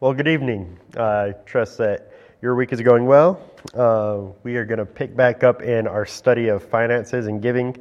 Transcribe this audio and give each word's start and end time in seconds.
Well, 0.00 0.14
good 0.14 0.28
evening. 0.28 0.78
I 0.96 1.34
trust 1.44 1.76
that 1.76 2.10
your 2.40 2.54
week 2.54 2.72
is 2.72 2.80
going 2.80 3.04
well. 3.04 3.38
Uh, 3.74 4.32
we 4.42 4.56
are 4.56 4.64
going 4.64 4.78
to 4.78 4.86
pick 4.86 5.14
back 5.14 5.44
up 5.44 5.60
in 5.60 5.86
our 5.86 6.06
study 6.06 6.48
of 6.48 6.62
finances 6.62 7.26
and 7.26 7.42
giving. 7.42 7.76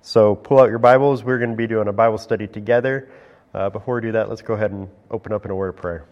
So 0.00 0.34
pull 0.34 0.60
out 0.60 0.70
your 0.70 0.78
Bibles. 0.78 1.22
We're 1.22 1.36
going 1.36 1.50
to 1.50 1.56
be 1.56 1.66
doing 1.66 1.88
a 1.88 1.92
Bible 1.92 2.16
study 2.16 2.46
together. 2.46 3.10
Uh, 3.52 3.68
before 3.68 3.96
we 3.96 4.00
do 4.00 4.12
that, 4.12 4.30
let's 4.30 4.40
go 4.40 4.54
ahead 4.54 4.70
and 4.70 4.88
open 5.10 5.30
up 5.30 5.44
in 5.44 5.50
a 5.50 5.54
word 5.54 5.68
of 5.68 5.76
prayer. 5.76 6.06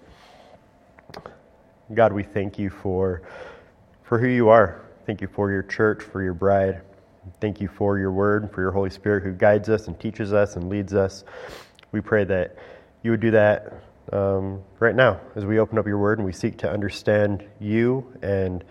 God, 1.94 2.12
we 2.12 2.22
thank 2.22 2.58
you 2.58 2.68
for 2.68 3.22
for 4.02 4.18
who 4.18 4.28
you 4.28 4.50
are. 4.50 4.84
Thank 5.06 5.22
you 5.22 5.26
for 5.26 5.50
your 5.50 5.62
church, 5.62 6.02
for 6.02 6.22
your 6.22 6.34
bride. 6.34 6.82
Thank 7.40 7.62
you 7.62 7.68
for 7.68 7.98
your 7.98 8.12
word, 8.12 8.52
for 8.52 8.60
your 8.60 8.72
Holy 8.72 8.90
Spirit 8.90 9.22
who 9.22 9.32
guides 9.32 9.70
us 9.70 9.86
and 9.86 9.98
teaches 9.98 10.34
us 10.34 10.56
and 10.56 10.68
leads 10.68 10.92
us. 10.92 11.24
We 11.92 12.02
pray 12.02 12.24
that 12.24 12.58
you 13.02 13.10
would 13.10 13.20
do 13.20 13.30
that 13.30 13.72
um, 14.12 14.62
right 14.78 14.94
now 14.94 15.20
as 15.34 15.44
we 15.44 15.58
open 15.58 15.78
up 15.78 15.86
your 15.86 15.98
word 15.98 16.18
and 16.18 16.26
we 16.26 16.32
seek 16.32 16.58
to 16.58 16.70
understand 16.70 17.44
you 17.60 18.12
and 18.22 18.64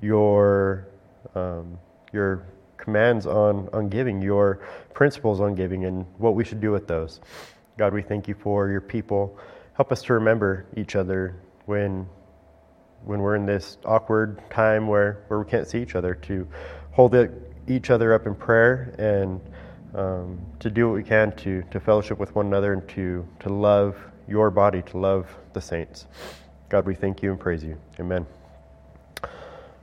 your 0.00 0.88
um, 1.34 1.78
your 2.12 2.44
commands 2.76 3.26
on, 3.26 3.68
on 3.72 3.88
giving, 3.88 4.22
your 4.22 4.60
principles 4.94 5.40
on 5.40 5.54
giving, 5.54 5.84
and 5.84 6.06
what 6.18 6.34
we 6.34 6.44
should 6.44 6.60
do 6.60 6.72
with 6.72 6.88
those. 6.88 7.20
God, 7.76 7.92
we 7.92 8.02
thank 8.02 8.26
you 8.26 8.34
for 8.34 8.68
your 8.68 8.80
people. 8.80 9.38
Help 9.74 9.92
us 9.92 10.02
to 10.02 10.14
remember 10.14 10.66
each 10.76 10.96
other 10.96 11.36
when 11.66 12.08
when 13.04 13.20
we're 13.20 13.36
in 13.36 13.46
this 13.46 13.78
awkward 13.84 14.38
time 14.50 14.86
where, 14.86 15.24
where 15.28 15.40
we 15.40 15.50
can't 15.50 15.66
see 15.66 15.80
each 15.80 15.94
other, 15.94 16.14
to 16.14 16.46
hold 16.92 17.14
it, 17.14 17.30
each 17.66 17.90
other 17.90 18.12
up 18.12 18.26
in 18.26 18.34
prayer 18.34 18.94
and 18.98 19.40
um, 19.94 20.38
to 20.58 20.70
do 20.70 20.86
what 20.86 20.94
we 20.94 21.02
can 21.02 21.34
to, 21.36 21.62
to 21.70 21.80
fellowship 21.80 22.18
with 22.18 22.34
one 22.34 22.46
another 22.46 22.74
and 22.74 22.88
to, 22.90 23.26
to 23.40 23.48
love 23.48 23.96
your 24.30 24.50
body, 24.50 24.80
to 24.82 24.98
love 24.98 25.26
the 25.52 25.60
saints. 25.60 26.06
God, 26.68 26.86
we 26.86 26.94
thank 26.94 27.22
you 27.22 27.32
and 27.32 27.40
praise 27.40 27.64
you. 27.64 27.76
Amen. 27.98 28.24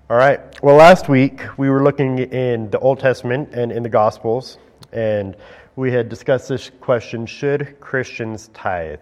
All 0.09 0.15
right. 0.15 0.39
Well, 0.63 0.77
last 0.77 1.09
week 1.09 1.41
we 1.57 1.69
were 1.69 1.83
looking 1.83 2.19
in 2.19 2.69
the 2.69 2.79
Old 2.79 3.01
Testament 3.01 3.49
and 3.51 3.73
in 3.73 3.83
the 3.83 3.89
Gospels, 3.89 4.57
and 4.93 5.35
we 5.75 5.91
had 5.91 6.07
discussed 6.07 6.47
this 6.47 6.71
question 6.79 7.25
should 7.25 7.79
Christians 7.81 8.49
tithe? 8.53 9.01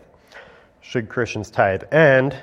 Should 0.82 1.08
Christians 1.10 1.52
tithe? 1.52 1.84
And 1.92 2.36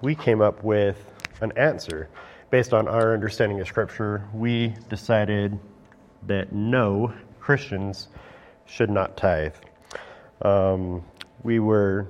we 0.00 0.14
came 0.14 0.40
up 0.40 0.64
with 0.64 0.96
an 1.42 1.52
answer. 1.56 2.08
Based 2.48 2.72
on 2.72 2.88
our 2.88 3.12
understanding 3.12 3.60
of 3.60 3.68
Scripture, 3.68 4.26
we 4.32 4.74
decided 4.88 5.58
that 6.26 6.52
no, 6.52 7.12
Christians 7.38 8.08
should 8.64 8.88
not 8.88 9.16
tithe. 9.18 9.54
Um, 10.40 11.04
we 11.42 11.58
were 11.58 12.06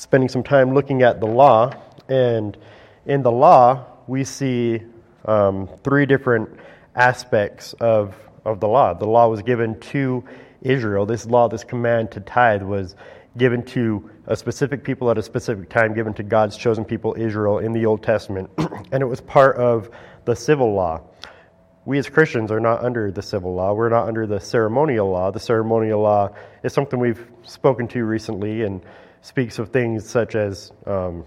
spending 0.00 0.30
some 0.30 0.42
time 0.42 0.72
looking 0.72 1.02
at 1.02 1.20
the 1.20 1.26
law, 1.26 1.70
and 2.08 2.56
in 3.04 3.22
the 3.22 3.30
law, 3.30 3.84
we 4.06 4.24
see 4.24 4.80
um, 5.26 5.68
three 5.84 6.06
different 6.06 6.48
aspects 6.96 7.74
of, 7.74 8.16
of 8.46 8.60
the 8.60 8.66
law. 8.66 8.94
The 8.94 9.06
law 9.06 9.28
was 9.28 9.42
given 9.42 9.78
to 9.80 10.24
Israel. 10.62 11.04
This 11.04 11.26
law, 11.26 11.50
this 11.50 11.64
command 11.64 12.12
to 12.12 12.20
tithe, 12.20 12.62
was 12.62 12.96
given 13.36 13.62
to 13.62 14.10
a 14.26 14.34
specific 14.34 14.82
people 14.84 15.10
at 15.10 15.18
a 15.18 15.22
specific 15.22 15.68
time, 15.68 15.92
given 15.92 16.14
to 16.14 16.22
God's 16.22 16.56
chosen 16.56 16.82
people, 16.86 17.14
Israel, 17.18 17.58
in 17.58 17.74
the 17.74 17.84
Old 17.84 18.02
Testament. 18.02 18.48
and 18.92 19.02
it 19.02 19.06
was 19.06 19.20
part 19.20 19.56
of 19.58 19.90
the 20.24 20.34
civil 20.34 20.72
law. 20.72 21.02
We 21.84 21.98
as 21.98 22.08
Christians 22.08 22.50
are 22.50 22.60
not 22.60 22.82
under 22.82 23.12
the 23.12 23.22
civil 23.22 23.54
law. 23.54 23.74
We're 23.74 23.90
not 23.90 24.08
under 24.08 24.26
the 24.26 24.40
ceremonial 24.40 25.10
law. 25.10 25.30
The 25.30 25.40
ceremonial 25.40 26.00
law 26.00 26.30
is 26.62 26.72
something 26.72 26.98
we've 26.98 27.26
spoken 27.42 27.86
to 27.88 28.02
recently 28.02 28.62
and 28.62 28.80
speaks 29.22 29.58
of 29.58 29.70
things 29.70 30.08
such 30.08 30.34
as 30.34 30.72
um, 30.86 31.24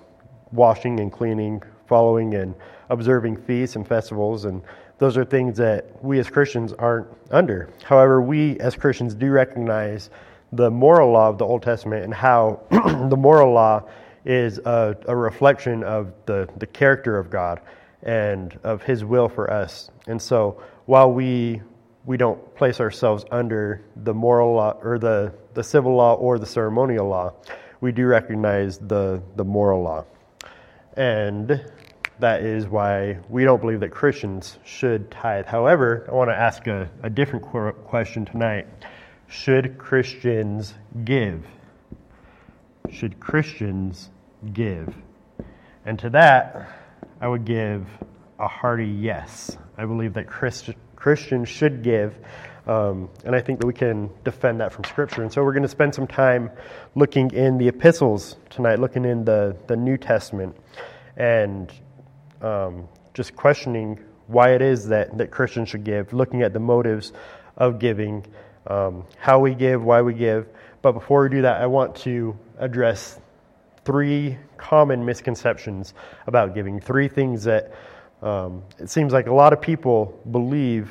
washing 0.52 1.00
and 1.00 1.12
cleaning, 1.12 1.62
following 1.88 2.36
and 2.36 2.56
observing 2.90 3.38
feasts 3.38 3.76
and 3.76 3.88
festivals, 3.88 4.46
and 4.46 4.62
those 4.98 5.18
are 5.18 5.26
things 5.26 5.58
that 5.58 6.04
we 6.04 6.20
as 6.20 6.30
Christians 6.30 6.74
aren't 6.74 7.08
under. 7.32 7.70
However, 7.84 8.22
we 8.22 8.60
as 8.60 8.76
Christians 8.76 9.16
do 9.16 9.32
recognize 9.32 10.10
the 10.52 10.70
moral 10.70 11.12
law 11.12 11.30
of 11.30 11.38
the 11.38 11.46
Old 11.46 11.64
Testament 11.64 12.04
and 12.04 12.14
how 12.14 12.62
the 12.70 13.18
moral 13.18 13.54
law 13.54 13.84
is 14.24 14.60
a, 14.60 14.96
a, 15.08 15.16
reflection 15.16 15.84
of 15.84 16.14
the, 16.26 16.48
the 16.58 16.68
character 16.68 17.18
of 17.18 17.30
God 17.30 17.60
and 18.04 18.58
of 18.64 18.84
His 18.84 19.04
will 19.04 19.28
for 19.28 19.52
us. 19.52 19.90
And 20.08 20.22
so 20.22 20.62
while 20.86 21.12
we 21.12 21.62
we 22.06 22.18
don't 22.18 22.56
place 22.56 22.80
ourselves 22.80 23.24
under 23.32 23.82
the 23.96 24.14
moral 24.14 24.56
law 24.56 24.78
or 24.82 25.00
the, 25.00 25.34
the 25.54 25.64
civil 25.64 25.96
law 25.96 26.14
or 26.16 26.38
the 26.38 26.46
ceremonial 26.46 27.08
law, 27.08 27.34
we 27.84 27.92
do 27.92 28.06
recognize 28.06 28.78
the, 28.78 29.22
the 29.36 29.44
moral 29.44 29.84
law. 29.84 30.06
And 30.96 31.70
that 32.18 32.42
is 32.42 32.66
why 32.66 33.20
we 33.28 33.44
don't 33.44 33.60
believe 33.60 33.82
that 33.82 33.92
Christians 33.92 34.58
should 34.64 35.12
tithe. 35.12 35.48
However, 35.48 36.06
I 36.08 36.14
want 36.14 36.30
to 36.30 36.36
ask 36.36 36.66
a, 36.68 36.90
a 37.04 37.10
different 37.10 37.44
question 37.44 38.24
tonight. 38.24 38.68
Should 39.28 39.78
Christians 39.78 40.74
give? 41.04 41.46
Should 42.90 43.20
Christians 43.20 44.10
give? 44.54 44.96
And 45.86 46.00
to 46.00 46.10
that, 46.12 46.70
I 47.20 47.28
would 47.28 47.44
give 47.44 47.86
a 48.40 48.48
hearty 48.48 48.88
yes. 48.88 49.58
I 49.78 49.84
believe 49.84 50.14
that 50.14 50.28
Christ, 50.28 50.70
Christians 50.96 51.50
should 51.50 51.84
give, 51.84 52.16
um, 52.66 53.10
and 53.26 53.36
I 53.36 53.42
think 53.42 53.60
that 53.60 53.66
we 53.66 53.74
can 53.74 54.10
defend 54.24 54.62
that 54.62 54.72
from 54.72 54.86
Scripture. 54.86 55.22
And 55.22 55.32
so 55.32 55.44
we're 55.44 55.52
going 55.52 55.64
to 55.64 55.70
spend 55.70 55.94
some 55.94 56.08
time 56.08 56.50
looking 56.96 57.32
in 57.32 57.58
the 57.58 57.68
epistles 57.68 58.38
tonight, 58.50 58.80
looking 58.80 59.06
in 59.06 59.26
the, 59.26 59.56
the 59.68 59.76
New 59.76 59.98
Testament, 59.98 60.56
and 61.18 61.72
um, 62.42 62.88
just 63.14 63.36
questioning 63.36 64.00
why 64.28 64.54
it 64.54 64.62
is 64.62 64.88
that, 64.88 65.18
that 65.18 65.32
Christians 65.32 65.70
should 65.70 65.84
give, 65.84 66.14
looking 66.14 66.42
at 66.42 66.54
the 66.54 66.60
motives 66.60 67.12
of 67.58 67.80
giving 67.80 68.26
um, 68.68 69.06
how 69.18 69.40
we 69.40 69.54
give, 69.54 69.84
why 69.84 70.02
we 70.02 70.14
give. 70.14 70.48
But 70.82 70.94
before 70.94 71.24
we 71.24 71.30
do 71.30 71.42
that, 71.42 71.62
I 71.62 71.68
want 71.68 71.96
to 71.98 72.38
address 72.58 73.20
three 73.84 74.38
common 74.58 75.04
misconceptions 75.04 75.94
about 76.28 76.56
giving. 76.56 76.80
Three 76.80 77.10
things 77.10 77.44
that 77.44 77.74
um, 78.22 78.64
it 78.80 78.90
seems 78.90 79.12
like 79.12 79.28
a 79.28 79.34
lot 79.34 79.52
of 79.52 79.62
people 79.62 80.18
believe 80.32 80.90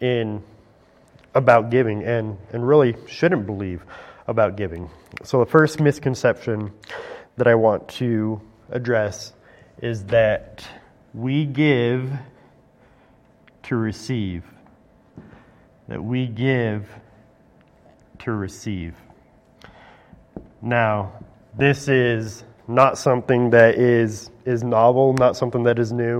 in 0.00 0.42
about 1.34 1.70
giving 1.70 2.02
and, 2.04 2.38
and 2.52 2.66
really 2.66 2.96
shouldn't 3.06 3.46
believe 3.46 3.84
about 4.26 4.56
giving. 4.56 4.88
So, 5.22 5.40
the 5.40 5.46
first 5.46 5.80
misconception 5.80 6.72
that 7.36 7.46
I 7.46 7.54
want 7.54 7.88
to 7.88 8.40
address 8.70 9.32
is 9.82 10.04
that 10.04 10.66
we 11.12 11.44
give 11.44 12.10
to 13.64 13.76
receive. 13.76 14.44
That 15.88 16.02
we 16.02 16.26
give 16.26 16.88
to 18.20 18.32
receive. 18.32 18.94
Now, 20.62 21.12
this 21.56 21.88
is 21.88 22.44
not 22.66 22.96
something 22.96 23.50
that 23.50 23.74
is, 23.74 24.30
is 24.44 24.64
novel, 24.64 25.12
not 25.14 25.36
something 25.36 25.64
that 25.64 25.78
is 25.78 25.92
new. 25.92 26.18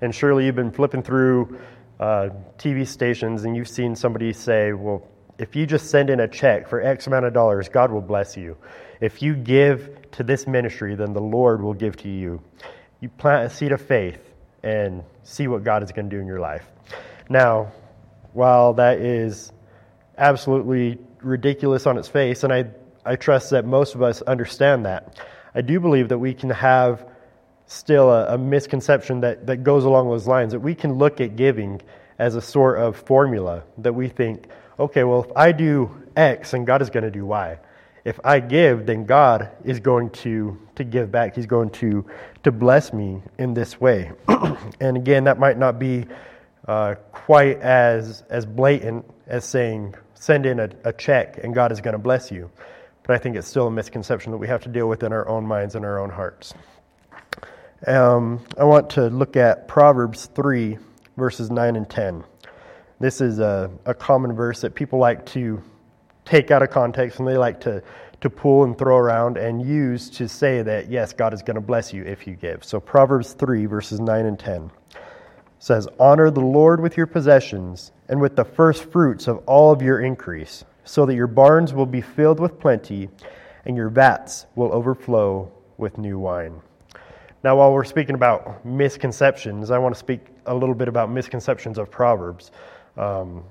And 0.00 0.14
surely 0.14 0.46
you've 0.46 0.56
been 0.56 0.72
flipping 0.72 1.02
through 1.02 1.58
uh, 2.02 2.30
TV 2.58 2.84
stations 2.84 3.44
and 3.44 3.54
you've 3.54 3.68
seen 3.68 3.94
somebody 3.94 4.32
say, 4.32 4.72
well, 4.72 5.06
if 5.38 5.54
you 5.54 5.66
just 5.66 5.88
send 5.88 6.10
in 6.10 6.18
a 6.18 6.26
check 6.26 6.68
for 6.68 6.82
X 6.82 7.06
amount 7.06 7.26
of 7.26 7.32
dollars, 7.32 7.68
God 7.68 7.92
will 7.92 8.00
bless 8.00 8.36
you. 8.36 8.56
If 9.00 9.22
you 9.22 9.36
give 9.36 10.10
to 10.12 10.24
this 10.24 10.48
ministry, 10.48 10.96
then 10.96 11.12
the 11.12 11.20
Lord 11.20 11.62
will 11.62 11.74
give 11.74 11.96
to 11.98 12.08
you. 12.08 12.42
You 12.98 13.08
plant 13.08 13.46
a 13.46 13.54
seed 13.54 13.70
of 13.70 13.80
faith 13.80 14.18
and 14.64 15.04
see 15.22 15.46
what 15.46 15.62
God 15.62 15.84
is 15.84 15.92
going 15.92 16.10
to 16.10 16.16
do 16.16 16.20
in 16.20 16.26
your 16.26 16.40
life. 16.40 16.64
Now, 17.28 17.70
while 18.32 18.74
that 18.74 18.98
is 18.98 19.52
absolutely 20.18 20.98
ridiculous 21.20 21.86
on 21.86 21.98
its 21.98 22.08
face, 22.08 22.42
and 22.42 22.52
I, 22.52 22.64
I 23.04 23.14
trust 23.14 23.50
that 23.50 23.64
most 23.64 23.94
of 23.94 24.02
us 24.02 24.22
understand 24.22 24.86
that. 24.86 25.20
I 25.54 25.60
do 25.60 25.78
believe 25.78 26.08
that 26.08 26.18
we 26.18 26.34
can 26.34 26.50
have 26.50 27.06
still 27.72 28.10
a, 28.10 28.34
a, 28.34 28.38
misconception 28.38 29.20
that, 29.20 29.46
that 29.46 29.58
goes 29.58 29.84
along 29.84 30.08
those 30.08 30.26
lines, 30.26 30.52
that 30.52 30.60
we 30.60 30.74
can 30.74 30.94
look 30.94 31.20
at 31.20 31.36
giving 31.36 31.80
as 32.18 32.34
a 32.34 32.40
sort 32.40 32.78
of 32.78 32.96
formula 32.96 33.64
that 33.78 33.94
we 33.94 34.08
think, 34.08 34.46
okay, 34.78 35.04
well, 35.04 35.24
if 35.24 35.32
I 35.36 35.52
do 35.52 35.90
X, 36.16 36.52
and 36.52 36.66
God 36.66 36.82
is 36.82 36.90
going 36.90 37.04
to 37.04 37.10
do 37.10 37.24
Y. 37.24 37.58
If 38.04 38.18
I 38.24 38.40
give, 38.40 38.86
then 38.86 39.04
God 39.04 39.50
is 39.64 39.80
going 39.80 40.10
to, 40.10 40.58
to 40.74 40.84
give 40.84 41.12
back. 41.12 41.36
He's 41.36 41.46
going 41.46 41.70
to, 41.70 42.04
to 42.42 42.50
bless 42.50 42.92
me 42.92 43.22
in 43.38 43.54
this 43.54 43.80
way. 43.80 44.12
and 44.80 44.96
again, 44.96 45.24
that 45.24 45.38
might 45.38 45.56
not 45.56 45.78
be 45.78 46.06
uh, 46.66 46.96
quite 47.12 47.60
as, 47.60 48.22
as 48.28 48.44
blatant 48.44 49.04
as 49.26 49.44
saying, 49.44 49.94
send 50.14 50.46
in 50.46 50.60
a, 50.60 50.70
a 50.84 50.92
check 50.92 51.38
and 51.42 51.54
God 51.54 51.72
is 51.72 51.80
going 51.80 51.92
to 51.92 51.98
bless 51.98 52.30
you. 52.30 52.50
But 53.04 53.16
I 53.16 53.18
think 53.18 53.36
it's 53.36 53.48
still 53.48 53.66
a 53.66 53.70
misconception 53.70 54.32
that 54.32 54.38
we 54.38 54.48
have 54.48 54.62
to 54.62 54.68
deal 54.68 54.88
with 54.88 55.02
in 55.02 55.12
our 55.12 55.28
own 55.28 55.44
minds 55.44 55.74
and 55.74 55.84
our 55.84 55.98
own 55.98 56.10
hearts. 56.10 56.54
Um, 57.86 58.38
I 58.56 58.62
want 58.62 58.90
to 58.90 59.08
look 59.08 59.36
at 59.36 59.66
Proverbs 59.66 60.26
3, 60.36 60.78
verses 61.16 61.50
9 61.50 61.74
and 61.74 61.90
10. 61.90 62.22
This 63.00 63.20
is 63.20 63.40
a, 63.40 63.72
a 63.84 63.92
common 63.92 64.34
verse 64.34 64.60
that 64.60 64.76
people 64.76 65.00
like 65.00 65.26
to 65.26 65.60
take 66.24 66.52
out 66.52 66.62
of 66.62 66.70
context 66.70 67.18
and 67.18 67.26
they 67.26 67.36
like 67.36 67.60
to, 67.62 67.82
to 68.20 68.30
pull 68.30 68.62
and 68.62 68.78
throw 68.78 68.96
around 68.96 69.36
and 69.36 69.66
use 69.66 70.08
to 70.10 70.28
say 70.28 70.62
that, 70.62 70.92
yes, 70.92 71.12
God 71.12 71.34
is 71.34 71.42
going 71.42 71.56
to 71.56 71.60
bless 71.60 71.92
you 71.92 72.04
if 72.04 72.24
you 72.24 72.36
give. 72.36 72.62
So 72.62 72.78
Proverbs 72.78 73.32
3, 73.32 73.66
verses 73.66 73.98
9 73.98 74.26
and 74.26 74.38
10 74.38 74.70
says, 75.58 75.88
Honor 75.98 76.30
the 76.30 76.40
Lord 76.40 76.80
with 76.80 76.96
your 76.96 77.08
possessions 77.08 77.90
and 78.08 78.20
with 78.20 78.36
the 78.36 78.44
first 78.44 78.92
fruits 78.92 79.26
of 79.26 79.38
all 79.38 79.72
of 79.72 79.82
your 79.82 80.02
increase, 80.02 80.64
so 80.84 81.04
that 81.06 81.16
your 81.16 81.26
barns 81.26 81.74
will 81.74 81.86
be 81.86 82.00
filled 82.00 82.38
with 82.38 82.60
plenty 82.60 83.08
and 83.64 83.76
your 83.76 83.88
vats 83.88 84.46
will 84.54 84.72
overflow 84.72 85.50
with 85.78 85.98
new 85.98 86.20
wine. 86.20 86.62
Now, 87.44 87.56
while 87.56 87.72
we're 87.72 87.84
speaking 87.84 88.14
about 88.14 88.64
misconceptions, 88.64 89.72
I 89.72 89.78
want 89.78 89.94
to 89.94 89.98
speak 89.98 90.26
a 90.46 90.54
little 90.54 90.76
bit 90.76 90.86
about 90.86 91.10
misconceptions 91.10 91.76
of 91.76 91.90
Proverbs. 91.90 92.52
Um, 92.96 93.42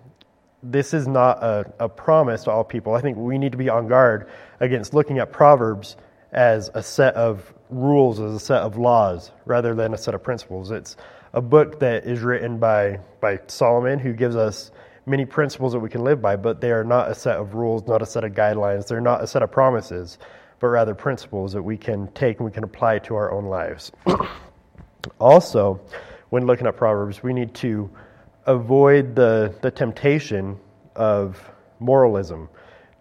this 0.64 0.94
is 0.94 1.08
not 1.08 1.44
a, 1.44 1.74
a 1.80 1.90
promise 1.90 2.46
to 2.46 2.52
all 2.52 2.64
people. 2.64 2.94
I 2.94 3.02
think 3.02 3.18
we 3.18 3.38
need 3.38 3.52
to 3.52 3.58
be 3.58 3.68
on 3.68 3.88
guard 3.88 4.30
against 4.62 4.94
looking 4.94 5.20
at 5.20 5.34
Proverbs 5.34 5.98
as 6.32 6.72
a 6.74 6.82
set 6.82 7.16
of 7.16 7.54
rules, 7.70 8.22
as 8.22 8.34
a 8.34 8.40
set 8.40 8.62
of 8.62 8.78
laws, 8.78 9.32
rather 9.46 9.76
than 9.76 9.94
a 9.94 9.98
set 9.98 10.14
of 10.14 10.24
principles. 10.24 10.72
It's 10.72 10.96
a 11.34 11.42
book 11.42 11.80
that 11.82 12.06
is 12.06 12.22
written 12.22 12.60
by, 12.60 13.00
by 13.20 13.40
Solomon, 13.48 14.00
who 14.00 14.14
gives 14.14 14.38
us 14.38 14.72
many 15.06 15.26
principles 15.26 15.74
that 15.74 15.80
we 15.80 15.90
can 15.90 16.04
live 16.04 16.22
by, 16.22 16.38
but 16.38 16.62
they 16.62 16.72
are 16.72 16.86
not 16.86 17.10
a 17.10 17.16
set 17.16 17.38
of 17.38 17.56
rules, 17.56 17.86
not 17.88 18.02
a 18.02 18.06
set 18.06 18.24
of 18.24 18.32
guidelines. 18.32 18.88
They're 18.88 19.02
not 19.02 19.22
a 19.22 19.28
set 19.28 19.42
of 19.42 19.52
promises, 19.52 20.18
but 20.62 20.68
rather 20.68 20.94
principles 20.94 21.52
that 21.54 21.64
we 21.64 21.76
can 21.76 22.08
take 22.14 22.38
and 22.38 22.46
we 22.46 22.52
can 22.52 22.64
apply 22.64 23.00
to 23.00 23.16
our 23.16 23.32
own 23.32 23.46
lives. 23.46 23.92
also, 25.20 25.82
when 26.30 26.46
looking 26.46 26.68
at 26.68 26.78
Proverbs, 26.78 27.24
we 27.24 27.34
need 27.34 27.54
to 27.56 27.90
avoid 28.46 29.16
the, 29.16 29.54
the 29.62 29.72
temptation 29.72 30.58
of 30.96 31.52
moralism, 31.80 32.48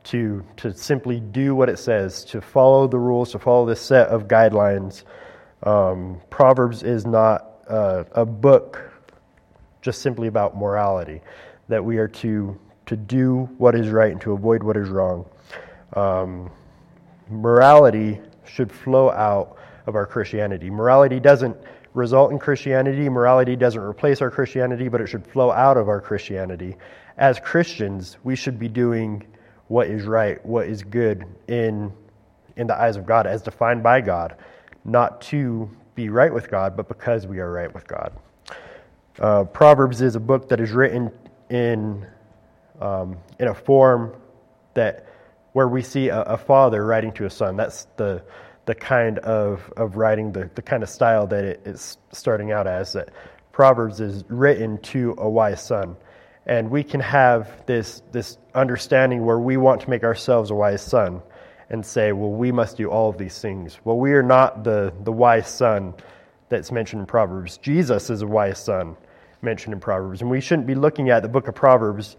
to, 0.03 0.43
to 0.57 0.73
simply 0.73 1.21
do 1.21 1.55
what 1.55 1.69
it 1.69 1.79
says, 1.79 2.25
to 2.25 2.41
follow 2.41 2.89
the 2.89 2.99
rules, 2.99 3.33
to 3.33 3.39
follow 3.39 3.67
this 3.67 3.83
set 3.83 4.09
of 4.09 4.27
guidelines. 4.27 5.05
Um, 5.63 6.23
Proverbs 6.31 6.83
is 6.83 7.05
not 7.05 7.47
uh, 7.69 8.05
a 8.13 8.25
book 8.25 8.91
just 9.83 10.01
simply 10.01 10.29
about 10.29 10.57
morality, 10.57 11.21
that 11.69 11.85
we 11.85 11.99
are 11.99 12.09
to, 12.09 12.59
to 12.87 12.97
do 12.97 13.51
what 13.59 13.75
is 13.75 13.91
right 13.91 14.13
and 14.13 14.21
to 14.23 14.33
avoid 14.33 14.63
what 14.63 14.79
is 14.79 14.89
wrong. 14.89 15.27
Um, 15.93 16.51
morality 17.31 18.21
should 18.45 18.73
flow 18.73 19.11
out 19.11 19.57
of 19.87 19.95
our 19.95 20.07
Christianity. 20.07 20.71
Morality 20.71 21.21
doesn't 21.21 21.57
result 21.95 22.31
in 22.33 22.39
Christianity. 22.39 23.09
Morality 23.09 23.57
doesn't 23.57 23.81
replace 23.81 24.21
our 24.21 24.31
Christianity, 24.31 24.89
but 24.89 25.01
it 25.01 25.07
should 25.07 25.27
flow 25.27 25.51
out 25.51 25.77
of 25.77 25.89
our 25.89 26.01
Christianity. 26.01 26.77
As 27.17 27.39
Christians, 27.41 28.17
we 28.25 28.37
should 28.37 28.59
be 28.59 28.69
doing 28.69 29.27
what 29.69 29.87
is 29.87 30.05
right, 30.05 30.45
what 30.45 30.67
is 30.67 30.83
good 30.83 31.25
in, 31.49 31.93
in 32.57 32.67
the 32.67 32.75
eyes 32.75 32.97
of 32.97 33.07
God, 33.07 33.27
as 33.27 33.43
defined 33.43 33.83
by 33.83 34.01
God, 34.01 34.37
not 34.85 35.21
to 35.23 35.71
be 35.95 36.09
right 36.09 36.33
with 36.33 36.51
God, 36.51 36.77
but 36.77 36.89
because 36.89 37.27
we 37.27 37.39
are 37.39 37.53
right 37.53 37.73
with 37.73 37.87
God. 37.87 38.13
Uh, 39.19 39.45
Proverbs 39.45 40.01
is 40.01 40.17
a 40.17 40.21
book 40.21 40.49
that 40.49 40.61
is 40.61 40.71
written 40.71 41.11
in, 41.51 42.07
um, 42.81 43.17
in 43.39 43.49
a 43.49 43.55
form 43.55 44.15
that 44.75 45.07
where 45.53 45.69
we 45.69 45.83
see 45.83 46.09
a, 46.09 46.21
a, 46.23 46.37
father 46.37 46.85
writing 46.85 47.13
to 47.13 47.27
a 47.27 47.31
son. 47.31 47.57
That's 47.57 47.87
the, 47.97 48.23
the 48.67 48.75
kind 48.75 49.19
of, 49.21 49.73
of 49.77 49.97
writing, 49.97 50.33
the, 50.33 50.51
the 50.55 50.63
kind 50.63 50.83
of 50.83 50.89
style 50.89 51.27
that 51.29 51.45
it 51.45 51.63
is 51.65 51.99
starting 52.13 52.53
out 52.53 52.67
as. 52.67 52.93
That 52.93 53.11
Proverbs 53.53 54.01
is 54.01 54.25
written 54.29 54.79
to 54.79 55.15
a 55.19 55.29
wise 55.29 55.63
son. 55.63 55.97
And 56.47 56.71
we 56.71 56.83
can 56.83 57.01
have 57.01 57.67
this, 57.67 58.03
this 58.13 58.39
understanding 58.55 59.25
where 59.25 59.39
we 59.39 59.57
want 59.57 59.83
to 59.83 59.91
make 59.91 60.05
ourselves 60.05 60.51
a 60.51 60.55
wise 60.55 60.83
son 60.83 61.23
and 61.69 61.85
say, 61.85 62.13
well, 62.13 62.31
we 62.31 62.51
must 62.51 62.77
do 62.77 62.91
all 62.91 63.09
of 63.09 63.19
these 63.19 63.41
things. 63.41 63.79
Well, 63.85 63.97
we 63.97 64.13
are 64.13 64.23
not 64.23 64.65
the, 64.65 64.93
the 65.05 65.13
wise 65.13 65.47
son 65.47 65.95
that's 66.49 66.73
mentioned 66.73 67.01
in 67.01 67.07
Proverbs. 67.07 67.59
Jesus 67.59 68.11
is 68.11 68.23
a 68.23 68.27
wise 68.27 68.59
son 68.59 68.97
mentioned 69.43 69.73
in 69.75 69.81
Proverbs. 69.81 70.21
And 70.21 70.31
we 70.31 70.41
shouldn't 70.41 70.67
be 70.67 70.75
looking 70.75 71.11
at 71.11 71.23
the 71.23 71.29
book 71.29 71.47
of 71.47 71.55
Proverbs, 71.55 72.17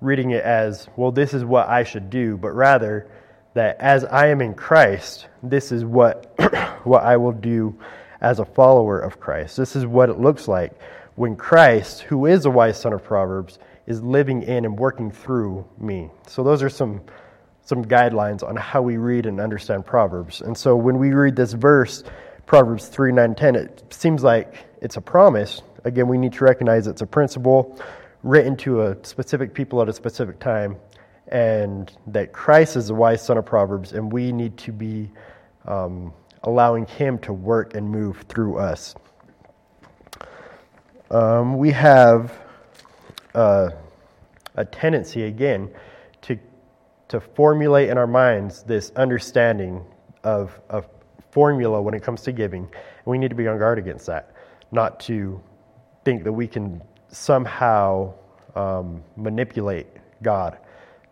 reading 0.00 0.30
it 0.30 0.44
as, 0.44 0.88
well, 0.96 1.12
this 1.12 1.34
is 1.34 1.44
what 1.44 1.68
I 1.68 1.84
should 1.84 2.10
do, 2.10 2.36
but 2.36 2.50
rather 2.50 3.08
that 3.54 3.80
as 3.80 4.04
I 4.04 4.28
am 4.28 4.40
in 4.40 4.54
Christ, 4.54 5.26
this 5.42 5.72
is 5.72 5.84
what, 5.84 6.34
what 6.84 7.02
I 7.02 7.16
will 7.16 7.32
do 7.32 7.78
as 8.20 8.38
a 8.38 8.44
follower 8.44 8.98
of 8.98 9.20
Christ. 9.20 9.56
This 9.56 9.76
is 9.76 9.86
what 9.86 10.10
it 10.10 10.18
looks 10.18 10.48
like 10.48 10.78
when 11.14 11.36
Christ, 11.36 12.02
who 12.02 12.26
is 12.26 12.44
a 12.44 12.50
wise 12.50 12.78
son 12.78 12.92
of 12.92 13.02
Proverbs, 13.02 13.58
is 13.86 14.02
living 14.02 14.42
in 14.42 14.64
and 14.64 14.78
working 14.78 15.10
through 15.10 15.64
me. 15.78 16.10
So 16.26 16.42
those 16.42 16.62
are 16.62 16.68
some 16.68 17.00
some 17.62 17.84
guidelines 17.84 18.48
on 18.48 18.54
how 18.54 18.80
we 18.80 18.96
read 18.96 19.26
and 19.26 19.40
understand 19.40 19.84
Proverbs. 19.84 20.40
And 20.40 20.56
so 20.56 20.76
when 20.76 20.98
we 20.98 21.10
read 21.10 21.34
this 21.34 21.52
verse, 21.52 22.04
Proverbs 22.46 22.86
3 22.86 23.12
9 23.12 23.34
10, 23.34 23.56
it 23.56 23.84
seems 23.90 24.22
like 24.22 24.54
it's 24.80 24.96
a 24.96 25.00
promise. 25.00 25.62
Again, 25.84 26.06
we 26.06 26.16
need 26.16 26.32
to 26.34 26.44
recognize 26.44 26.86
it's 26.86 27.02
a 27.02 27.06
principle 27.06 27.78
written 28.26 28.56
to 28.56 28.82
a 28.82 28.96
specific 29.04 29.54
people 29.54 29.80
at 29.80 29.88
a 29.88 29.92
specific 29.92 30.40
time, 30.40 30.76
and 31.28 31.92
that 32.08 32.32
Christ 32.32 32.76
is 32.76 32.88
the 32.88 32.94
wise 32.94 33.24
son 33.24 33.38
of 33.38 33.46
Proverbs, 33.46 33.92
and 33.92 34.12
we 34.12 34.32
need 34.32 34.56
to 34.58 34.72
be 34.72 35.10
um, 35.64 36.12
allowing 36.42 36.86
Him 36.86 37.18
to 37.20 37.32
work 37.32 37.74
and 37.74 37.88
move 37.88 38.24
through 38.28 38.58
us. 38.58 38.94
Um, 41.10 41.56
we 41.56 41.70
have 41.70 42.36
uh, 43.34 43.70
a 44.56 44.64
tendency, 44.64 45.22
again, 45.22 45.70
to 46.22 46.36
to 47.08 47.20
formulate 47.20 47.90
in 47.90 47.96
our 47.96 48.08
minds 48.08 48.64
this 48.64 48.90
understanding 48.96 49.84
of, 50.24 50.58
a 50.70 50.82
formula 51.30 51.80
when 51.80 51.94
it 51.94 52.02
comes 52.02 52.22
to 52.22 52.32
giving. 52.32 52.62
And 52.62 53.06
we 53.06 53.18
need 53.18 53.28
to 53.28 53.36
be 53.36 53.46
on 53.46 53.58
guard 53.58 53.78
against 53.78 54.06
that, 54.06 54.34
not 54.72 54.98
to 55.00 55.40
think 56.04 56.24
that 56.24 56.32
we 56.32 56.48
can 56.48 56.82
somehow 57.08 58.14
um, 58.54 59.02
manipulate 59.16 59.86
God 60.22 60.58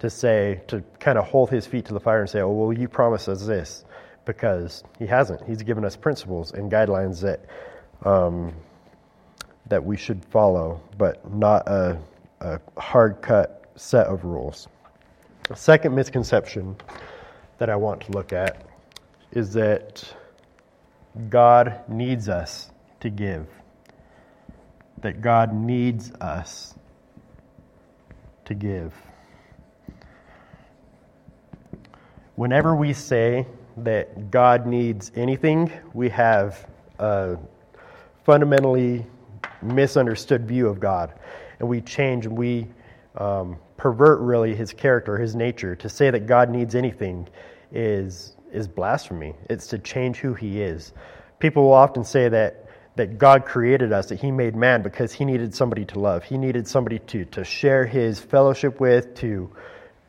to 0.01 0.11
say, 0.11 0.61
to 0.69 0.83
kind 0.99 1.19
of 1.19 1.25
hold 1.25 1.51
his 1.51 1.67
feet 1.67 1.87
to 1.87 1.95
the 1.95 2.01
fire 2.01 2.21
and 2.21 2.29
say, 2.29 2.41
oh, 2.41 2.51
well, 2.51 2.73
you 2.73 2.89
promised 2.89 3.29
us 3.29 3.47
this, 3.47 3.85
because 4.25 4.83
he 4.99 5.07
hasn't. 5.07 5.43
He's 5.47 5.63
given 5.63 5.85
us 5.85 5.97
principles 5.97 6.53
and 6.53 6.71
guidelines 6.71 7.21
that, 7.23 7.41
um, 8.07 8.53
that 9.67 9.85
we 9.85 9.97
should 9.97 10.25
follow, 10.27 10.81
but 10.99 11.33
not 11.33 11.69
a, 11.69 11.99
a 12.41 12.61
hard 12.77 13.23
cut 13.23 13.71
set 13.77 14.07
of 14.07 14.25
rules. 14.25 14.69
The 15.49 15.57
second 15.57 15.95
misconception 15.95 16.77
that 17.59 17.71
I 17.71 17.77
want 17.77 18.03
to 18.03 18.13
look 18.13 18.33
at 18.33 18.67
is 19.33 19.53
that 19.55 20.05
God 21.29 21.81
needs 21.89 22.29
us 22.29 22.71
to 23.01 23.11
give. 23.11 23.47
That 25.05 25.21
God 25.21 25.53
needs 25.53 26.11
us 26.13 26.75
to 28.47 28.55
give. 28.55 28.95
Whenever 32.37 32.75
we 32.75 32.95
say 32.95 33.47
that 33.77 34.31
God 34.31 34.67
needs 34.67 35.13
anything, 35.15 35.71
we 35.93 36.09
have 36.09 36.67
a 36.99 37.37
fundamentally 38.25 39.05
misunderstood 39.61 40.49
view 40.49 40.69
of 40.69 40.81
God. 40.81 41.13
And 41.59 41.69
we 41.69 41.83
change 41.83 42.25
and 42.25 42.39
we 42.39 42.69
um, 43.19 43.59
pervert 43.77 44.21
really 44.21 44.55
his 44.55 44.73
character, 44.73 45.19
his 45.19 45.37
nature. 45.37 45.77
To 45.77 45.89
say 45.91 46.09
that 46.13 46.27
God 46.27 46.49
needs 46.49 46.75
anything 46.75 47.29
is 47.71 48.37
is 48.55 48.67
blasphemy. 48.67 49.35
It's 49.51 49.67
to 49.67 49.79
change 49.79 50.17
who 50.17 50.33
he 50.33 50.63
is. 50.63 50.95
People 51.41 51.65
will 51.65 51.75
often 51.75 52.05
say 52.05 52.31
that 52.31 52.64
that 52.97 53.19
God 53.19 53.45
created 53.45 53.93
us, 53.93 54.07
that 54.07 54.21
he 54.21 54.31
made 54.31 54.55
man 54.55 54.83
because 54.83 55.13
he 55.13 55.25
needed 55.25 55.55
somebody 55.55 55.85
to 55.87 55.99
love. 55.99 56.25
He 56.25 56.39
needed 56.39 56.69
somebody 56.69 57.01
to 57.01 57.25
to 57.27 57.45
share 57.45 57.85
his 57.87 58.21
fellowship 58.21 58.81
with, 58.81 59.15
to 59.17 59.51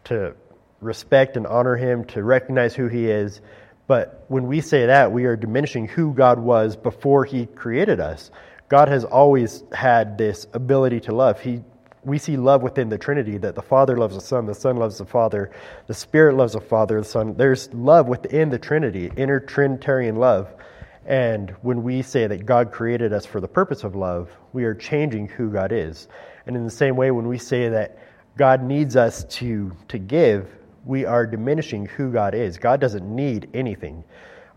to 0.06 0.36
respect 0.82 1.36
and 1.38 1.48
honor 1.48 1.75
him, 1.75 2.06
to 2.06 2.24
recognize 2.24 2.75
who 2.75 2.88
he 2.88 3.10
is. 3.10 3.42
But 3.88 4.25
when 4.27 4.48
we 4.48 4.62
say 4.62 4.88
that, 4.88 5.12
we 5.12 5.25
are 5.25 5.36
diminishing 5.36 5.88
who 5.88 6.13
God 6.13 6.39
was 6.39 6.75
before 6.75 7.25
he 7.25 7.46
created 7.46 8.00
us. 8.00 8.32
God 8.68 8.88
has 8.88 9.04
always 9.04 9.63
had 9.72 10.18
this 10.18 10.48
ability 10.54 11.01
to 11.01 11.15
love. 11.15 11.39
He 11.39 11.62
we 12.04 12.20
see 12.20 12.38
love 12.38 12.62
within 12.62 12.89
the 12.89 13.00
Trinity 13.00 13.39
that 13.39 13.56
the 13.56 13.63
Father 13.63 13.98
loves 13.98 14.13
the 14.13 14.22
Son, 14.22 14.46
the 14.46 14.54
Son 14.54 14.77
loves 14.77 15.00
the 15.00 15.06
Father, 15.06 15.50
the 15.88 15.94
Spirit 15.94 16.36
loves 16.36 16.54
the 16.54 16.62
Father, 16.62 17.00
the 17.00 17.08
Son. 17.08 17.34
There's 17.36 17.74
love 17.74 18.08
within 18.08 18.50
the 18.51 18.60
Trinity, 18.60 19.12
inner 19.18 19.39
Trinitarian 19.39 20.18
love. 20.18 20.48
And 21.06 21.52
when 21.62 21.84
we 21.84 22.02
say 22.02 22.28
that 22.28 22.46
God 22.46 22.72
created 22.72 23.14
us 23.14 23.26
for 23.26 23.40
the 23.40 23.48
purpose 23.48 23.84
of 23.84 23.96
love, 23.96 24.30
we 24.54 24.64
are 24.66 24.74
changing 24.74 25.28
who 25.28 25.52
God 25.52 25.72
is. 25.72 26.08
And 26.48 26.56
in 26.56 26.64
the 26.64 26.72
same 26.72 26.96
way, 26.96 27.12
when 27.12 27.28
we 27.28 27.38
say 27.38 27.70
that 27.70 28.00
God 28.38 28.64
needs 28.64 28.96
us 28.96 29.24
to, 29.26 29.72
to 29.88 29.98
give, 29.98 30.50
we 30.84 31.06
are 31.06 31.26
diminishing 31.26 31.86
who 31.86 32.12
God 32.12 32.34
is. 32.36 32.58
God 32.58 32.80
doesn't 32.80 33.08
need 33.08 33.50
anything. 33.54 34.04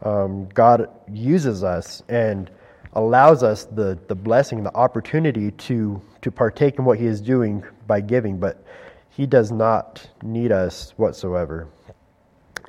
Um, 0.02 0.48
God 0.54 0.88
uses 1.10 1.64
us 1.64 2.02
and 2.08 2.50
allows 2.94 3.42
us 3.42 3.64
the, 3.64 3.98
the 4.08 4.14
blessing, 4.14 4.62
the 4.62 4.74
opportunity 4.74 5.50
to 5.52 6.00
to 6.22 6.30
partake 6.30 6.78
in 6.78 6.84
what 6.84 6.98
he 6.98 7.06
is 7.06 7.20
doing 7.20 7.62
by 7.86 8.00
giving, 8.00 8.38
but 8.38 8.64
he 9.10 9.26
does 9.26 9.52
not 9.52 10.06
need 10.22 10.52
us 10.52 10.92
whatsoever. 10.96 11.68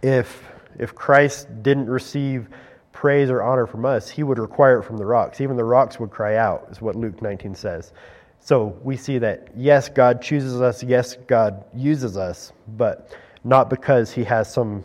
if 0.03 0.43
if 0.77 0.95
Christ 0.95 1.47
didn't 1.61 1.89
receive 1.89 2.47
praise 2.91 3.29
or 3.29 3.41
honor 3.41 3.67
from 3.67 3.85
us, 3.85 4.09
he 4.09 4.23
would 4.23 4.39
require 4.39 4.79
it 4.79 4.83
from 4.83 4.97
the 4.97 5.05
rocks. 5.05 5.41
Even 5.41 5.57
the 5.57 5.63
rocks 5.63 5.99
would 5.99 6.09
cry 6.09 6.35
out, 6.35 6.67
is 6.71 6.81
what 6.81 6.95
Luke 6.95 7.21
19 7.21 7.55
says. 7.55 7.93
So 8.39 8.77
we 8.83 8.97
see 8.97 9.17
that, 9.19 9.49
yes, 9.55 9.89
God 9.89 10.21
chooses 10.21 10.61
us, 10.61 10.83
yes, 10.83 11.15
God 11.27 11.65
uses 11.75 12.17
us, 12.17 12.51
but 12.67 13.15
not 13.43 13.69
because 13.69 14.11
he 14.11 14.23
has 14.23 14.51
some 14.51 14.83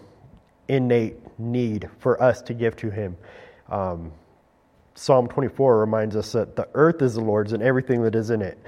innate 0.69 1.17
need 1.39 1.89
for 1.99 2.23
us 2.23 2.43
to 2.43 2.55
give 2.55 2.77
to 2.77 2.91
him. 2.91 3.17
Um, 3.69 4.13
Psalm 4.95 5.27
24 5.29 5.79
reminds 5.79 6.15
us 6.15 6.33
that 6.33 6.57
the 6.57 6.69
earth 6.75 7.03
is 7.03 7.15
the 7.15 7.21
Lord's 7.21 7.53
and 7.53 7.63
everything 7.63 8.03
that 8.03 8.15
is 8.15 8.31
in 8.31 8.43
it, 8.43 8.59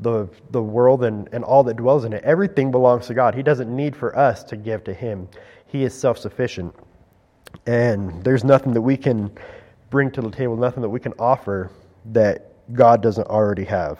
the, 0.00 0.28
the 0.50 0.62
world 0.62 1.04
and, 1.04 1.28
and 1.32 1.44
all 1.44 1.62
that 1.64 1.76
dwells 1.76 2.04
in 2.04 2.12
it. 2.12 2.24
Everything 2.24 2.70
belongs 2.70 3.06
to 3.08 3.14
God. 3.14 3.34
He 3.34 3.42
doesn't 3.42 3.74
need 3.74 3.94
for 3.94 4.16
us 4.16 4.42
to 4.44 4.56
give 4.56 4.84
to 4.84 4.94
him, 4.94 5.28
He 5.66 5.84
is 5.84 5.98
self 5.98 6.18
sufficient. 6.18 6.74
And 7.66 8.22
there's 8.24 8.44
nothing 8.44 8.72
that 8.74 8.82
we 8.82 8.96
can 8.96 9.30
bring 9.90 10.10
to 10.12 10.20
the 10.20 10.30
table, 10.30 10.56
nothing 10.56 10.82
that 10.82 10.88
we 10.88 11.00
can 11.00 11.12
offer 11.18 11.70
that 12.06 12.52
God 12.72 13.02
doesn't 13.02 13.26
already 13.28 13.64
have. 13.64 13.98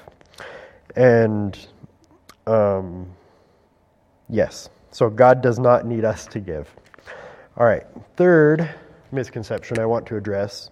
And 0.97 1.59
um, 2.47 3.11
yes, 4.29 4.69
so 4.91 5.09
God 5.11 5.43
does 5.43 5.59
not 5.59 5.87
need 5.87 6.05
us 6.05 6.27
to 6.27 6.41
give. 6.41 6.69
All 7.57 7.67
right, 7.67 7.85
third 8.17 8.75
misconception 9.13 9.79
I 9.79 9.87
want 9.87 10.07
to 10.07 10.17
address 10.17 10.71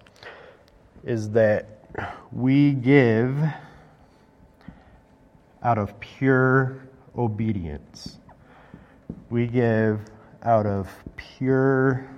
is 1.04 1.30
that 1.30 1.84
we 2.32 2.72
give 2.72 3.38
out 5.62 5.78
of 5.78 5.98
pure 6.00 6.82
obedience. 7.16 8.18
We 9.30 9.46
give 9.46 10.00
out 10.42 10.66
of 10.66 10.88
pure 11.16 12.08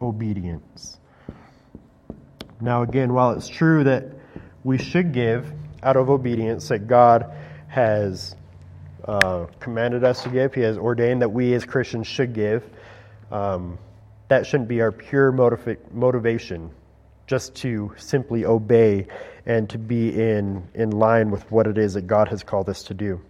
obedience. 0.00 0.98
Now, 2.60 2.82
again, 2.82 3.12
while 3.12 3.32
it's 3.32 3.48
true 3.48 3.84
that 3.84 4.04
we 4.64 4.78
should 4.78 5.12
give 5.12 5.52
out 5.82 5.96
of 5.96 6.10
obedience, 6.10 6.68
that 6.68 6.86
God 6.86 7.32
has 7.68 8.34
uh, 9.04 9.46
commanded 9.60 10.04
us 10.04 10.22
to 10.22 10.28
give, 10.28 10.54
He 10.54 10.62
has 10.62 10.78
ordained 10.78 11.22
that 11.22 11.28
we 11.28 11.54
as 11.54 11.64
Christians 11.64 12.06
should 12.06 12.32
give, 12.32 12.64
um, 13.30 13.78
that 14.28 14.46
shouldn't 14.46 14.68
be 14.68 14.80
our 14.80 14.92
pure 14.92 15.32
motiv- 15.32 15.78
motivation 15.92 16.70
just 17.26 17.54
to 17.56 17.92
simply 17.96 18.44
obey 18.44 19.06
and 19.44 19.68
to 19.70 19.78
be 19.78 20.08
in, 20.08 20.66
in 20.74 20.90
line 20.90 21.30
with 21.30 21.50
what 21.50 21.66
it 21.66 21.78
is 21.78 21.94
that 21.94 22.06
God 22.06 22.28
has 22.28 22.42
called 22.42 22.68
us 22.68 22.84
to 22.84 22.94
do. 22.94 23.20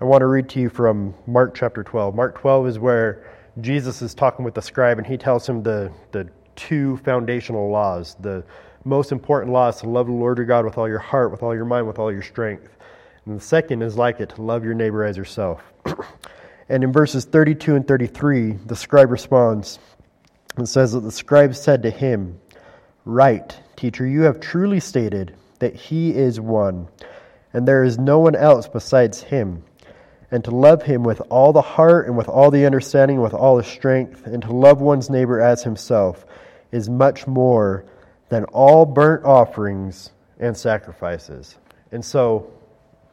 I 0.00 0.04
want 0.04 0.20
to 0.20 0.26
read 0.26 0.48
to 0.50 0.60
you 0.60 0.68
from 0.68 1.14
Mark 1.26 1.54
chapter 1.54 1.82
12. 1.82 2.14
Mark 2.14 2.38
12 2.40 2.68
is 2.68 2.78
where 2.78 3.24
Jesus 3.60 4.02
is 4.02 4.14
talking 4.14 4.44
with 4.44 4.54
the 4.54 4.62
scribe 4.62 4.98
and 4.98 5.06
he 5.06 5.16
tells 5.16 5.48
him 5.48 5.62
the, 5.62 5.92
the 6.12 6.28
two 6.56 6.96
foundational 6.98 7.70
laws. 7.70 8.16
The 8.20 8.44
most 8.84 9.12
important 9.12 9.52
law 9.52 9.68
is 9.68 9.76
to 9.76 9.88
love 9.88 10.06
the 10.06 10.12
Lord 10.12 10.38
your 10.38 10.46
God 10.46 10.64
with 10.64 10.76
all 10.76 10.88
your 10.88 10.98
heart, 10.98 11.30
with 11.30 11.42
all 11.42 11.54
your 11.54 11.64
mind, 11.64 11.86
with 11.86 11.98
all 11.98 12.12
your 12.12 12.22
strength. 12.22 12.76
And 13.26 13.36
the 13.36 13.44
second 13.44 13.82
is 13.82 13.96
like 13.96 14.20
it, 14.20 14.30
to 14.30 14.42
love 14.42 14.64
your 14.64 14.74
neighbor 14.74 15.04
as 15.04 15.16
yourself. 15.16 15.62
and 16.68 16.84
in 16.84 16.92
verses 16.92 17.24
32 17.24 17.76
and 17.76 17.86
33, 17.86 18.52
the 18.66 18.76
scribe 18.76 19.10
responds 19.10 19.78
and 20.56 20.68
says 20.68 20.92
that 20.92 21.00
the 21.00 21.10
scribe 21.10 21.54
said 21.54 21.82
to 21.82 21.90
him, 21.90 22.38
Right, 23.04 23.58
teacher, 23.76 24.06
you 24.06 24.22
have 24.22 24.40
truly 24.40 24.80
stated 24.80 25.34
that 25.58 25.74
he 25.74 26.14
is 26.14 26.40
one, 26.40 26.88
and 27.52 27.66
there 27.66 27.84
is 27.84 27.98
no 27.98 28.18
one 28.18 28.34
else 28.34 28.68
besides 28.68 29.22
him. 29.22 29.62
And 30.34 30.42
to 30.42 30.50
love 30.50 30.82
him 30.82 31.04
with 31.04 31.22
all 31.30 31.52
the 31.52 31.62
heart 31.62 32.08
and 32.08 32.16
with 32.16 32.28
all 32.28 32.50
the 32.50 32.66
understanding, 32.66 33.20
with 33.20 33.34
all 33.34 33.56
the 33.56 33.62
strength, 33.62 34.26
and 34.26 34.42
to 34.42 34.52
love 34.52 34.80
one's 34.80 35.08
neighbor 35.08 35.40
as 35.40 35.62
himself 35.62 36.26
is 36.72 36.90
much 36.90 37.28
more 37.28 37.84
than 38.30 38.42
all 38.46 38.84
burnt 38.84 39.24
offerings 39.24 40.10
and 40.40 40.56
sacrifices. 40.56 41.56
And 41.92 42.04
so 42.04 42.52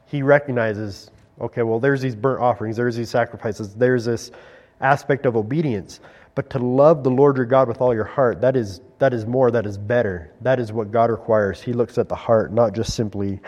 he 0.07 0.23
recognizes 0.23 1.11
okay, 1.39 1.61
well, 1.61 1.79
there's 1.79 2.01
these 2.01 2.15
burnt 2.15 2.41
offerings, 2.41 2.75
there's 2.75 2.95
these 2.95 3.11
sacrifices, 3.11 3.75
there's 3.75 4.05
this 4.05 4.31
aspect 4.79 5.27
of 5.27 5.35
obedience. 5.35 5.99
But 6.33 6.49
to 6.49 6.57
love 6.57 7.03
the 7.03 7.11
Lord 7.11 7.37
your 7.37 7.45
God 7.45 7.67
with 7.67 7.81
all 7.81 7.93
your 7.93 8.05
heart, 8.05 8.41
that 8.41 8.55
is, 8.55 8.81
that 8.97 9.13
is 9.13 9.27
more, 9.27 9.51
that 9.51 9.67
is 9.67 9.77
better. 9.77 10.31
That 10.41 10.59
is 10.59 10.73
what 10.73 10.89
God 10.89 11.11
requires. 11.11 11.61
He 11.61 11.73
looks 11.73 11.99
at 11.99 12.09
the 12.09 12.15
heart, 12.15 12.51
not 12.51 12.73
just 12.73 12.95
simply 12.95 13.41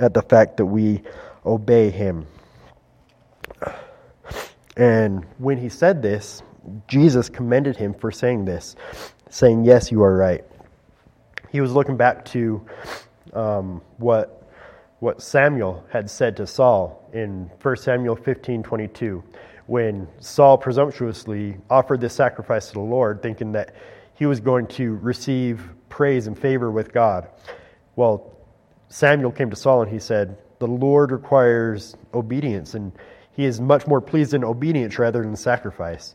at 0.00 0.14
the 0.14 0.22
fact 0.22 0.56
that 0.56 0.66
we 0.66 1.02
obey 1.46 1.90
Him. 1.90 2.26
And 4.76 5.24
when 5.38 5.58
he 5.58 5.68
said 5.68 6.02
this, 6.02 6.42
Jesus 6.88 7.28
commended 7.28 7.76
him 7.76 7.94
for 7.94 8.10
saying 8.10 8.44
this, 8.44 8.74
saying, 9.30 9.64
Yes, 9.64 9.92
you 9.92 10.02
are 10.02 10.16
right. 10.16 10.44
He 11.50 11.60
was 11.60 11.72
looking 11.72 11.96
back 11.96 12.24
to 12.26 12.66
um, 13.32 13.82
what, 13.98 14.50
what 14.98 15.22
Samuel 15.22 15.84
had 15.90 16.10
said 16.10 16.36
to 16.38 16.46
Saul 16.46 17.08
in 17.12 17.50
1 17.62 17.76
Samuel 17.76 18.16
15 18.16 18.62
22 18.62 19.22
when 19.66 20.06
Saul 20.20 20.58
presumptuously 20.58 21.56
offered 21.70 22.00
this 22.00 22.14
sacrifice 22.14 22.68
to 22.68 22.74
the 22.74 22.80
Lord, 22.80 23.22
thinking 23.22 23.52
that 23.52 23.74
he 24.14 24.26
was 24.26 24.40
going 24.40 24.66
to 24.66 24.96
receive 24.96 25.68
praise 25.88 26.26
and 26.26 26.38
favor 26.38 26.70
with 26.70 26.92
God. 26.92 27.28
Well, 27.96 28.32
Samuel 28.88 29.32
came 29.32 29.50
to 29.50 29.56
Saul 29.56 29.82
and 29.82 29.90
he 29.90 29.98
said, 29.98 30.36
The 30.58 30.66
Lord 30.66 31.10
requires 31.12 31.96
obedience, 32.12 32.74
and 32.74 32.92
he 33.34 33.44
is 33.44 33.60
much 33.60 33.86
more 33.86 34.00
pleased 34.00 34.34
in 34.34 34.44
obedience 34.44 34.98
rather 34.98 35.22
than 35.22 35.36
sacrifice. 35.36 36.14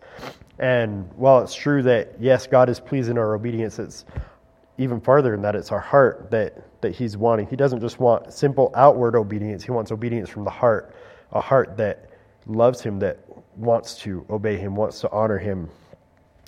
And 0.57 1.11
while 1.13 1.41
it's 1.41 1.55
true 1.55 1.83
that, 1.83 2.15
yes, 2.19 2.47
God 2.47 2.69
is 2.69 2.79
pleased 2.79 3.09
in 3.09 3.17
our 3.17 3.35
obedience, 3.35 3.79
it's 3.79 4.05
even 4.77 5.01
farther 5.01 5.31
than 5.31 5.41
that. 5.43 5.55
It's 5.55 5.71
our 5.71 5.79
heart 5.79 6.31
that, 6.31 6.81
that 6.81 6.95
he's 6.95 7.17
wanting. 7.17 7.47
He 7.47 7.55
doesn't 7.55 7.81
just 7.81 7.99
want 7.99 8.33
simple 8.33 8.71
outward 8.75 9.15
obedience, 9.15 9.63
he 9.63 9.71
wants 9.71 9.91
obedience 9.91 10.29
from 10.29 10.45
the 10.45 10.49
heart, 10.49 10.95
a 11.31 11.41
heart 11.41 11.77
that 11.77 12.09
loves 12.45 12.81
him, 12.81 12.99
that 12.99 13.19
wants 13.55 13.99
to 13.99 14.25
obey 14.29 14.57
him, 14.57 14.75
wants 14.75 15.01
to 15.01 15.11
honor 15.11 15.37
him. 15.37 15.69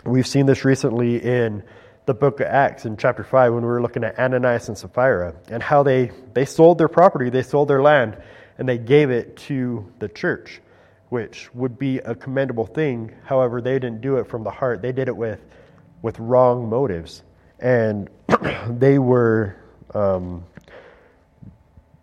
We've 0.06 0.28
seen 0.28 0.46
this 0.46 0.66
recently 0.66 1.22
in 1.22 1.64
the 2.06 2.14
book 2.14 2.40
of 2.40 2.48
Acts 2.48 2.86
in 2.86 2.98
chapter 2.98 3.24
5 3.24 3.54
when 3.54 3.62
we 3.62 3.68
were 3.68 3.82
looking 3.82 4.04
at 4.04 4.18
Ananias 4.18 4.68
and 4.68 4.78
Sapphira 4.78 5.36
and 5.50 5.62
how 5.62 5.84
they, 5.84 6.12
they 6.34 6.46
sold 6.46 6.78
their 6.78 6.88
property, 6.88 7.30
they 7.30 7.44
sold 7.44 7.68
their 7.68 7.82
land, 7.82 8.18
and 8.62 8.70
they 8.70 8.78
gave 8.78 9.10
it 9.10 9.36
to 9.36 9.92
the 10.00 10.08
church, 10.08 10.62
which 11.10 11.54
would 11.54 11.78
be 11.78 11.98
a 11.98 12.16
commendable 12.16 12.66
thing. 12.66 13.14
However, 13.26 13.62
they 13.62 13.74
didn't 13.74 14.00
do 14.00 14.16
it 14.16 14.28
from 14.28 14.46
the 14.46 14.52
heart, 14.52 14.82
they 14.82 14.94
did 14.94 15.10
it 15.10 15.18
with, 15.18 15.42
with 16.02 16.18
wrong 16.20 16.70
motives. 16.70 17.24
And 17.60 18.10
they 18.70 19.00
were. 19.00 19.58
Um, 19.94 20.46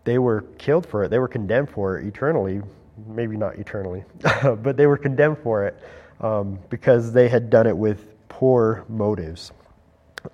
they 0.05 0.19
were 0.19 0.43
killed 0.57 0.87
for 0.87 1.05
it. 1.05 1.09
They 1.09 1.19
were 1.19 1.29
condemned 1.29 1.71
for 1.71 1.99
it 1.99 2.07
eternally 2.07 2.63
maybe 3.07 3.37
not 3.37 3.57
eternally, 3.57 4.05
but 4.43 4.77
they 4.77 4.87
were 4.87 4.97
condemned 4.97 5.39
for 5.39 5.67
it 5.67 5.83
um, 6.21 6.59
because 6.71 7.13
they 7.13 7.29
had 7.29 7.51
done 7.51 7.67
it 7.67 7.77
with 7.77 8.07
poor 8.29 8.85
motives. 8.89 9.53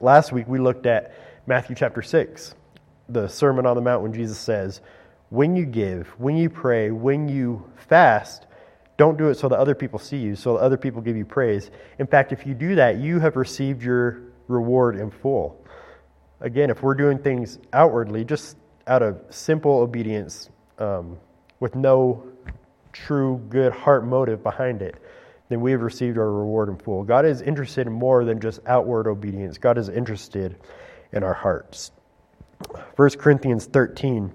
Last 0.01 0.33
week 0.33 0.49
we 0.49 0.59
looked 0.59 0.87
at 0.87 1.15
Matthew 1.47 1.77
chapter 1.77 2.03
6, 2.03 2.55
the 3.09 3.29
Sermon 3.29 3.67
on 3.67 3.77
the 3.77 3.83
Mount, 3.83 4.03
when 4.03 4.13
Jesus 4.13 4.39
says, 4.39 4.81
When 5.35 5.57
you 5.57 5.67
give, 5.67 6.07
when 6.17 6.37
you 6.37 6.49
pray, 6.49 6.93
when 6.93 7.29
you 7.29 7.69
fast, 7.75 8.47
don't 8.97 9.19
do 9.19 9.31
it 9.31 9.35
so 9.35 9.49
that 9.49 9.59
other 9.59 9.75
people 9.75 9.99
see 9.99 10.19
you, 10.19 10.37
so 10.37 10.53
that 10.53 10.61
other 10.61 10.77
people 10.77 11.03
give 11.03 11.17
you 11.17 11.25
praise. 11.25 11.73
In 11.99 12.07
fact, 12.07 12.31
if 12.31 12.47
you 12.47 12.55
do 12.55 12.77
that, 12.77 12.99
you 12.99 13.19
have 13.19 13.35
received 13.35 13.83
your 13.83 14.23
reward 14.47 14.95
in 14.95 15.11
full. 15.11 15.61
Again, 16.41 16.71
if 16.71 16.85
we're 16.85 16.95
doing 16.95 17.19
things 17.19 17.59
outwardly, 17.73 18.25
just 18.25 18.57
out 18.87 19.03
of 19.03 19.25
simple 19.29 19.73
obedience, 19.73 20.51
um, 20.79 21.19
with 21.59 21.75
no 21.75 22.23
true, 22.93 23.45
good 23.49 23.73
heart 23.73 24.07
motive 24.07 24.41
behind 24.41 24.83
it, 24.83 25.03
then 25.49 25.61
we 25.61 25.73
have 25.73 25.83
received 25.83 26.17
our 26.17 26.31
reward 26.31 26.69
in 26.69 26.77
full. 26.77 27.03
God 27.03 27.27
is 27.27 27.43
interested 27.43 27.89
in 27.89 27.93
more 27.93 28.25
than 28.25 28.39
just 28.39 28.61
outward 28.67 29.09
obedience, 29.09 29.59
God 29.59 29.79
is 29.79 29.89
interested 29.89 30.61
in 31.11 31.25
our 31.25 31.35
hearts. 31.35 31.91
1 32.95 33.11
Corinthians 33.19 33.67
13, 33.67 34.33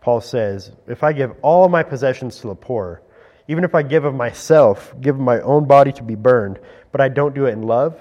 Paul 0.00 0.20
says, 0.20 0.72
If 0.86 1.02
I 1.02 1.12
give 1.12 1.32
all 1.42 1.68
my 1.68 1.82
possessions 1.82 2.40
to 2.40 2.48
the 2.48 2.54
poor, 2.54 3.02
even 3.48 3.64
if 3.64 3.74
I 3.74 3.82
give 3.82 4.04
of 4.04 4.14
myself, 4.14 4.94
give 5.00 5.18
my 5.18 5.40
own 5.40 5.66
body 5.66 5.92
to 5.92 6.02
be 6.02 6.14
burned, 6.14 6.58
but 6.92 7.00
I 7.00 7.08
don't 7.08 7.34
do 7.34 7.46
it 7.46 7.52
in 7.52 7.62
love, 7.62 8.00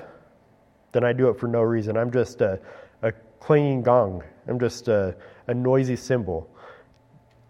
then 0.92 1.04
I 1.04 1.14
do 1.14 1.30
it 1.30 1.40
for 1.40 1.48
no 1.48 1.62
reason. 1.62 1.98
I'm 1.98 2.12
just 2.12 2.42
a, 2.42 2.60
a 3.02 3.12
clanging 3.40 3.84
gong. 3.84 4.24
I'm 4.48 4.60
just 4.60 4.88
a, 4.88 5.16
a 5.48 5.54
noisy 5.54 5.96
cymbal 5.96 6.50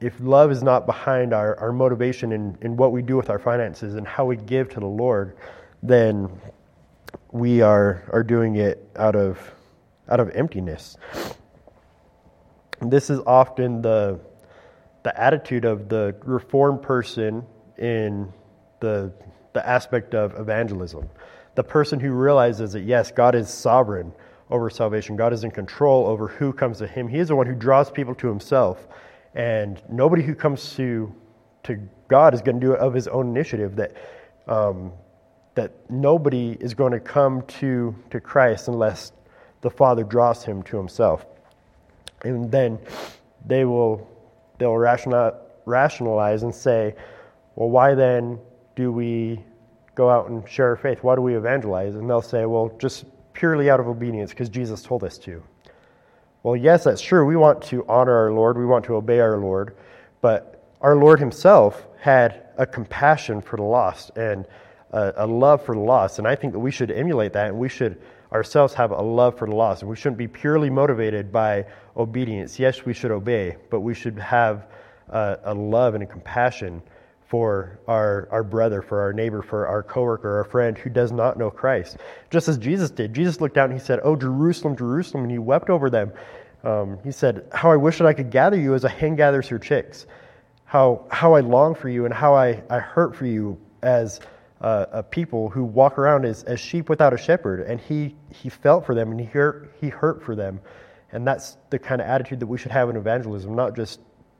if 0.01 0.17
love 0.19 0.51
is 0.51 0.63
not 0.63 0.85
behind 0.85 1.33
our, 1.33 1.59
our 1.59 1.73
motivation 1.73 2.31
in, 2.31 2.57
in 2.61 2.77
what 2.77 2.91
we 2.91 3.01
do 3.01 3.17
with 3.17 3.29
our 3.29 3.39
finances 3.39 3.95
and 3.95 4.07
how 4.07 4.25
we 4.25 4.37
give 4.37 4.69
to 4.69 4.79
the 4.79 4.85
Lord, 4.85 5.35
then 5.83 6.29
we 7.31 7.61
are, 7.61 8.03
are 8.11 8.23
doing 8.23 8.55
it 8.55 8.89
out 8.95 9.15
of, 9.15 9.39
out 10.07 10.19
of 10.19 10.29
emptiness. 10.31 10.95
This 12.81 13.09
is 13.09 13.19
often 13.27 13.81
the, 13.81 14.19
the 15.03 15.19
attitude 15.19 15.65
of 15.65 15.89
the 15.89 16.15
reformed 16.23 16.81
person 16.81 17.45
in 17.77 18.31
the, 18.79 19.11
the 19.53 19.67
aspect 19.67 20.13
of 20.13 20.39
evangelism. 20.39 21.09
the 21.55 21.63
person 21.63 21.99
who 21.99 22.11
realizes 22.11 22.73
that, 22.73 22.81
yes, 22.81 23.11
God 23.11 23.35
is 23.35 23.49
sovereign 23.49 24.13
over 24.49 24.69
salvation, 24.69 25.15
God 25.15 25.33
is 25.33 25.43
in 25.43 25.51
control 25.51 26.07
over 26.07 26.27
who 26.27 26.53
comes 26.53 26.77
to 26.79 26.87
Him. 26.87 27.07
He 27.07 27.19
is 27.19 27.27
the 27.27 27.35
one 27.35 27.47
who 27.47 27.55
draws 27.55 27.91
people 27.91 28.15
to 28.15 28.27
Himself. 28.27 28.87
And 29.35 29.81
nobody 29.89 30.23
who 30.23 30.33
comes 30.35 30.75
to, 30.75 31.13
to 31.63 31.79
God 32.07 32.33
is 32.33 32.41
going 32.41 32.59
to 32.59 32.65
do 32.65 32.73
it 32.73 32.79
of 32.79 32.93
his 32.93 33.07
own 33.07 33.29
initiative. 33.29 33.75
That, 33.75 33.93
um, 34.47 34.91
that 35.55 35.89
nobody 35.89 36.57
is 36.59 36.73
going 36.73 36.93
to 36.93 36.99
come 36.99 37.43
to, 37.59 37.95
to 38.09 38.19
Christ 38.19 38.67
unless 38.67 39.11
the 39.61 39.69
Father 39.69 40.03
draws 40.03 40.43
him 40.43 40.63
to 40.63 40.77
himself. 40.77 41.25
And 42.23 42.51
then 42.51 42.79
they 43.45 43.65
will 43.65 44.07
they'll 44.59 44.77
rationalize 44.77 46.43
and 46.43 46.53
say, 46.53 46.95
well, 47.55 47.69
why 47.69 47.95
then 47.95 48.39
do 48.75 48.91
we 48.91 49.43
go 49.95 50.09
out 50.09 50.29
and 50.29 50.47
share 50.47 50.69
our 50.69 50.75
faith? 50.75 50.99
Why 51.01 51.15
do 51.15 51.21
we 51.21 51.35
evangelize? 51.35 51.95
And 51.95 52.09
they'll 52.09 52.21
say, 52.21 52.45
well, 52.45 52.71
just 52.77 53.05
purely 53.33 53.69
out 53.69 53.79
of 53.79 53.87
obedience 53.87 54.29
because 54.29 54.49
Jesus 54.49 54.83
told 54.83 55.03
us 55.03 55.17
to. 55.19 55.41
Well, 56.43 56.55
yes, 56.55 56.83
that's 56.83 57.01
true. 57.01 57.25
We 57.25 57.35
want 57.35 57.61
to 57.63 57.85
honor 57.87 58.15
our 58.15 58.31
Lord, 58.31 58.57
we 58.57 58.65
want 58.65 58.85
to 58.85 58.95
obey 58.95 59.19
our 59.19 59.37
Lord, 59.37 59.75
but 60.21 60.63
our 60.81 60.95
Lord 60.95 61.19
Himself 61.19 61.85
had 61.99 62.45
a 62.57 62.65
compassion 62.65 63.41
for 63.41 63.57
the 63.57 63.63
lost 63.63 64.11
and 64.15 64.45
a, 64.91 65.13
a 65.17 65.27
love 65.27 65.65
for 65.65 65.75
the 65.75 65.81
lost. 65.81 66.19
And 66.19 66.27
I 66.27 66.35
think 66.35 66.53
that 66.53 66.59
we 66.59 66.71
should 66.71 66.91
emulate 66.91 67.33
that 67.33 67.47
and 67.47 67.57
we 67.57 67.67
should 67.67 68.01
ourselves 68.31 68.73
have 68.73 68.91
a 68.91 69.01
love 69.01 69.37
for 69.37 69.47
the 69.47 69.55
lost. 69.55 69.81
And 69.81 69.89
we 69.89 69.95
shouldn't 69.95 70.17
be 70.17 70.27
purely 70.27 70.69
motivated 70.69 71.31
by 71.31 71.65
obedience. 71.97 72.59
Yes, 72.59 72.85
we 72.85 72.93
should 72.93 73.11
obey, 73.11 73.57
but 73.69 73.81
we 73.81 73.93
should 73.93 74.17
have 74.19 74.67
a, 75.09 75.37
a 75.45 75.53
love 75.53 75.95
and 75.95 76.03
a 76.03 76.07
compassion 76.07 76.81
for 77.27 77.79
our, 77.87 78.27
our 78.31 78.43
brother, 78.43 78.81
for 78.81 78.99
our 79.01 79.13
neighbor, 79.13 79.43
for 79.43 79.67
our 79.67 79.83
coworker, 79.83 80.37
our 80.37 80.43
friend 80.43 80.77
who 80.77 80.89
does 80.89 81.11
not 81.11 81.37
know 81.37 81.51
Christ. 81.51 81.97
Just 82.31 82.47
as 82.47 82.57
Jesus 82.57 82.89
did. 82.89 83.13
Jesus 83.13 83.39
looked 83.39 83.57
out 83.57 83.69
and 83.69 83.79
he 83.79 83.85
said, 83.85 83.99
Oh, 84.03 84.15
Jerusalem, 84.15 84.75
Jerusalem, 84.75 85.23
and 85.23 85.31
he 85.31 85.37
wept 85.37 85.69
over 85.69 85.91
them. 85.91 86.11
Um, 86.63 86.97
he 87.03 87.11
said, 87.11 87.47
How 87.53 87.71
I 87.71 87.75
wish 87.75 87.99
that 87.99 88.07
I 88.07 88.13
could 88.13 88.31
gather 88.31 88.59
you 88.59 88.73
as 88.73 88.83
a 88.83 88.89
hen 88.89 89.15
gathers 89.15 89.47
her 89.49 89.59
chicks. 89.59 90.07
How, 90.65 91.05
how 91.11 91.33
I 91.33 91.41
long 91.41 91.75
for 91.75 91.89
you 91.89 92.05
and 92.05 92.13
how 92.13 92.33
I, 92.33 92.63
I 92.69 92.79
hurt 92.79 93.15
for 93.15 93.25
you 93.25 93.59
as 93.83 94.19
uh, 94.61 94.85
a 94.91 95.03
people 95.03 95.49
who 95.49 95.63
walk 95.63 95.97
around 95.97 96.25
as, 96.25 96.43
as 96.43 96.59
sheep 96.59 96.89
without 96.89 97.13
a 97.13 97.17
shepherd. 97.17 97.61
And 97.61 97.79
he, 97.79 98.15
he 98.31 98.49
felt 98.49 98.85
for 98.85 98.93
them 98.93 99.11
and 99.11 99.19
he 99.19 99.25
hurt, 99.25 99.71
he 99.79 99.89
hurt 99.89 100.23
for 100.23 100.35
them. 100.35 100.59
And 101.11 101.25
that's 101.25 101.57
the 101.69 101.79
kind 101.79 102.01
of 102.01 102.07
attitude 102.07 102.39
that 102.39 102.47
we 102.47 102.57
should 102.57 102.71
have 102.71 102.89
in 102.89 102.95
evangelism, 102.95 103.55
not 103.55 103.75
just 103.75 103.99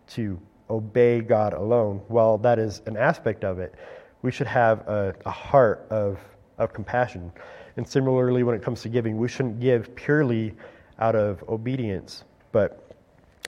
to 0.09 0.39
obey 0.69 1.21
God 1.21 1.53
alone, 1.53 2.01
while 2.07 2.37
that 2.39 2.59
is 2.59 2.81
an 2.85 2.95
aspect 2.95 3.43
of 3.43 3.59
it, 3.59 3.73
we 4.21 4.31
should 4.31 4.47
have 4.47 4.87
a, 4.87 5.15
a 5.25 5.31
heart 5.31 5.87
of, 5.89 6.19
of 6.57 6.73
compassion. 6.73 7.31
And 7.77 7.87
similarly, 7.87 8.43
when 8.43 8.55
it 8.55 8.61
comes 8.61 8.81
to 8.81 8.89
giving, 8.89 9.17
we 9.17 9.27
shouldn't 9.27 9.59
give 9.59 9.95
purely 9.95 10.53
out 10.99 11.15
of 11.15 11.43
obedience, 11.47 12.23
but 12.51 12.83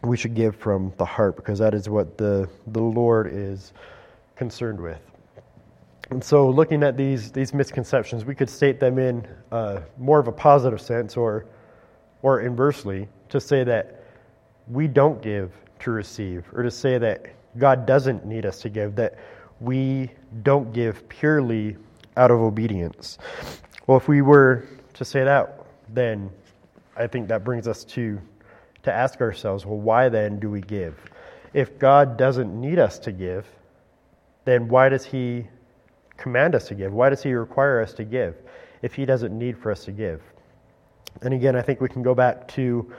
we 0.04 0.18
should 0.18 0.34
give 0.34 0.56
from 0.56 0.94
the 0.98 1.06
heart 1.06 1.36
because 1.36 1.60
that 1.60 1.74
is 1.74 1.90
what 1.90 2.18
the, 2.18 2.50
the 2.68 2.82
Lord 2.82 3.30
is 3.32 3.74
concerned 4.36 4.80
with. 4.80 5.11
And 6.12 6.22
so, 6.22 6.50
looking 6.50 6.84
at 6.84 6.98
these, 6.98 7.32
these 7.32 7.54
misconceptions, 7.54 8.26
we 8.26 8.36
could 8.36 8.50
state 8.50 8.82
them 8.82 9.00
in 9.00 9.26
uh, 9.50 9.80
more 9.98 10.20
of 10.20 10.28
a 10.28 10.32
positive 10.34 10.82
sense 10.82 11.16
or, 11.16 11.46
or 12.22 12.42
inversely 12.42 13.08
to 13.30 13.40
say 13.40 13.64
that 13.64 14.04
we 14.68 14.90
don't 14.90 15.22
give 15.22 15.54
to 15.80 15.92
receive, 15.92 16.46
or 16.52 16.64
to 16.64 16.70
say 16.70 16.98
that 16.98 17.28
God 17.58 17.86
doesn't 17.86 18.26
need 18.26 18.46
us 18.46 18.60
to 18.60 18.70
give, 18.70 18.94
that 18.96 19.18
we 19.62 20.12
don't 20.44 20.74
give 20.74 21.08
purely 21.08 21.78
out 22.18 22.30
of 22.30 22.42
obedience. 22.42 23.18
Well, 23.88 23.98
if 23.98 24.10
we 24.10 24.22
were 24.22 24.68
to 24.96 25.06
say 25.06 25.24
that, 25.24 25.66
then 25.88 26.30
I 26.98 27.08
think 27.08 27.30
that 27.30 27.46
brings 27.46 27.70
us 27.70 27.86
to, 27.86 28.20
to 28.84 28.92
ask 28.92 29.22
ourselves 29.22 29.66
well, 29.66 29.80
why 29.80 30.10
then 30.10 30.40
do 30.40 30.50
we 30.50 30.60
give? 30.60 31.00
If 31.54 31.80
God 31.80 32.18
doesn't 32.18 32.54
need 32.60 32.80
us 32.80 33.00
to 33.00 33.14
give, 33.14 33.48
then 34.44 34.68
why 34.68 34.90
does 34.90 35.06
He 35.06 35.48
command 36.22 36.56
us 36.56 36.68
to 36.68 36.76
give? 36.76 36.94
Why 36.94 37.10
does 37.10 37.24
He 37.24 37.34
require 37.34 37.82
us 37.82 37.94
to 37.96 38.04
give 38.04 38.36
if 38.82 38.94
He 38.94 39.06
doesn't 39.06 39.38
need 39.38 39.58
for 39.58 39.72
us 39.72 39.86
to 39.86 39.92
give? 39.92 40.22
And 41.22 41.34
again, 41.34 41.56
I 41.56 41.62
think 41.62 41.82
we 41.82 41.90
can 41.90 42.04
go 42.04 42.16
back 42.16 42.48
to 42.50 42.92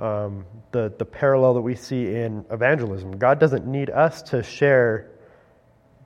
um, 0.00 0.44
the, 0.72 0.92
the 0.98 1.04
parallel 1.04 1.54
that 1.54 1.60
we 1.60 1.74
see 1.74 2.14
in 2.14 2.44
evangelism. 2.50 3.18
God 3.18 3.38
doesn't 3.38 3.66
need 3.66 3.90
us 3.90 4.22
to 4.22 4.42
share 4.42 5.10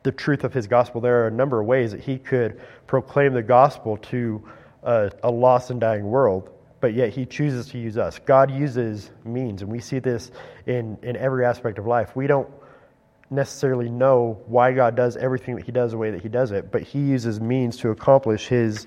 the 0.02 0.12
truth 0.12 0.44
of 0.44 0.52
his 0.52 0.66
gospel. 0.66 1.00
There 1.00 1.24
are 1.24 1.28
a 1.28 1.30
number 1.30 1.60
of 1.60 1.66
ways 1.66 1.92
that 1.92 2.00
he 2.00 2.18
could 2.18 2.60
proclaim 2.86 3.32
the 3.32 3.42
gospel 3.42 3.96
to 3.96 4.46
a, 4.82 5.10
a 5.22 5.30
lost 5.30 5.70
and 5.70 5.80
dying 5.80 6.04
world, 6.04 6.50
but 6.80 6.92
yet 6.92 7.10
he 7.10 7.24
chooses 7.24 7.68
to 7.68 7.78
use 7.78 7.96
us. 7.96 8.18
God 8.18 8.50
uses 8.50 9.10
means, 9.24 9.62
and 9.62 9.70
we 9.70 9.80
see 9.80 10.00
this 10.00 10.30
in, 10.66 10.98
in 11.02 11.16
every 11.16 11.46
aspect 11.46 11.78
of 11.78 11.86
life. 11.86 12.14
We 12.14 12.26
don't 12.26 12.48
necessarily 13.34 13.90
know 13.90 14.40
why 14.46 14.72
God 14.72 14.96
does 14.96 15.16
everything 15.16 15.56
that 15.56 15.64
he 15.64 15.72
does 15.72 15.92
the 15.92 15.98
way 15.98 16.10
that 16.10 16.22
he 16.22 16.28
does 16.28 16.52
it, 16.52 16.70
but 16.70 16.82
he 16.82 17.00
uses 17.00 17.40
means 17.40 17.76
to 17.78 17.90
accomplish 17.90 18.46
his, 18.48 18.86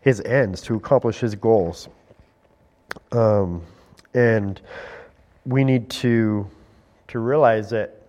his 0.00 0.20
ends, 0.20 0.62
to 0.62 0.74
accomplish 0.74 1.18
his 1.18 1.34
goals. 1.34 1.88
Um, 3.10 3.62
and 4.14 4.60
we 5.44 5.64
need 5.64 5.90
to 5.90 6.48
to 7.08 7.18
realize 7.18 7.70
that 7.70 8.02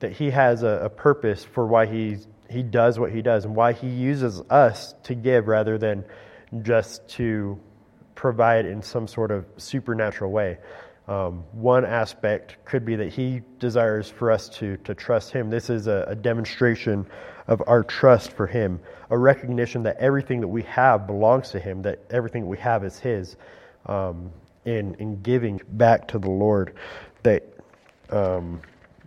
that 0.00 0.12
he 0.12 0.30
has 0.30 0.62
a, 0.62 0.84
a 0.84 0.88
purpose 0.88 1.44
for 1.44 1.66
why 1.66 1.86
he 1.86 2.18
he 2.48 2.62
does 2.62 2.98
what 2.98 3.12
he 3.12 3.22
does 3.22 3.44
and 3.44 3.54
why 3.54 3.72
he 3.72 3.88
uses 3.88 4.40
us 4.50 4.94
to 5.04 5.14
give 5.14 5.48
rather 5.48 5.78
than 5.78 6.04
just 6.62 7.06
to 7.08 7.58
provide 8.14 8.66
in 8.66 8.82
some 8.82 9.06
sort 9.06 9.30
of 9.30 9.46
supernatural 9.56 10.30
way. 10.30 10.58
Um, 11.10 11.42
one 11.50 11.84
aspect 11.84 12.64
could 12.64 12.84
be 12.84 12.94
that 12.94 13.12
he 13.12 13.42
desires 13.58 14.08
for 14.08 14.30
us 14.30 14.48
to, 14.50 14.76
to 14.78 14.94
trust 14.94 15.32
him. 15.32 15.50
This 15.50 15.68
is 15.68 15.88
a, 15.88 16.04
a, 16.06 16.14
demonstration 16.14 17.04
of 17.48 17.60
our 17.66 17.82
trust 17.82 18.30
for 18.30 18.46
him, 18.46 18.78
a 19.10 19.18
recognition 19.18 19.82
that 19.82 19.96
everything 19.96 20.40
that 20.40 20.46
we 20.46 20.62
have 20.62 21.08
belongs 21.08 21.50
to 21.50 21.58
him, 21.58 21.82
that 21.82 21.98
everything 22.10 22.46
we 22.46 22.58
have 22.58 22.84
is 22.84 23.00
his. 23.00 23.36
Um, 23.86 24.30
in, 24.66 24.94
in 25.00 25.20
giving 25.22 25.60
back 25.70 26.06
to 26.08 26.18
the 26.20 26.30
Lord, 26.30 26.74
that 27.24 27.42
um, 28.10 28.60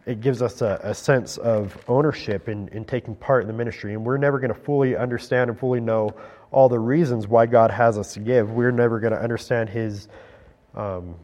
it 0.06 0.20
gives 0.20 0.42
us 0.42 0.62
a, 0.62 0.82
a, 0.84 0.94
sense 0.94 1.38
of 1.38 1.78
ownership 1.88 2.50
in, 2.50 2.68
in 2.70 2.84
taking 2.84 3.16
part 3.16 3.44
in 3.44 3.48
the 3.48 3.54
ministry. 3.54 3.94
And 3.94 4.06
we're 4.06 4.18
never 4.18 4.40
going 4.40 4.54
to 4.54 4.60
fully 4.60 4.98
understand 4.98 5.50
and 5.50 5.58
fully 5.58 5.80
know 5.80 6.10
all 6.52 6.68
the 6.68 6.80
reasons 6.80 7.30
why 7.30 7.46
God 7.46 7.72
has 7.72 7.98
us 7.98 8.14
to 8.16 8.20
give. 8.20 8.52
We're 8.52 8.72
never 8.72 9.00
going 9.00 9.14
to 9.14 9.22
understand 9.22 9.70
His, 9.70 10.10
um, 10.76 11.16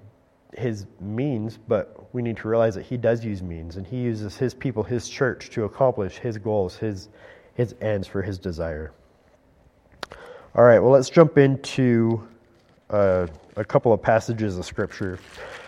His 0.58 0.88
means, 1.00 1.58
but 1.58 2.14
we 2.14 2.22
need 2.22 2.38
to 2.38 2.48
realize 2.48 2.76
that 2.76 2.86
He 2.86 2.98
does 2.98 3.24
use 3.24 3.42
means, 3.42 3.76
and 3.78 3.86
He 3.86 3.98
uses 3.98 4.38
His 4.38 4.54
people, 4.54 4.84
His 4.84 5.08
church, 5.08 5.50
to 5.52 5.66
accomplish 5.66 6.18
His 6.18 6.38
goals, 6.38 6.76
His, 6.76 7.10
His 7.54 7.76
ends 7.82 8.08
for 8.08 8.22
His 8.22 8.40
desire. 8.40 8.92
All 10.56 10.64
right, 10.64 10.80
well, 10.80 10.92
let's 10.92 11.10
jump 11.12 11.38
into 11.38 12.28
uh, 12.90 13.28
a 13.56 13.64
couple 13.64 13.94
of 13.94 14.02
passages 14.02 14.58
of 14.58 14.66
Scripture. 14.66 15.20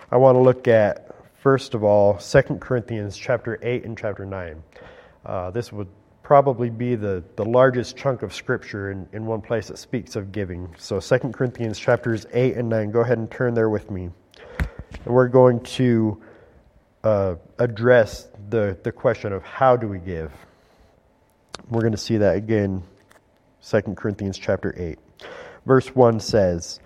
I 0.09 0.17
want 0.17 0.35
to 0.35 0.39
look 0.39 0.67
at, 0.67 1.15
first 1.41 1.75
of 1.75 1.83
all, 1.83 2.17
2 2.17 2.41
Corinthians 2.59 3.15
chapter 3.15 3.59
8 3.61 3.85
and 3.85 3.97
chapter 3.97 4.25
9. 4.25 4.63
Uh, 5.23 5.51
this 5.51 5.71
would 5.71 5.87
probably 6.23 6.69
be 6.69 6.95
the, 6.95 7.23
the 7.35 7.45
largest 7.45 7.95
chunk 7.95 8.23
of 8.23 8.33
Scripture 8.33 8.91
in, 8.91 9.07
in 9.13 9.25
one 9.25 9.41
place 9.41 9.67
that 9.67 9.77
speaks 9.77 10.15
of 10.15 10.31
giving. 10.31 10.73
So 10.77 10.99
2 10.99 11.29
Corinthians 11.29 11.77
chapters 11.77 12.25
8 12.33 12.55
and 12.55 12.69
9, 12.69 12.89
go 12.91 13.01
ahead 13.01 13.17
and 13.17 13.29
turn 13.29 13.53
there 13.53 13.69
with 13.69 13.91
me. 13.91 14.09
And 15.05 15.13
we're 15.13 15.27
going 15.27 15.61
to 15.61 16.21
uh, 17.03 17.35
address 17.57 18.27
the, 18.49 18.77
the 18.83 18.91
question 18.91 19.33
of 19.33 19.43
how 19.43 19.75
do 19.75 19.87
we 19.87 19.99
give. 19.99 20.31
We're 21.69 21.81
going 21.81 21.93
to 21.93 21.97
see 21.97 22.17
that 22.17 22.35
again, 22.35 22.83
2 23.63 23.81
Corinthians 23.95 24.37
chapter 24.37 24.73
8. 24.77 24.99
Verse 25.65 25.95
1 25.95 26.19
says, 26.19 26.79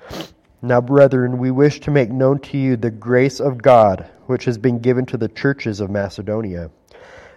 Now, 0.62 0.82
brethren, 0.82 1.38
we 1.38 1.52
wish 1.52 1.80
to 1.82 1.92
make 1.92 2.12
known 2.12 2.40
to 2.40 2.58
you 2.58 2.78
the 2.78 2.92
grace 2.92 3.40
of 3.40 3.62
God, 3.62 4.10
which 4.28 4.46
has 4.46 4.58
been 4.58 4.80
given 4.80 5.06
to 5.08 5.18
the 5.18 5.30
churches 5.30 5.80
of 5.80 5.90
Macedonia, 5.90 6.70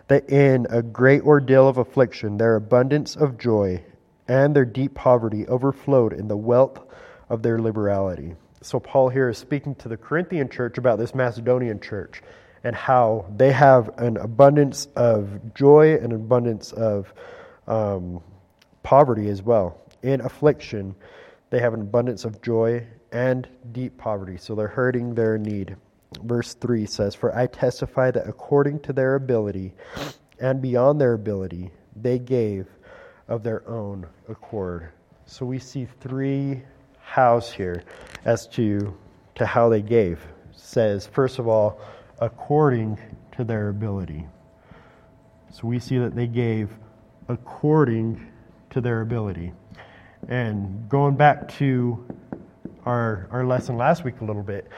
that 0.09 0.29
in 0.29 0.67
a 0.71 0.83
great 0.83 1.23
ordeal 1.23 1.69
of 1.69 1.79
affliction 1.79 2.37
their 2.37 2.57
abundance 2.57 3.15
of 3.17 3.39
joy 3.39 3.83
and 4.27 4.55
their 4.55 4.65
deep 4.65 4.95
poverty 4.95 5.47
overflowed 5.47 6.13
in 6.13 6.29
the 6.29 6.37
wealth 6.37 6.81
of 7.29 7.43
their 7.43 7.59
liberality. 7.59 8.35
So, 8.61 8.81
Paul 8.81 9.09
here 9.09 9.29
is 9.29 9.39
speaking 9.39 9.75
to 9.77 9.89
the 9.89 9.97
Corinthian 9.97 10.49
church 10.49 10.79
about 10.79 10.99
this 10.99 11.15
Macedonian 11.15 11.81
church 11.81 12.23
and 12.65 12.75
how 12.75 13.27
they 13.37 13.53
have 13.53 13.91
an 13.99 14.17
abundance 14.17 14.89
of 14.97 15.55
joy 15.55 15.95
and 15.95 16.13
abundance 16.13 16.73
of 16.73 17.13
um, 17.67 18.21
poverty 18.83 19.29
as 19.29 19.43
well 19.43 19.81
in 20.03 20.21
affliction 20.21 20.95
they 21.51 21.61
have 21.61 21.75
an 21.75 21.81
abundance 21.81 22.25
of 22.25 22.43
joy 22.43 22.87
and 23.11 23.49
deep 23.73 23.97
poverty, 23.97 24.37
so 24.37 24.55
they're 24.55 24.69
hurting 24.69 25.15
their 25.15 25.39
need. 25.39 25.77
Verse 26.23 26.55
3 26.55 26.85
says, 26.87 27.15
For 27.15 27.35
I 27.35 27.47
testify 27.47 28.11
that 28.11 28.29
according 28.29 28.81
to 28.81 28.93
their 28.93 29.15
ability 29.15 29.75
and 30.41 30.61
beyond 30.61 31.01
their 31.01 31.15
ability, 31.15 31.71
they 31.97 32.19
gave 32.19 32.67
of 33.29 33.43
their 33.43 33.67
own 33.69 34.07
accord. 34.29 34.91
So 35.27 35.47
we 35.47 35.59
see 35.59 35.87
three 36.01 36.63
hows 37.09 37.51
here 37.51 37.83
as 38.27 38.47
to, 38.47 38.95
to 39.35 39.47
how 39.47 39.69
they 39.69 39.81
gave. 39.81 40.19
It 40.51 40.59
says, 40.59 41.07
first 41.07 41.39
of 41.39 41.49
all, 41.49 41.81
according 42.21 42.99
to 43.33 43.45
their 43.45 43.71
ability. 43.71 44.27
So 45.51 45.67
we 45.67 45.79
see 45.79 45.99
that 45.99 46.15
they 46.15 46.27
gave 46.27 46.69
according 47.29 48.27
to 48.71 48.81
their 48.81 49.01
ability. 49.01 49.53
And 50.29 50.87
going 50.89 51.17
back 51.17 51.49
to 51.57 52.07
our, 52.85 53.27
our 53.31 53.47
lesson 53.47 53.77
last 53.77 54.05
week 54.05 54.21
a 54.21 54.25
little 54.25 54.43
bit, 54.43 54.69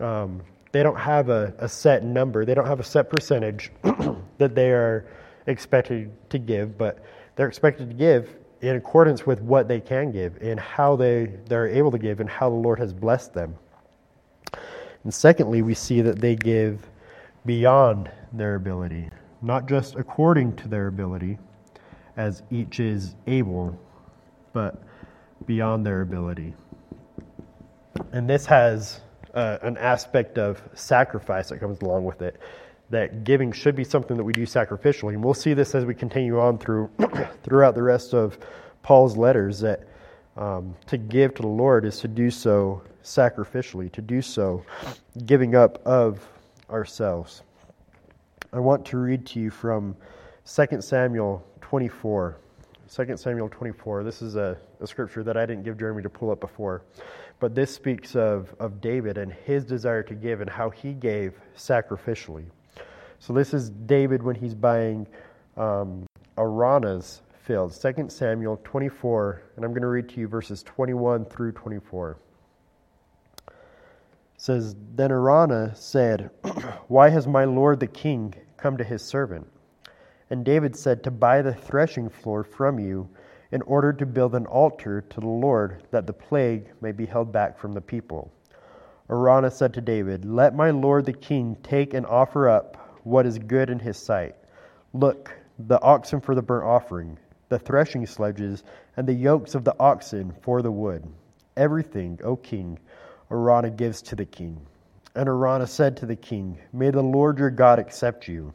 um, 0.00 0.40
they 0.70 0.82
don't 0.82 0.98
have 0.98 1.30
a, 1.30 1.52
a 1.58 1.68
set 1.68 2.04
number, 2.04 2.44
they 2.44 2.54
don't 2.54 2.66
have 2.66 2.80
a 2.80 2.84
set 2.84 3.10
percentage 3.10 3.72
that 4.38 4.54
they 4.54 4.70
are 4.70 5.06
expected 5.46 6.12
to 6.30 6.38
give, 6.38 6.78
but 6.78 7.04
they're 7.34 7.48
expected 7.48 7.88
to 7.88 7.94
give 7.94 8.36
in 8.62 8.76
accordance 8.76 9.26
with 9.26 9.40
what 9.42 9.66
they 9.66 9.80
can 9.80 10.12
give 10.12 10.40
and 10.40 10.58
how 10.58 10.94
they, 10.94 11.26
they're 11.46 11.68
able 11.68 11.90
to 11.90 11.98
give 11.98 12.20
and 12.20 12.30
how 12.30 12.48
the 12.48 12.56
Lord 12.56 12.78
has 12.78 12.92
blessed 12.92 13.34
them. 13.34 13.56
And 15.02 15.12
secondly, 15.12 15.62
we 15.62 15.74
see 15.74 16.00
that 16.00 16.20
they 16.20 16.36
give 16.36 16.88
beyond 17.44 18.08
their 18.32 18.54
ability, 18.54 19.10
not 19.42 19.68
just 19.68 19.96
according 19.96 20.54
to 20.56 20.68
their 20.68 20.86
ability, 20.86 21.38
as 22.16 22.44
each 22.52 22.78
is 22.78 23.16
able, 23.26 23.76
but 24.52 24.80
beyond 25.44 25.84
their 25.84 26.02
ability. 26.02 26.54
And 28.12 28.30
this 28.30 28.46
has 28.46 29.00
uh, 29.34 29.58
an 29.62 29.76
aspect 29.76 30.38
of 30.38 30.62
sacrifice 30.74 31.48
that 31.48 31.58
comes 31.58 31.80
along 31.80 32.04
with 32.04 32.22
it. 32.22 32.40
That 32.92 33.24
giving 33.24 33.52
should 33.52 33.74
be 33.74 33.84
something 33.84 34.18
that 34.18 34.24
we 34.24 34.34
do 34.34 34.44
sacrificially, 34.44 35.14
and 35.14 35.24
we'll 35.24 35.32
see 35.32 35.54
this 35.54 35.74
as 35.74 35.86
we 35.86 35.94
continue 35.94 36.38
on 36.38 36.58
through 36.58 36.90
throughout 37.42 37.74
the 37.74 37.82
rest 37.82 38.12
of 38.12 38.38
Paul's 38.82 39.16
letters. 39.16 39.60
That 39.60 39.88
um, 40.36 40.76
to 40.88 40.98
give 40.98 41.32
to 41.36 41.42
the 41.42 41.48
Lord 41.48 41.86
is 41.86 42.00
to 42.00 42.08
do 42.08 42.30
so 42.30 42.82
sacrificially, 43.02 43.90
to 43.92 44.02
do 44.02 44.20
so 44.20 44.62
giving 45.24 45.54
up 45.54 45.80
of 45.86 46.20
ourselves. 46.68 47.40
I 48.52 48.58
want 48.58 48.84
to 48.84 48.98
read 48.98 49.24
to 49.28 49.40
you 49.40 49.48
from 49.48 49.96
2 50.44 50.82
Samuel 50.82 51.42
24. 51.62 52.36
2 52.94 53.16
Samuel 53.16 53.48
24. 53.48 54.04
This 54.04 54.20
is 54.20 54.36
a, 54.36 54.58
a 54.80 54.86
scripture 54.86 55.22
that 55.22 55.38
I 55.38 55.46
didn't 55.46 55.62
give 55.62 55.78
Jeremy 55.78 56.02
to 56.02 56.10
pull 56.10 56.30
up 56.30 56.40
before. 56.40 56.82
But 57.40 57.54
this 57.54 57.74
speaks 57.74 58.14
of, 58.16 58.54
of 58.60 58.82
David 58.82 59.16
and 59.16 59.32
his 59.32 59.64
desire 59.64 60.02
to 60.02 60.14
give 60.14 60.42
and 60.42 60.50
how 60.50 60.68
he 60.68 60.92
gave 60.92 61.40
sacrificially. 61.56 62.44
So 63.22 63.32
this 63.32 63.54
is 63.54 63.70
David 63.70 64.20
when 64.20 64.34
he's 64.34 64.52
buying 64.52 65.06
um, 65.56 66.06
Araunah's 66.36 67.22
field. 67.44 67.72
2 67.72 68.08
Samuel 68.08 68.60
24, 68.64 69.42
and 69.54 69.64
I'm 69.64 69.70
going 69.70 69.82
to 69.82 69.86
read 69.86 70.08
to 70.08 70.18
you 70.18 70.26
verses 70.26 70.64
21 70.64 71.26
through 71.26 71.52
24. 71.52 72.18
It 73.46 73.54
says, 74.38 74.74
Then 74.96 75.12
Araunah 75.12 75.76
said, 75.76 76.30
Why 76.88 77.10
has 77.10 77.28
my 77.28 77.44
lord 77.44 77.78
the 77.78 77.86
king 77.86 78.34
come 78.56 78.76
to 78.76 78.82
his 78.82 79.02
servant? 79.02 79.46
And 80.30 80.44
David 80.44 80.74
said, 80.74 81.04
To 81.04 81.12
buy 81.12 81.42
the 81.42 81.54
threshing 81.54 82.08
floor 82.08 82.42
from 82.42 82.80
you 82.80 83.08
in 83.52 83.62
order 83.62 83.92
to 83.92 84.04
build 84.04 84.34
an 84.34 84.46
altar 84.46 85.00
to 85.00 85.20
the 85.20 85.28
Lord, 85.28 85.84
that 85.92 86.08
the 86.08 86.12
plague 86.12 86.72
may 86.80 86.90
be 86.90 87.06
held 87.06 87.30
back 87.30 87.56
from 87.56 87.72
the 87.72 87.80
people. 87.80 88.32
Araunah 89.08 89.52
said 89.52 89.74
to 89.74 89.80
David, 89.80 90.24
Let 90.24 90.56
my 90.56 90.72
lord 90.72 91.06
the 91.06 91.12
king 91.12 91.56
take 91.62 91.94
and 91.94 92.04
offer 92.04 92.48
up 92.48 92.81
what 93.04 93.26
is 93.26 93.38
good 93.38 93.70
in 93.70 93.78
his 93.78 93.96
sight. 93.96 94.34
Look, 94.92 95.32
the 95.58 95.80
oxen 95.80 96.20
for 96.20 96.34
the 96.34 96.42
burnt 96.42 96.64
offering, 96.64 97.18
the 97.48 97.58
threshing 97.58 98.06
sledges, 98.06 98.64
and 98.96 99.06
the 99.06 99.14
yokes 99.14 99.54
of 99.54 99.64
the 99.64 99.74
oxen 99.78 100.32
for 100.40 100.62
the 100.62 100.72
wood. 100.72 101.06
Everything, 101.56 102.18
O 102.24 102.36
king, 102.36 102.78
Araunah 103.30 103.70
gives 103.76 104.02
to 104.02 104.16
the 104.16 104.24
king. 104.24 104.60
And 105.14 105.28
Araunah 105.28 105.68
said 105.68 105.96
to 105.98 106.06
the 106.06 106.16
king, 106.16 106.58
May 106.72 106.90
the 106.90 107.02
Lord 107.02 107.38
your 107.38 107.50
God 107.50 107.78
accept 107.78 108.28
you. 108.28 108.54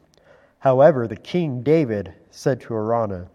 However, 0.60 1.08
the 1.08 1.16
king 1.16 1.62
David 1.62 2.14
said 2.32 2.62
to 2.62 2.74
Araunah, 2.74 3.28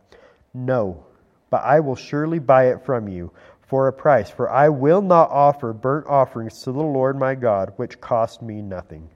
No, 0.54 1.04
but 1.50 1.62
I 1.62 1.80
will 1.80 1.96
surely 1.96 2.38
buy 2.38 2.68
it 2.68 2.84
from 2.84 3.08
you 3.08 3.30
for 3.62 3.88
a 3.88 3.92
price, 3.92 4.28
for 4.28 4.50
I 4.50 4.68
will 4.68 5.00
not 5.00 5.30
offer 5.30 5.72
burnt 5.72 6.06
offerings 6.06 6.62
to 6.62 6.72
the 6.72 6.82
Lord 6.82 7.18
my 7.18 7.34
God, 7.34 7.72
which 7.76 8.00
cost 8.00 8.42
me 8.42 8.60
nothing. 8.60 9.08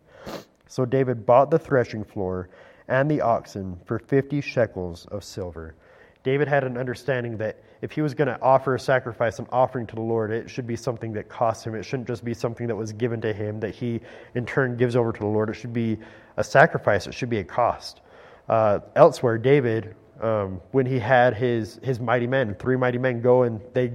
So 0.66 0.84
David 0.84 1.26
bought 1.26 1.50
the 1.50 1.58
threshing 1.58 2.04
floor 2.04 2.48
and 2.88 3.10
the 3.10 3.20
oxen 3.20 3.78
for 3.84 3.98
fifty 3.98 4.40
shekels 4.40 5.06
of 5.06 5.24
silver. 5.24 5.74
David 6.22 6.48
had 6.48 6.64
an 6.64 6.76
understanding 6.76 7.36
that 7.36 7.62
if 7.82 7.92
he 7.92 8.00
was 8.00 8.14
going 8.14 8.26
to 8.26 8.40
offer 8.40 8.74
a 8.74 8.80
sacrifice, 8.80 9.38
an 9.38 9.46
offering 9.52 9.86
to 9.86 9.94
the 9.94 10.00
Lord, 10.00 10.32
it 10.32 10.50
should 10.50 10.66
be 10.66 10.74
something 10.74 11.12
that 11.12 11.28
cost 11.28 11.64
him. 11.64 11.74
It 11.74 11.84
shouldn't 11.84 12.08
just 12.08 12.24
be 12.24 12.34
something 12.34 12.66
that 12.66 12.74
was 12.74 12.92
given 12.92 13.20
to 13.20 13.32
him 13.32 13.60
that 13.60 13.74
he 13.74 14.00
in 14.34 14.44
turn 14.44 14.76
gives 14.76 14.96
over 14.96 15.12
to 15.12 15.20
the 15.20 15.26
Lord. 15.26 15.50
It 15.50 15.54
should 15.54 15.72
be 15.72 15.98
a 16.36 16.42
sacrifice, 16.42 17.06
it 17.06 17.14
should 17.14 17.30
be 17.30 17.38
a 17.38 17.44
cost. 17.44 18.00
Uh, 18.48 18.80
elsewhere, 18.96 19.38
David 19.38 19.94
um, 20.20 20.60
when 20.72 20.86
he 20.86 20.98
had 20.98 21.34
his, 21.34 21.78
his 21.82 22.00
mighty 22.00 22.26
men, 22.26 22.54
three 22.54 22.76
mighty 22.76 22.98
men 22.98 23.20
go 23.20 23.42
and 23.42 23.60
they 23.74 23.92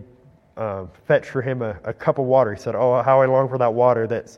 uh, 0.58 0.86
fetch 1.06 1.28
for 1.28 1.42
him 1.42 1.62
a, 1.62 1.78
a, 1.84 1.94
cup 1.94 2.20
of 2.20 2.26
water. 2.26 2.54
He 2.54 2.60
said, 2.60 2.76
Oh, 2.76 3.02
how 3.02 3.22
I 3.22 3.26
long 3.26 3.50
for 3.50 3.58
that 3.58 3.74
water 3.74 4.06
that's, 4.06 4.38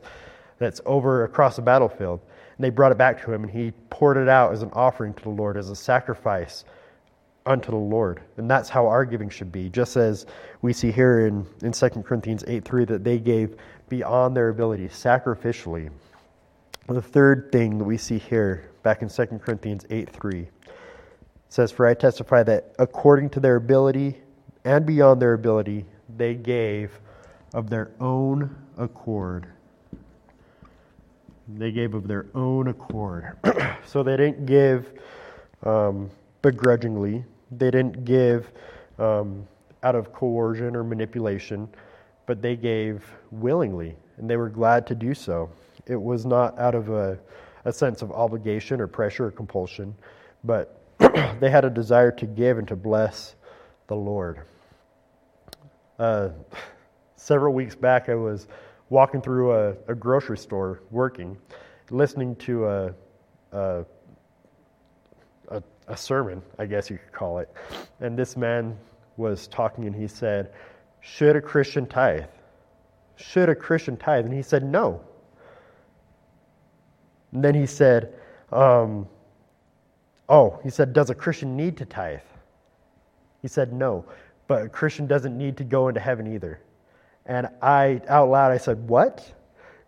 that's 0.58 0.80
over 0.86 1.24
across 1.24 1.56
the 1.56 1.62
battlefield. 1.62 2.20
And 2.56 2.64
they 2.64 2.70
brought 2.70 2.92
it 2.92 2.98
back 2.98 3.22
to 3.24 3.32
him, 3.32 3.44
and 3.44 3.52
he 3.52 3.72
poured 3.90 4.16
it 4.16 4.28
out 4.28 4.52
as 4.52 4.62
an 4.62 4.70
offering 4.72 5.14
to 5.14 5.22
the 5.22 5.30
Lord, 5.30 5.56
as 5.56 5.70
a 5.70 5.76
sacrifice 5.76 6.64
unto 7.46 7.70
the 7.70 7.76
Lord. 7.76 8.20
And 8.36 8.50
that's 8.50 8.68
how 8.68 8.86
our 8.86 9.04
giving 9.04 9.28
should 9.28 9.52
be, 9.52 9.68
just 9.68 9.96
as 9.96 10.26
we 10.62 10.72
see 10.72 10.90
here 10.90 11.26
in, 11.26 11.46
in 11.62 11.72
2 11.72 11.88
Corinthians 11.88 12.44
8 12.46 12.64
3 12.64 12.84
that 12.86 13.04
they 13.04 13.18
gave 13.18 13.56
beyond 13.88 14.36
their 14.36 14.48
ability, 14.48 14.88
sacrificially. 14.88 15.90
The 16.86 17.02
third 17.02 17.50
thing 17.50 17.78
that 17.78 17.84
we 17.84 17.96
see 17.96 18.18
here, 18.18 18.70
back 18.82 19.02
in 19.02 19.08
2 19.08 19.26
Corinthians 19.44 19.86
8 19.90 20.10
3, 20.10 20.48
says, 21.48 21.72
For 21.72 21.86
I 21.86 21.94
testify 21.94 22.42
that 22.44 22.74
according 22.78 23.30
to 23.30 23.40
their 23.40 23.56
ability 23.56 24.20
and 24.64 24.84
beyond 24.84 25.20
their 25.20 25.34
ability, 25.34 25.84
they 26.16 26.34
gave 26.34 26.98
of 27.52 27.70
their 27.70 27.90
own 28.00 28.54
accord. 28.76 29.46
They 31.48 31.72
gave 31.72 31.94
of 31.94 32.08
their 32.08 32.26
own 32.34 32.68
accord. 32.68 33.36
so 33.86 34.02
they 34.02 34.16
didn't 34.16 34.46
give 34.46 34.92
um, 35.62 36.10
begrudgingly, 36.42 37.24
they 37.50 37.70
didn't 37.70 38.04
give 38.04 38.50
um, 38.98 39.46
out 39.82 39.94
of 39.94 40.12
coercion 40.12 40.76
or 40.76 40.84
manipulation, 40.84 41.68
but 42.26 42.40
they 42.40 42.56
gave 42.56 43.04
willingly, 43.30 43.96
and 44.16 44.28
they 44.28 44.36
were 44.36 44.48
glad 44.48 44.86
to 44.86 44.94
do 44.94 45.14
so. 45.14 45.50
It 45.86 46.00
was 46.00 46.24
not 46.24 46.58
out 46.58 46.74
of 46.74 46.88
a, 46.90 47.18
a 47.64 47.72
sense 47.72 48.02
of 48.02 48.10
obligation 48.12 48.80
or 48.80 48.86
pressure 48.86 49.26
or 49.26 49.30
compulsion, 49.30 49.94
but 50.44 50.80
they 51.40 51.50
had 51.50 51.64
a 51.64 51.70
desire 51.70 52.10
to 52.12 52.26
give 52.26 52.58
and 52.58 52.68
to 52.68 52.76
bless 52.76 53.34
the 53.86 53.96
Lord. 53.96 54.40
Uh, 55.98 56.30
several 57.16 57.54
weeks 57.54 57.74
back, 57.74 58.08
I 58.08 58.14
was 58.14 58.46
walking 58.90 59.20
through 59.20 59.52
a, 59.52 59.74
a 59.88 59.94
grocery 59.94 60.38
store 60.38 60.82
working, 60.90 61.36
listening 61.90 62.36
to 62.36 62.66
a, 62.66 62.94
a, 63.52 63.84
a, 65.48 65.62
a 65.88 65.96
sermon, 65.96 66.42
I 66.58 66.66
guess 66.66 66.90
you 66.90 66.98
could 66.98 67.12
call 67.12 67.38
it. 67.38 67.52
And 68.00 68.18
this 68.18 68.36
man 68.36 68.76
was 69.16 69.46
talking 69.46 69.86
and 69.86 69.94
he 69.94 70.08
said, 70.08 70.52
Should 71.00 71.36
a 71.36 71.40
Christian 71.40 71.86
tithe? 71.86 72.24
Should 73.16 73.48
a 73.48 73.54
Christian 73.54 73.96
tithe? 73.96 74.24
And 74.24 74.34
he 74.34 74.42
said, 74.42 74.64
No. 74.64 75.00
And 77.32 77.42
then 77.42 77.54
he 77.54 77.66
said, 77.66 78.12
um, 78.52 79.08
Oh, 80.28 80.58
he 80.62 80.70
said, 80.70 80.92
Does 80.92 81.10
a 81.10 81.14
Christian 81.14 81.56
need 81.56 81.76
to 81.78 81.84
tithe? 81.84 82.20
He 83.42 83.48
said, 83.48 83.72
No, 83.72 84.04
but 84.46 84.62
a 84.62 84.68
Christian 84.68 85.06
doesn't 85.06 85.36
need 85.36 85.56
to 85.58 85.64
go 85.64 85.88
into 85.88 86.00
heaven 86.00 86.32
either. 86.32 86.60
And 87.26 87.48
I, 87.62 88.00
out 88.08 88.28
loud, 88.28 88.52
I 88.52 88.58
said, 88.58 88.88
What? 88.88 89.32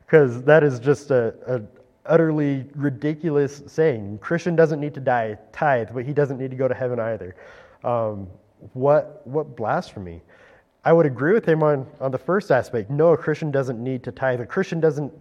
Because 0.00 0.42
that 0.44 0.62
is 0.62 0.78
just 0.78 1.10
a, 1.10 1.34
a 1.46 1.62
utterly 2.06 2.64
ridiculous 2.74 3.62
saying. 3.66 4.18
Christian 4.18 4.54
doesn't 4.54 4.80
need 4.80 4.94
to 4.94 5.00
die, 5.00 5.36
tithe, 5.52 5.88
but 5.92 6.04
he 6.04 6.12
doesn't 6.12 6.38
need 6.38 6.50
to 6.50 6.56
go 6.56 6.68
to 6.68 6.74
heaven 6.74 7.00
either. 7.00 7.34
Um, 7.82 8.28
what, 8.72 9.26
what 9.26 9.56
blasphemy. 9.56 10.22
I 10.84 10.92
would 10.92 11.06
agree 11.06 11.32
with 11.32 11.44
him 11.44 11.64
on, 11.64 11.86
on 12.00 12.12
the 12.12 12.18
first 12.18 12.52
aspect. 12.52 12.90
No, 12.90 13.12
a 13.12 13.16
Christian 13.16 13.50
doesn't 13.50 13.82
need 13.82 14.04
to 14.04 14.12
tithe. 14.12 14.40
A 14.40 14.46
Christian 14.46 14.80
doesn't 14.80 15.12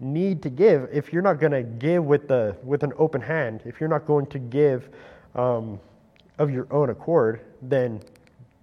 need 0.00 0.42
to 0.42 0.48
give 0.48 0.88
if 0.90 1.12
you're 1.12 1.22
not 1.22 1.38
going 1.38 1.52
to 1.52 1.62
give 1.62 2.04
with 2.04 2.26
the 2.26 2.56
with 2.64 2.82
an 2.82 2.92
open 2.96 3.20
hand 3.20 3.60
if 3.66 3.80
you're 3.80 3.88
not 3.88 4.06
going 4.06 4.26
to 4.26 4.38
give 4.38 4.88
um, 5.34 5.78
of 6.38 6.50
your 6.50 6.66
own 6.70 6.88
accord 6.88 7.42
then 7.62 8.00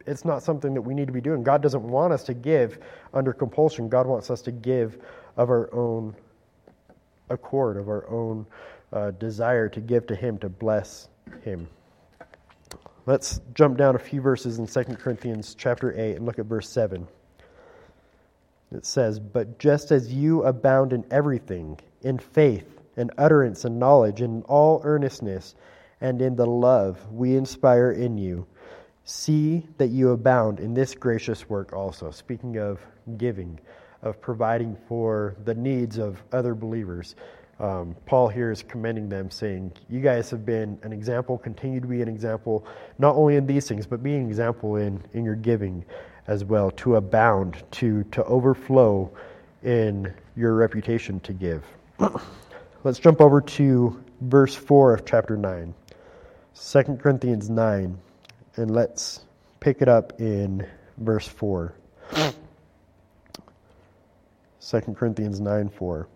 it's 0.08 0.26
not 0.26 0.42
something 0.42 0.74
that 0.74 0.82
we 0.82 0.94
need 0.94 1.08
to 1.08 1.14
be 1.14 1.22
doing. 1.22 1.44
God 1.44 1.62
doesn't 1.62 1.84
want 1.84 2.14
us 2.14 2.24
to 2.24 2.34
give 2.34 2.80
under 3.14 3.34
compulsion. 3.34 3.90
God 3.90 4.08
wants 4.08 4.32
us 4.32 4.42
to 4.44 4.52
give 4.52 4.98
of 5.36 5.50
our 5.50 5.74
own 5.74 6.16
accord 7.30 7.78
of 7.78 7.90
our 7.90 8.08
own 8.10 8.46
uh, 8.94 9.12
desire 9.12 9.68
to 9.70 9.82
give 9.82 10.08
to 10.08 10.16
him 10.16 10.38
to 10.40 10.50
bless 10.50 11.10
him. 11.42 11.68
Let's 13.06 13.40
jump 13.54 13.78
down 13.78 13.96
a 13.96 14.00
few 14.00 14.22
verses 14.22 14.60
in 14.60 14.68
2 14.68 14.96
Corinthians 14.96 15.56
chapter 15.56 15.98
8 15.98 16.18
and 16.18 16.26
look 16.26 16.40
at 16.40 16.46
verse 16.46 16.70
7. 16.70 17.08
It 18.74 18.86
says, 18.86 19.20
But 19.20 19.60
just 19.60 19.92
as 19.92 20.12
you 20.12 20.44
abound 20.44 20.92
in 20.92 21.06
everything, 21.10 21.80
in 22.02 22.20
faith, 22.20 22.82
and 22.98 23.12
utterance, 23.18 23.64
and 23.64 23.80
knowledge, 23.80 24.22
in 24.22 24.42
all 24.44 24.82
earnestness, 24.84 25.56
and 26.02 26.22
in 26.22 26.36
the 26.36 26.46
love 26.46 27.12
we 27.12 27.36
inspire 27.36 27.92
in 27.92 28.18
you, 28.18 28.46
see 29.08 29.66
that 29.78 29.88
you 29.88 30.12
abound 30.12 30.60
in 30.60 30.74
this 30.74 30.94
gracious 30.94 31.50
work 31.50 31.74
also. 31.74 32.12
Speaking 32.12 32.58
of 32.58 32.80
giving, 33.18 33.60
of 34.04 34.22
providing 34.22 34.78
for 34.88 35.36
the 35.46 35.56
needs 35.56 35.98
of 35.98 36.22
other 36.32 36.54
believers 36.54 37.16
um, 37.60 37.96
Paul 38.06 38.28
here 38.28 38.52
is 38.52 38.62
commending 38.62 39.10
them, 39.10 39.32
saying, 39.32 39.72
You 39.90 40.00
guys 40.00 40.30
have 40.30 40.46
been 40.46 40.78
an 40.84 40.94
example, 40.94 41.38
continue 41.38 41.80
to 41.80 41.88
be 41.88 42.02
an 42.02 42.08
example, 42.08 42.66
not 43.00 43.16
only 43.16 43.36
in 43.36 43.48
these 43.48 43.68
things, 43.68 43.88
but 43.88 44.04
being 44.04 44.24
an 44.24 44.28
example 44.28 44.76
in, 44.76 45.04
in 45.14 45.26
your 45.26 45.36
giving 45.36 45.84
as 46.28 46.44
well, 46.44 46.70
to 46.72 46.98
abound, 46.98 47.64
to, 47.72 48.04
to 48.06 48.24
overflow 48.26 49.12
in 49.64 50.14
your 50.36 50.54
reputation 50.54 51.20
to 51.22 51.34
give. 51.34 51.64
Let's 52.84 53.00
jump 53.00 53.22
over 53.22 53.42
to 53.42 54.04
verse 54.22 54.54
4 54.54 54.94
of 54.94 55.06
chapter 55.06 55.36
9, 55.36 55.74
2 56.54 56.84
Corinthians 57.02 57.50
9, 57.50 57.98
and 58.58 58.72
let's 58.72 59.22
pick 59.60 59.82
it 59.82 59.88
up 59.88 60.20
in 60.20 60.68
verse 60.98 61.28
4. 61.28 61.74
2 64.70 64.82
Corinthians 64.96 65.40
9 65.40 65.70
4 65.70 66.08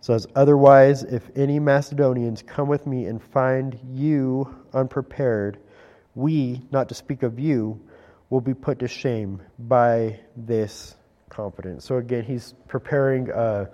says, 0.00 0.26
Otherwise, 0.36 1.02
if 1.02 1.28
any 1.34 1.58
Macedonians 1.58 2.42
come 2.42 2.68
with 2.68 2.86
me 2.86 3.06
and 3.06 3.22
find 3.22 3.78
you 3.92 4.54
unprepared, 4.72 5.58
we, 6.14 6.62
not 6.70 6.88
to 6.90 6.94
speak 6.94 7.22
of 7.22 7.40
you, 7.40 7.80
will 8.30 8.40
be 8.40 8.54
put 8.54 8.78
to 8.80 8.88
shame 8.88 9.42
by 9.58 10.20
this 10.36 10.94
confidence. 11.30 11.84
So 11.84 11.96
again, 11.96 12.22
he's 12.24 12.54
preparing 12.68 13.30
a, 13.30 13.68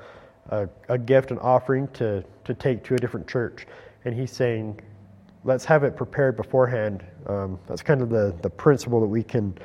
a, 0.49 0.69
a, 0.89 0.99
gift, 0.99 1.31
an 1.31 1.39
offering 1.39 1.89
to, 1.95 2.25
to 2.45 2.55
take 2.55 2.85
to 2.85 2.95
a 2.95 2.99
different 2.99 3.29
church. 3.29 3.67
And 4.05 4.15
he's 4.15 4.31
saying, 4.31 4.81
let's 5.45 5.65
have 5.67 5.85
it 5.85 5.97
prepared 5.97 6.37
beforehand. 6.37 7.05
Um, 7.27 7.59
that's 7.67 7.83
kind 7.83 8.03
of 8.03 8.11
the, 8.11 8.35
the 8.43 8.51
principle 8.51 9.01
that 9.01 9.07
we 9.07 9.23
can 9.23 9.57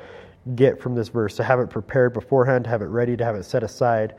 get 0.54 0.80
from 0.80 0.94
this 0.94 1.08
verse 1.08 1.36
to 1.36 1.44
have 1.44 1.58
it 1.60 1.70
prepared 1.70 2.12
beforehand, 2.12 2.64
to 2.64 2.70
have 2.70 2.82
it 2.82 2.86
ready, 2.86 3.16
to 3.16 3.24
have 3.24 3.36
it 3.36 3.44
set 3.44 3.62
aside. 3.62 4.14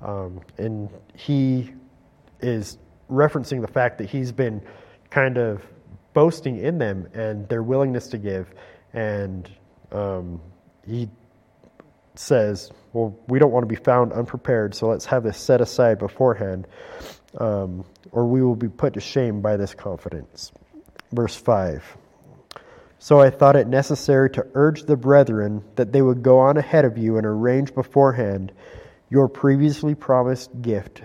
Um, 0.00 0.40
and 0.58 0.90
he 1.14 1.72
is 2.40 2.78
referencing 3.10 3.60
the 3.60 3.68
fact 3.68 3.98
that 3.98 4.08
he's 4.08 4.32
been 4.32 4.62
kind 5.10 5.38
of 5.38 5.62
boasting 6.14 6.58
in 6.58 6.78
them 6.78 7.08
and 7.14 7.48
their 7.48 7.62
willingness 7.62 8.08
to 8.08 8.18
give. 8.18 8.52
And 8.92 9.48
um, 9.90 10.40
he 10.86 11.08
says, 12.14 12.70
Well, 12.92 13.18
we 13.28 13.38
don't 13.38 13.52
want 13.52 13.62
to 13.64 13.68
be 13.68 13.82
found 13.82 14.12
unprepared, 14.12 14.74
so 14.74 14.88
let's 14.88 15.06
have 15.06 15.22
this 15.22 15.38
set 15.38 15.60
aside 15.60 15.98
beforehand, 15.98 16.66
um, 17.38 17.84
or 18.10 18.26
we 18.26 18.42
will 18.42 18.56
be 18.56 18.68
put 18.68 18.94
to 18.94 19.00
shame 19.00 19.40
by 19.40 19.56
this 19.56 19.74
confidence. 19.74 20.52
Verse 21.12 21.36
5. 21.36 21.96
So 23.02 23.20
I 23.20 23.30
thought 23.30 23.56
it 23.56 23.66
necessary 23.66 24.30
to 24.30 24.46
urge 24.54 24.84
the 24.84 24.96
brethren 24.96 25.64
that 25.74 25.90
they 25.90 26.00
would 26.00 26.22
go 26.22 26.38
on 26.38 26.56
ahead 26.56 26.84
of 26.84 26.96
you 26.96 27.16
and 27.16 27.26
arrange 27.26 27.74
beforehand 27.74 28.52
your 29.10 29.26
previously 29.26 29.96
promised 29.96 30.62
gift, 30.62 31.02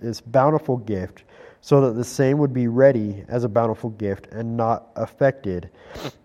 this 0.00 0.20
bountiful 0.20 0.76
gift, 0.76 1.24
so 1.60 1.80
that 1.80 1.94
the 1.94 2.04
same 2.04 2.38
would 2.38 2.52
be 2.52 2.68
ready 2.68 3.24
as 3.26 3.42
a 3.42 3.48
bountiful 3.48 3.90
gift 3.90 4.28
and 4.28 4.56
not 4.56 4.90
affected 4.94 5.70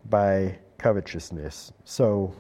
by 0.07 0.59
covetousness. 0.77 1.73
So, 1.85 2.31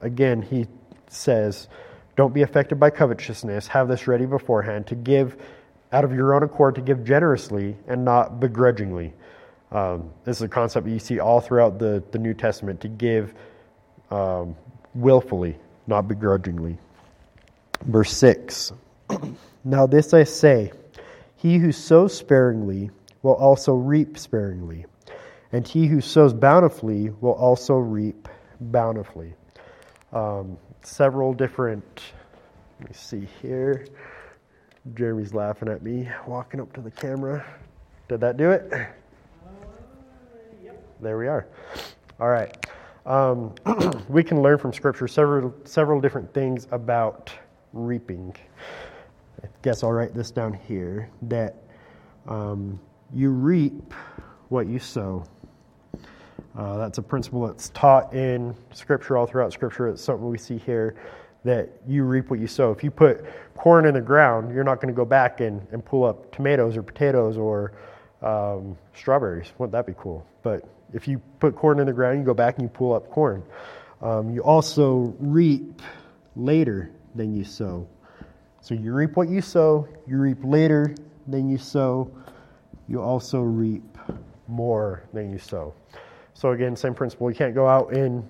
again, 0.00 0.40
he 0.40 0.66
says, 1.08 1.68
don't 2.16 2.32
be 2.32 2.40
affected 2.40 2.80
by 2.80 2.88
covetousness. 2.88 3.66
Have 3.66 3.86
this 3.86 4.08
ready 4.08 4.24
beforehand 4.24 4.86
to 4.86 4.94
give 4.94 5.36
out 5.92 6.04
of 6.04 6.14
your 6.14 6.34
own 6.34 6.42
accord, 6.42 6.76
to 6.76 6.80
give 6.80 7.04
generously 7.04 7.76
and 7.86 8.02
not 8.02 8.40
begrudgingly. 8.40 9.12
Um, 9.72 10.10
this 10.24 10.36
is 10.36 10.42
a 10.42 10.48
concept 10.48 10.88
you 10.88 10.98
see 10.98 11.20
all 11.20 11.40
throughout 11.40 11.78
the, 11.78 12.02
the 12.10 12.18
New 12.18 12.34
Testament 12.34 12.80
to 12.80 12.88
give 12.88 13.34
um, 14.10 14.56
willfully, 14.94 15.56
not 15.86 16.08
begrudgingly. 16.08 16.76
Verse 17.84 18.12
6 18.16 18.72
Now, 19.64 19.86
this 19.86 20.12
I 20.12 20.24
say 20.24 20.72
he 21.36 21.58
who 21.58 21.72
sows 21.72 22.16
sparingly 22.16 22.90
will 23.22 23.34
also 23.34 23.74
reap 23.74 24.18
sparingly, 24.18 24.86
and 25.52 25.66
he 25.66 25.86
who 25.86 26.00
sows 26.00 26.32
bountifully 26.32 27.10
will 27.20 27.32
also 27.34 27.76
reap 27.76 28.28
bountifully. 28.60 29.34
Um, 30.12 30.58
several 30.82 31.32
different, 31.32 32.02
let 32.80 32.88
me 32.88 32.94
see 32.94 33.28
here. 33.42 33.86
Jeremy's 34.94 35.34
laughing 35.34 35.68
at 35.68 35.82
me, 35.82 36.08
walking 36.26 36.60
up 36.60 36.72
to 36.72 36.80
the 36.80 36.90
camera. 36.90 37.44
Did 38.08 38.20
that 38.20 38.36
do 38.36 38.50
it? 38.50 38.72
There 41.00 41.16
we 41.16 41.28
are. 41.28 41.46
All 42.20 42.28
right. 42.28 42.54
Um, 43.06 43.54
we 44.08 44.22
can 44.22 44.42
learn 44.42 44.58
from 44.58 44.72
Scripture 44.72 45.08
several 45.08 45.54
several 45.64 46.00
different 46.00 46.32
things 46.34 46.66
about 46.72 47.32
reaping. 47.72 48.34
I 49.42 49.46
guess 49.62 49.82
I'll 49.82 49.92
write 49.92 50.14
this 50.14 50.30
down 50.30 50.52
here 50.52 51.08
that 51.22 51.56
um, 52.28 52.78
you 53.14 53.30
reap 53.30 53.94
what 54.50 54.66
you 54.66 54.78
sow. 54.78 55.24
Uh, 56.56 56.76
that's 56.76 56.98
a 56.98 57.02
principle 57.02 57.46
that's 57.46 57.70
taught 57.70 58.12
in 58.12 58.54
Scripture, 58.72 59.16
all 59.16 59.26
throughout 59.26 59.52
Scripture. 59.52 59.88
It's 59.88 60.02
something 60.02 60.28
we 60.28 60.36
see 60.36 60.58
here 60.58 60.96
that 61.44 61.70
you 61.86 62.04
reap 62.04 62.28
what 62.28 62.38
you 62.38 62.46
sow. 62.46 62.70
If 62.70 62.84
you 62.84 62.90
put 62.90 63.24
corn 63.56 63.86
in 63.86 63.94
the 63.94 64.00
ground, 64.02 64.54
you're 64.54 64.64
not 64.64 64.76
going 64.76 64.92
to 64.92 64.96
go 64.96 65.06
back 65.06 65.40
and, 65.40 65.66
and 65.72 65.82
pull 65.82 66.04
up 66.04 66.30
tomatoes 66.32 66.76
or 66.76 66.82
potatoes 66.82 67.38
or 67.38 67.72
um, 68.20 68.76
strawberries. 68.94 69.52
Wouldn't 69.56 69.72
that 69.72 69.86
be 69.86 69.94
cool? 69.96 70.26
But 70.42 70.68
if 70.92 71.06
you 71.08 71.20
put 71.38 71.54
corn 71.54 71.80
in 71.80 71.86
the 71.86 71.92
ground, 71.92 72.18
you 72.18 72.24
go 72.24 72.34
back 72.34 72.56
and 72.56 72.64
you 72.64 72.68
pull 72.68 72.92
up 72.94 73.10
corn. 73.10 73.42
Um, 74.02 74.30
you 74.30 74.42
also 74.42 75.14
reap 75.18 75.82
later 76.36 76.90
than 77.14 77.34
you 77.34 77.44
sow. 77.44 77.86
So 78.60 78.74
you 78.74 78.92
reap 78.92 79.16
what 79.16 79.28
you 79.28 79.40
sow, 79.40 79.88
you 80.06 80.18
reap 80.18 80.38
later 80.42 80.94
than 81.26 81.48
you 81.48 81.58
sow, 81.58 82.10
you 82.88 83.00
also 83.00 83.40
reap 83.40 83.98
more 84.48 85.04
than 85.12 85.30
you 85.32 85.38
sow. 85.38 85.74
So 86.34 86.52
again, 86.52 86.76
same 86.76 86.94
principle. 86.94 87.30
You 87.30 87.36
can't 87.36 87.54
go 87.54 87.66
out 87.66 87.92
in 87.92 88.26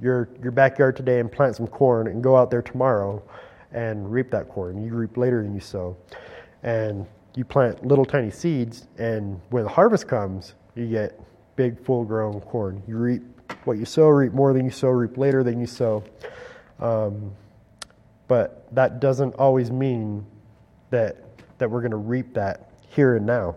your 0.00 0.28
your 0.42 0.52
backyard 0.52 0.96
today 0.96 1.20
and 1.20 1.30
plant 1.30 1.56
some 1.56 1.66
corn 1.66 2.08
and 2.08 2.22
go 2.22 2.36
out 2.36 2.50
there 2.50 2.62
tomorrow 2.62 3.22
and 3.72 4.10
reap 4.10 4.30
that 4.30 4.48
corn. 4.48 4.82
You 4.82 4.94
reap 4.94 5.16
later 5.16 5.42
than 5.42 5.54
you 5.54 5.60
sow. 5.60 5.96
And 6.62 7.06
you 7.34 7.44
plant 7.44 7.84
little 7.84 8.04
tiny 8.04 8.30
seeds 8.30 8.86
and 8.98 9.40
when 9.50 9.64
the 9.64 9.68
harvest 9.68 10.06
comes, 10.06 10.54
you 10.74 10.86
get 10.86 11.20
big 11.56 11.84
full 11.84 12.04
grown 12.04 12.40
corn. 12.40 12.82
You 12.86 12.96
reap 12.96 13.22
what 13.64 13.78
you 13.78 13.84
sow, 13.84 14.08
reap 14.08 14.32
more 14.32 14.52
than 14.52 14.64
you 14.64 14.70
sow, 14.70 14.88
reap 14.88 15.16
later 15.16 15.42
than 15.42 15.60
you 15.60 15.66
sow. 15.66 16.04
Um, 16.80 17.32
but 18.28 18.66
that 18.74 19.00
doesn't 19.00 19.34
always 19.34 19.70
mean 19.70 20.26
that 20.90 21.18
that 21.58 21.70
we're 21.70 21.80
going 21.80 21.92
to 21.92 21.96
reap 21.96 22.34
that 22.34 22.70
here 22.88 23.16
and 23.16 23.26
now. 23.26 23.56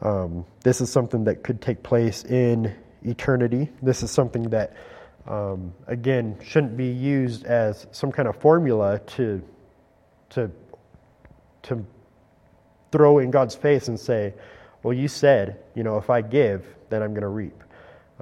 Um, 0.00 0.44
this 0.62 0.80
is 0.80 0.90
something 0.90 1.24
that 1.24 1.42
could 1.42 1.60
take 1.60 1.82
place 1.82 2.24
in 2.24 2.74
eternity. 3.02 3.70
This 3.82 4.02
is 4.02 4.10
something 4.10 4.44
that, 4.50 4.76
um, 5.26 5.74
again, 5.86 6.38
shouldn't 6.42 6.76
be 6.76 6.88
used 6.88 7.44
as 7.44 7.86
some 7.92 8.12
kind 8.12 8.28
of 8.28 8.36
formula 8.36 8.98
to 8.98 9.42
to 10.30 10.50
to 11.62 11.84
throw 12.92 13.18
in 13.18 13.30
God's 13.30 13.54
face 13.54 13.88
and 13.88 13.98
say, 13.98 14.34
"Well, 14.84 14.92
you 14.92 15.08
said, 15.08 15.58
you 15.74 15.82
know, 15.82 15.98
if 15.98 16.10
I 16.10 16.20
give, 16.20 16.64
then 16.90 17.02
I'm 17.02 17.10
going 17.10 17.22
to 17.22 17.28
reap." 17.28 17.64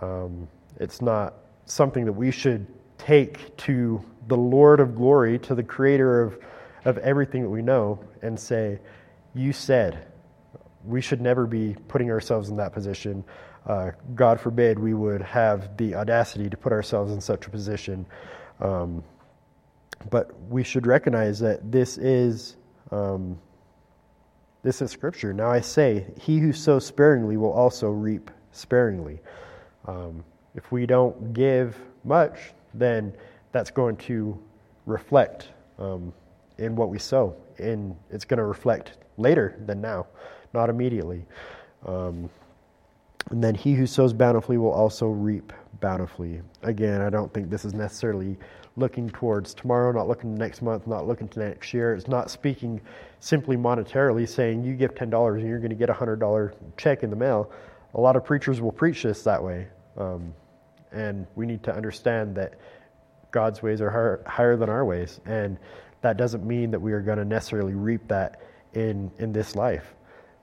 Um, 0.01 0.48
it's 0.81 1.03
not 1.03 1.35
something 1.66 2.07
that 2.07 2.12
we 2.12 2.31
should 2.31 2.66
take 2.98 3.57
to 3.59 4.03
the 4.29 4.37
Lord 4.37 4.81
of 4.81 4.94
glory, 4.94 5.38
to 5.40 5.55
the 5.55 5.62
creator 5.62 6.22
of, 6.22 6.38
of 6.85 6.98
everything 6.98 7.42
that 7.42 7.51
we 7.51 7.62
know, 7.62 8.01
and 8.22 8.38
say, 8.38 8.79
You 9.35 9.53
said, 9.53 10.07
we 10.85 11.01
should 11.01 11.20
never 11.20 11.46
be 11.46 11.77
putting 11.88 12.11
ourselves 12.11 12.48
in 12.48 12.57
that 12.57 12.72
position. 12.72 13.25
Uh, 13.66 13.92
God 14.14 14.40
forbid 14.40 14.79
we 14.79 14.94
would 14.94 15.22
have 15.22 15.77
the 15.77 15.94
audacity 15.94 16.51
to 16.51 16.57
put 16.57 16.72
ourselves 16.72 17.12
in 17.12 17.20
such 17.20 17.46
a 17.46 17.51
position. 17.51 18.07
Um, 18.61 19.05
but 20.11 20.33
we 20.48 20.64
should 20.64 20.87
recognize 20.87 21.38
that 21.40 21.70
this 21.70 21.96
is 21.98 22.57
um, 22.90 23.38
this 24.62 24.83
is 24.83 24.90
Scripture. 24.90 25.33
Now 25.33 25.51
I 25.51 25.61
say, 25.61 26.07
he 26.20 26.38
who 26.38 26.53
sows 26.53 26.87
sparingly 26.87 27.37
will 27.37 27.53
also 27.53 27.90
reap 27.90 28.31
sparingly. 28.53 29.20
Um, 29.87 30.25
if 30.55 30.70
we 30.70 30.87
don't 30.87 31.33
give 31.33 31.77
much, 32.05 32.53
then 32.75 33.12
that's 33.53 33.70
going 33.70 33.96
to 33.96 34.38
reflect 34.87 35.48
um, 35.79 36.12
in 36.59 36.77
what 36.77 36.88
we 36.88 36.98
sow. 36.98 37.35
And 37.59 37.96
it's 38.11 38.25
going 38.25 38.38
to 38.38 38.44
reflect 38.44 38.98
later 39.18 39.57
than 39.66 39.81
now, 39.81 40.07
not 40.55 40.70
immediately. 40.70 41.25
Um, 41.87 42.31
And 43.31 43.42
then 43.42 43.55
he 43.55 43.75
who 43.75 43.87
sows 43.87 44.12
bountifully 44.12 44.59
will 44.59 44.72
also 44.72 45.07
reap 45.07 45.53
bountifully. 45.81 46.42
Again, 46.62 47.01
I 47.01 47.09
don't 47.09 47.33
think 47.33 47.51
this 47.51 47.64
is 47.64 47.72
necessarily 47.72 48.37
looking 48.77 49.11
towards 49.11 49.55
tomorrow, 49.55 49.93
not 49.93 50.09
looking 50.09 50.35
to 50.35 50.39
next 50.39 50.63
month, 50.63 50.87
not 50.87 51.07
looking 51.07 51.29
to 51.29 51.41
next 51.41 51.75
year. 51.75 51.95
It's 51.95 52.09
not 52.09 52.31
speaking 52.31 52.81
simply 53.21 53.57
monetarily, 53.57 54.29
saying 54.29 54.65
you 54.65 54.75
give 54.75 54.95
$10 54.95 55.35
and 55.35 55.49
you're 55.49 55.59
going 55.59 55.71
to 55.71 55.77
get 55.77 55.91
a 55.91 55.95
$100 55.95 56.55
check 56.77 57.03
in 57.03 57.11
the 57.11 57.17
mail. 57.17 57.51
A 57.95 58.01
lot 58.01 58.17
of 58.17 58.25
preachers 58.25 58.61
will 58.61 58.73
preach 58.73 59.03
this 59.03 59.23
that 59.25 59.43
way. 59.43 59.69
Um, 59.97 60.35
and 60.91 61.27
we 61.37 61.47
need 61.47 61.63
to 61.65 61.75
understand 61.75 62.35
that 62.37 62.55
God's 63.31 63.63
ways 63.63 63.81
are 63.81 63.91
higher, 63.91 64.23
higher 64.27 64.57
than 64.57 64.69
our 64.69 64.85
ways. 64.85 65.21
And 65.27 65.59
that 66.01 66.17
doesn't 66.17 66.45
mean 66.45 66.71
that 66.71 66.81
we 66.81 66.93
are 66.93 67.01
going 67.01 67.19
to 67.19 67.25
necessarily 67.25 67.75
reap 67.75 68.09
that 68.09 68.43
in, 68.75 69.11
in 69.19 69.33
this 69.33 69.55
life. 69.55 69.95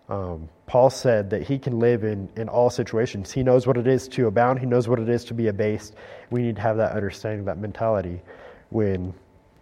Um, 0.10 0.50
Paul 0.66 0.90
said 0.90 1.30
that 1.30 1.44
he 1.44 1.60
can 1.60 1.80
live 1.80 2.04
in, 2.04 2.30
in 2.36 2.50
all 2.50 2.72
situations. 2.72 3.32
He 3.32 3.44
knows 3.44 3.68
what 3.68 3.78
it 3.78 3.88
is 3.88 4.08
to 4.10 4.26
abound, 4.28 4.60
he 4.60 4.66
knows 4.66 4.88
what 4.88 5.00
it 5.00 5.08
is 5.08 5.26
to 5.26 5.34
be 5.36 5.48
abased. 5.48 5.96
We 6.32 6.42
need 6.42 6.56
to 6.56 6.62
have 6.62 6.78
that 6.78 6.94
understanding, 6.94 7.46
that 7.46 7.60
mentality 7.60 8.22
when 8.70 9.14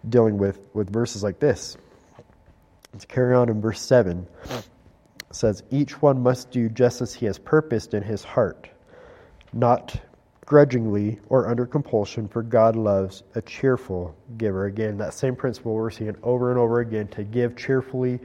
dealing 0.08 0.38
with, 0.38 0.58
with 0.72 0.90
verses 0.90 1.22
like 1.22 1.38
this. 1.38 1.76
Let's 2.92 3.04
carry 3.04 3.34
on 3.34 3.50
in 3.50 3.60
verse 3.60 3.80
7. 3.80 4.26
It 4.50 4.64
says, 5.30 5.62
Each 5.70 6.00
one 6.00 6.22
must 6.22 6.50
do 6.50 6.70
just 6.70 7.02
as 7.02 7.12
he 7.12 7.26
has 7.26 7.38
purposed 7.38 7.92
in 7.92 8.02
his 8.02 8.24
heart, 8.24 8.70
not 9.52 10.00
grudgingly 10.46 11.20
or 11.28 11.46
under 11.46 11.66
compulsion, 11.66 12.26
for 12.26 12.42
God 12.42 12.74
loves 12.74 13.22
a 13.34 13.42
cheerful 13.42 14.16
giver. 14.38 14.64
Again, 14.64 14.96
that 14.98 15.12
same 15.12 15.36
principle 15.36 15.74
we're 15.74 15.90
seeing 15.90 16.16
over 16.22 16.50
and 16.50 16.58
over 16.58 16.80
again 16.80 17.08
to 17.08 17.24
give 17.24 17.54
cheerfully, 17.54 18.18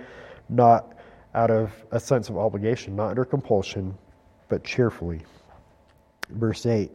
not 0.48 0.94
out 1.36 1.52
of 1.52 1.72
a 1.92 2.00
sense 2.00 2.30
of 2.30 2.38
obligation, 2.38 2.96
not 2.96 3.10
under 3.10 3.26
compulsion, 3.26 3.98
but 4.50 4.64
cheerfully. 4.64 5.22
Verse 6.30 6.66
8 6.66 6.92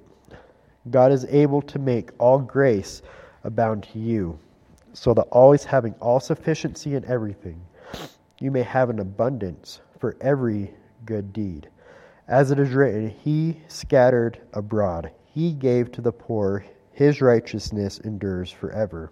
God 0.90 1.12
is 1.12 1.24
able 1.26 1.60
to 1.62 1.78
make 1.78 2.10
all 2.18 2.38
grace 2.38 3.02
abound 3.44 3.82
to 3.92 3.98
you, 3.98 4.38
so 4.92 5.12
that 5.14 5.22
always 5.22 5.64
having 5.64 5.94
all 6.00 6.20
sufficiency 6.20 6.94
in 6.94 7.04
everything, 7.04 7.60
you 8.40 8.50
may 8.50 8.62
have 8.62 8.90
an 8.90 9.00
abundance 9.00 9.80
for 9.98 10.16
every 10.20 10.72
good 11.04 11.32
deed. 11.32 11.68
As 12.28 12.50
it 12.50 12.58
is 12.58 12.70
written, 12.70 13.08
He 13.08 13.60
scattered 13.68 14.40
abroad, 14.52 15.10
He 15.24 15.52
gave 15.52 15.92
to 15.92 16.00
the 16.00 16.12
poor, 16.12 16.64
His 16.92 17.20
righteousness 17.20 17.98
endures 17.98 18.50
forever. 18.50 19.10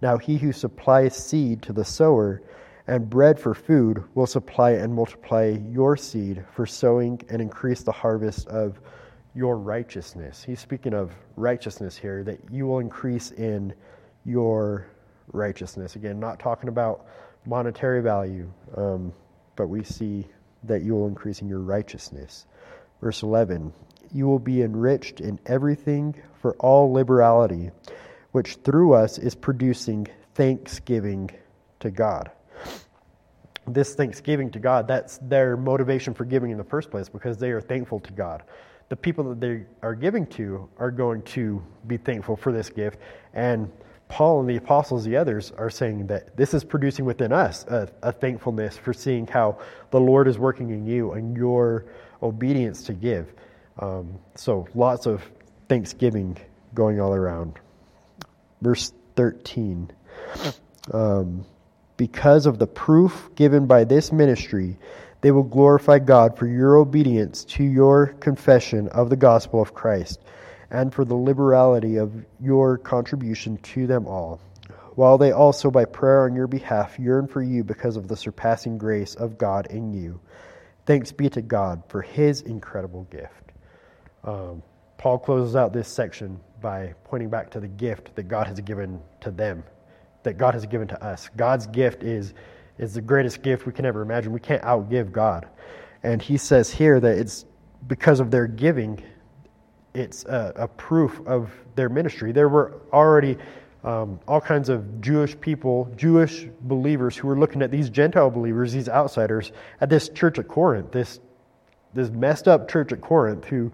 Now 0.00 0.18
he 0.18 0.36
who 0.38 0.52
supplies 0.52 1.16
seed 1.16 1.62
to 1.62 1.72
the 1.72 1.84
sower, 1.84 2.42
and 2.88 3.08
bread 3.08 3.38
for 3.38 3.54
food 3.54 4.02
will 4.14 4.26
supply 4.26 4.70
and 4.70 4.94
multiply 4.94 5.54
your 5.70 5.94
seed 5.94 6.42
for 6.54 6.64
sowing 6.64 7.20
and 7.28 7.42
increase 7.42 7.82
the 7.82 7.92
harvest 7.92 8.48
of 8.48 8.80
your 9.34 9.58
righteousness. 9.58 10.42
He's 10.42 10.58
speaking 10.58 10.94
of 10.94 11.12
righteousness 11.36 11.98
here, 11.98 12.24
that 12.24 12.50
you 12.50 12.66
will 12.66 12.78
increase 12.78 13.30
in 13.30 13.74
your 14.24 14.86
righteousness. 15.32 15.96
Again, 15.96 16.18
not 16.18 16.40
talking 16.40 16.70
about 16.70 17.06
monetary 17.44 18.00
value, 18.00 18.50
um, 18.74 19.12
but 19.54 19.68
we 19.68 19.84
see 19.84 20.26
that 20.64 20.82
you 20.82 20.94
will 20.94 21.08
increase 21.08 21.42
in 21.42 21.48
your 21.48 21.60
righteousness. 21.60 22.46
Verse 23.02 23.22
11 23.22 23.70
You 24.14 24.26
will 24.26 24.38
be 24.38 24.62
enriched 24.62 25.20
in 25.20 25.38
everything 25.44 26.14
for 26.40 26.54
all 26.54 26.90
liberality, 26.90 27.70
which 28.32 28.54
through 28.64 28.94
us 28.94 29.18
is 29.18 29.34
producing 29.34 30.08
thanksgiving 30.34 31.30
to 31.80 31.90
God 31.90 32.30
this 33.68 33.94
thanksgiving 33.94 34.50
to 34.50 34.58
God, 34.58 34.88
that's 34.88 35.18
their 35.18 35.56
motivation 35.56 36.14
for 36.14 36.24
giving 36.24 36.50
in 36.50 36.58
the 36.58 36.64
first 36.64 36.90
place 36.90 37.08
because 37.08 37.38
they 37.38 37.50
are 37.50 37.60
thankful 37.60 38.00
to 38.00 38.12
God. 38.12 38.42
The 38.88 38.96
people 38.96 39.24
that 39.24 39.40
they 39.40 39.64
are 39.82 39.94
giving 39.94 40.26
to 40.28 40.68
are 40.78 40.90
going 40.90 41.22
to 41.22 41.62
be 41.86 41.96
thankful 41.96 42.36
for 42.36 42.52
this 42.52 42.70
gift. 42.70 42.98
And 43.34 43.70
Paul 44.08 44.40
and 44.40 44.48
the 44.48 44.56
apostles, 44.56 45.04
the 45.04 45.16
others, 45.16 45.52
are 45.58 45.68
saying 45.68 46.06
that 46.06 46.36
this 46.36 46.54
is 46.54 46.64
producing 46.64 47.04
within 47.04 47.32
us 47.32 47.64
a, 47.66 47.88
a 48.02 48.12
thankfulness 48.12 48.76
for 48.76 48.94
seeing 48.94 49.26
how 49.26 49.58
the 49.90 50.00
Lord 50.00 50.26
is 50.28 50.38
working 50.38 50.70
in 50.70 50.86
you 50.86 51.12
and 51.12 51.36
your 51.36 51.84
obedience 52.22 52.82
to 52.84 52.94
give. 52.94 53.32
Um, 53.78 54.18
so 54.34 54.66
lots 54.74 55.06
of 55.06 55.22
thanksgiving 55.68 56.38
going 56.74 57.00
all 57.00 57.14
around. 57.14 57.58
Verse 58.62 58.92
13. 59.16 59.90
Um, 60.92 61.44
because 61.98 62.46
of 62.46 62.58
the 62.58 62.66
proof 62.66 63.28
given 63.34 63.66
by 63.66 63.84
this 63.84 64.10
ministry, 64.10 64.78
they 65.20 65.32
will 65.32 65.42
glorify 65.42 65.98
God 65.98 66.38
for 66.38 66.46
your 66.46 66.76
obedience 66.76 67.44
to 67.44 67.64
your 67.64 68.06
confession 68.20 68.88
of 68.88 69.10
the 69.10 69.16
gospel 69.16 69.60
of 69.60 69.74
Christ 69.74 70.20
and 70.70 70.94
for 70.94 71.04
the 71.04 71.16
liberality 71.16 71.96
of 71.96 72.24
your 72.40 72.78
contribution 72.78 73.56
to 73.58 73.86
them 73.86 74.06
all, 74.06 74.40
while 74.94 75.18
they 75.18 75.32
also, 75.32 75.70
by 75.70 75.84
prayer 75.84 76.24
on 76.24 76.36
your 76.36 76.46
behalf, 76.46 76.98
yearn 76.98 77.26
for 77.26 77.42
you 77.42 77.64
because 77.64 77.96
of 77.96 78.06
the 78.06 78.16
surpassing 78.16 78.78
grace 78.78 79.14
of 79.16 79.36
God 79.36 79.66
in 79.66 79.92
you. 79.92 80.20
Thanks 80.86 81.10
be 81.10 81.28
to 81.30 81.42
God 81.42 81.82
for 81.88 82.00
his 82.00 82.42
incredible 82.42 83.04
gift. 83.10 83.52
Um, 84.22 84.62
Paul 84.98 85.18
closes 85.18 85.56
out 85.56 85.72
this 85.72 85.88
section 85.88 86.38
by 86.60 86.94
pointing 87.04 87.30
back 87.30 87.50
to 87.50 87.60
the 87.60 87.68
gift 87.68 88.14
that 88.14 88.28
God 88.28 88.46
has 88.46 88.60
given 88.60 89.00
to 89.20 89.30
them 89.30 89.64
that 90.22 90.38
God 90.38 90.54
has 90.54 90.66
given 90.66 90.88
to 90.88 91.04
us. 91.04 91.28
God's 91.36 91.66
gift 91.66 92.02
is, 92.02 92.34
is 92.78 92.94
the 92.94 93.00
greatest 93.00 93.42
gift 93.42 93.66
we 93.66 93.72
can 93.72 93.84
ever 93.84 94.02
imagine. 94.02 94.32
We 94.32 94.40
can't 94.40 94.62
outgive 94.62 95.12
God. 95.12 95.48
And 96.02 96.20
he 96.22 96.36
says 96.36 96.70
here 96.70 97.00
that 97.00 97.18
it's 97.18 97.44
because 97.86 98.20
of 98.20 98.30
their 98.30 98.46
giving, 98.46 99.02
it's 99.94 100.24
a, 100.24 100.52
a 100.56 100.68
proof 100.68 101.20
of 101.26 101.50
their 101.74 101.88
ministry. 101.88 102.32
There 102.32 102.48
were 102.48 102.80
already 102.92 103.36
um, 103.84 104.18
all 104.26 104.40
kinds 104.40 104.68
of 104.68 105.00
Jewish 105.00 105.40
people, 105.40 105.92
Jewish 105.96 106.46
believers 106.62 107.16
who 107.16 107.28
were 107.28 107.38
looking 107.38 107.62
at 107.62 107.70
these 107.70 107.88
Gentile 107.90 108.30
believers, 108.30 108.72
these 108.72 108.88
outsiders, 108.88 109.52
at 109.80 109.88
this 109.88 110.08
church 110.08 110.38
at 110.38 110.48
Corinth, 110.48 110.92
this, 110.92 111.20
this 111.94 112.10
messed 112.10 112.48
up 112.48 112.68
church 112.68 112.92
at 112.92 113.00
Corinth 113.00 113.44
who 113.44 113.70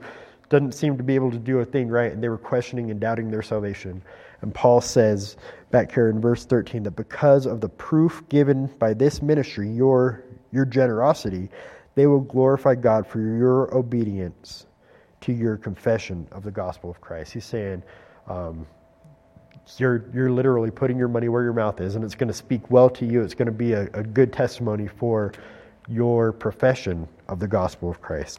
doesn't 0.50 0.72
seem 0.72 0.96
to 0.98 1.02
be 1.02 1.14
able 1.14 1.30
to 1.30 1.38
do 1.38 1.58
a 1.60 1.64
thing 1.64 1.88
right, 1.88 2.12
and 2.12 2.22
they 2.22 2.28
were 2.28 2.38
questioning 2.38 2.90
and 2.90 3.00
doubting 3.00 3.30
their 3.30 3.42
salvation. 3.42 4.02
And 4.42 4.54
Paul 4.54 4.80
says 4.80 5.36
back 5.74 5.90
here 5.90 6.08
in 6.08 6.20
verse 6.20 6.44
13 6.44 6.84
that 6.84 6.92
because 6.92 7.46
of 7.46 7.60
the 7.60 7.68
proof 7.68 8.22
given 8.28 8.66
by 8.78 8.94
this 8.94 9.20
ministry, 9.20 9.68
your, 9.68 10.22
your 10.52 10.64
generosity, 10.64 11.48
they 11.96 12.06
will 12.06 12.20
glorify 12.20 12.76
God 12.76 13.04
for 13.04 13.18
your 13.18 13.76
obedience 13.76 14.66
to 15.22 15.32
your 15.32 15.56
confession 15.56 16.28
of 16.30 16.44
the 16.44 16.50
gospel 16.52 16.90
of 16.90 17.00
Christ. 17.00 17.32
He's 17.32 17.44
saying, 17.44 17.82
um, 18.28 18.68
you're, 19.76 20.04
you're 20.14 20.30
literally 20.30 20.70
putting 20.70 20.96
your 20.96 21.08
money 21.08 21.28
where 21.28 21.42
your 21.42 21.52
mouth 21.52 21.80
is, 21.80 21.96
and 21.96 22.04
it's 22.04 22.14
going 22.14 22.28
to 22.28 22.34
speak 22.34 22.70
well 22.70 22.88
to 22.90 23.04
you. 23.04 23.22
It's 23.22 23.34
going 23.34 23.46
to 23.46 23.52
be 23.52 23.72
a, 23.72 23.88
a 23.94 24.04
good 24.04 24.32
testimony 24.32 24.86
for 24.86 25.32
your 25.88 26.32
profession 26.32 27.08
of 27.26 27.40
the 27.40 27.48
gospel 27.48 27.90
of 27.90 28.00
Christ. 28.00 28.38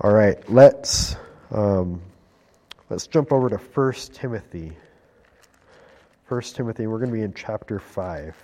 All 0.00 0.12
right, 0.12 0.38
let's 0.50 1.14
um, 1.52 2.02
Let's 2.90 3.06
jump 3.06 3.32
over 3.32 3.48
to 3.48 3.56
1 3.56 3.92
Timothy. 4.12 4.72
1 6.30 6.40
Timothy, 6.42 6.86
we're 6.86 6.98
going 6.98 7.10
to 7.10 7.16
be 7.16 7.22
in 7.24 7.34
chapter 7.34 7.80
5. 7.80 8.36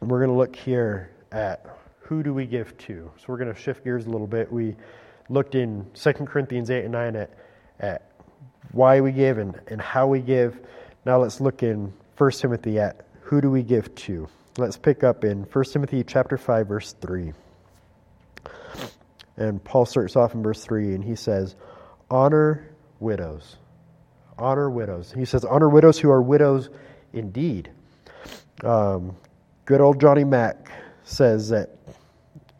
And 0.00 0.10
we're 0.10 0.20
going 0.20 0.30
to 0.30 0.36
look 0.36 0.56
here 0.56 1.10
at 1.30 1.66
who 1.98 2.22
do 2.22 2.32
we 2.32 2.46
give 2.46 2.74
to. 2.78 3.10
So 3.18 3.24
we're 3.26 3.36
going 3.36 3.52
to 3.52 3.60
shift 3.60 3.84
gears 3.84 4.06
a 4.06 4.08
little 4.08 4.26
bit. 4.26 4.50
We 4.50 4.76
looked 5.28 5.54
in 5.54 5.84
2 5.92 6.12
Corinthians 6.14 6.70
8 6.70 6.84
and 6.84 6.92
9 6.92 7.16
at, 7.16 7.30
at 7.80 8.10
why 8.72 9.02
we 9.02 9.12
give 9.12 9.36
and, 9.36 9.60
and 9.66 9.78
how 9.78 10.06
we 10.06 10.20
give. 10.20 10.58
Now 11.04 11.18
let's 11.18 11.38
look 11.38 11.62
in 11.62 11.92
1 12.16 12.30
Timothy 12.30 12.78
at 12.78 13.04
who 13.20 13.42
do 13.42 13.50
we 13.50 13.62
give 13.62 13.94
to. 13.96 14.26
Let's 14.56 14.78
pick 14.78 15.04
up 15.04 15.22
in 15.22 15.42
1 15.42 15.64
Timothy 15.66 16.02
chapter 16.02 16.38
5 16.38 16.66
verse 16.66 16.94
3. 16.94 17.34
And 19.36 19.62
Paul 19.62 19.84
starts 19.84 20.16
off 20.16 20.32
in 20.32 20.42
verse 20.42 20.64
3 20.64 20.94
and 20.94 21.04
he 21.04 21.14
says, 21.14 21.56
honor 22.10 22.70
widows. 23.00 23.56
Honor 24.38 24.70
widows. 24.70 25.12
He 25.12 25.24
says, 25.24 25.44
honor 25.44 25.68
widows 25.68 25.98
who 25.98 26.10
are 26.10 26.22
widows 26.22 26.68
indeed. 27.12 27.70
Um, 28.62 29.16
good 29.64 29.80
old 29.80 30.00
Johnny 30.00 30.24
Mack 30.24 30.70
says 31.04 31.48
that, 31.50 31.70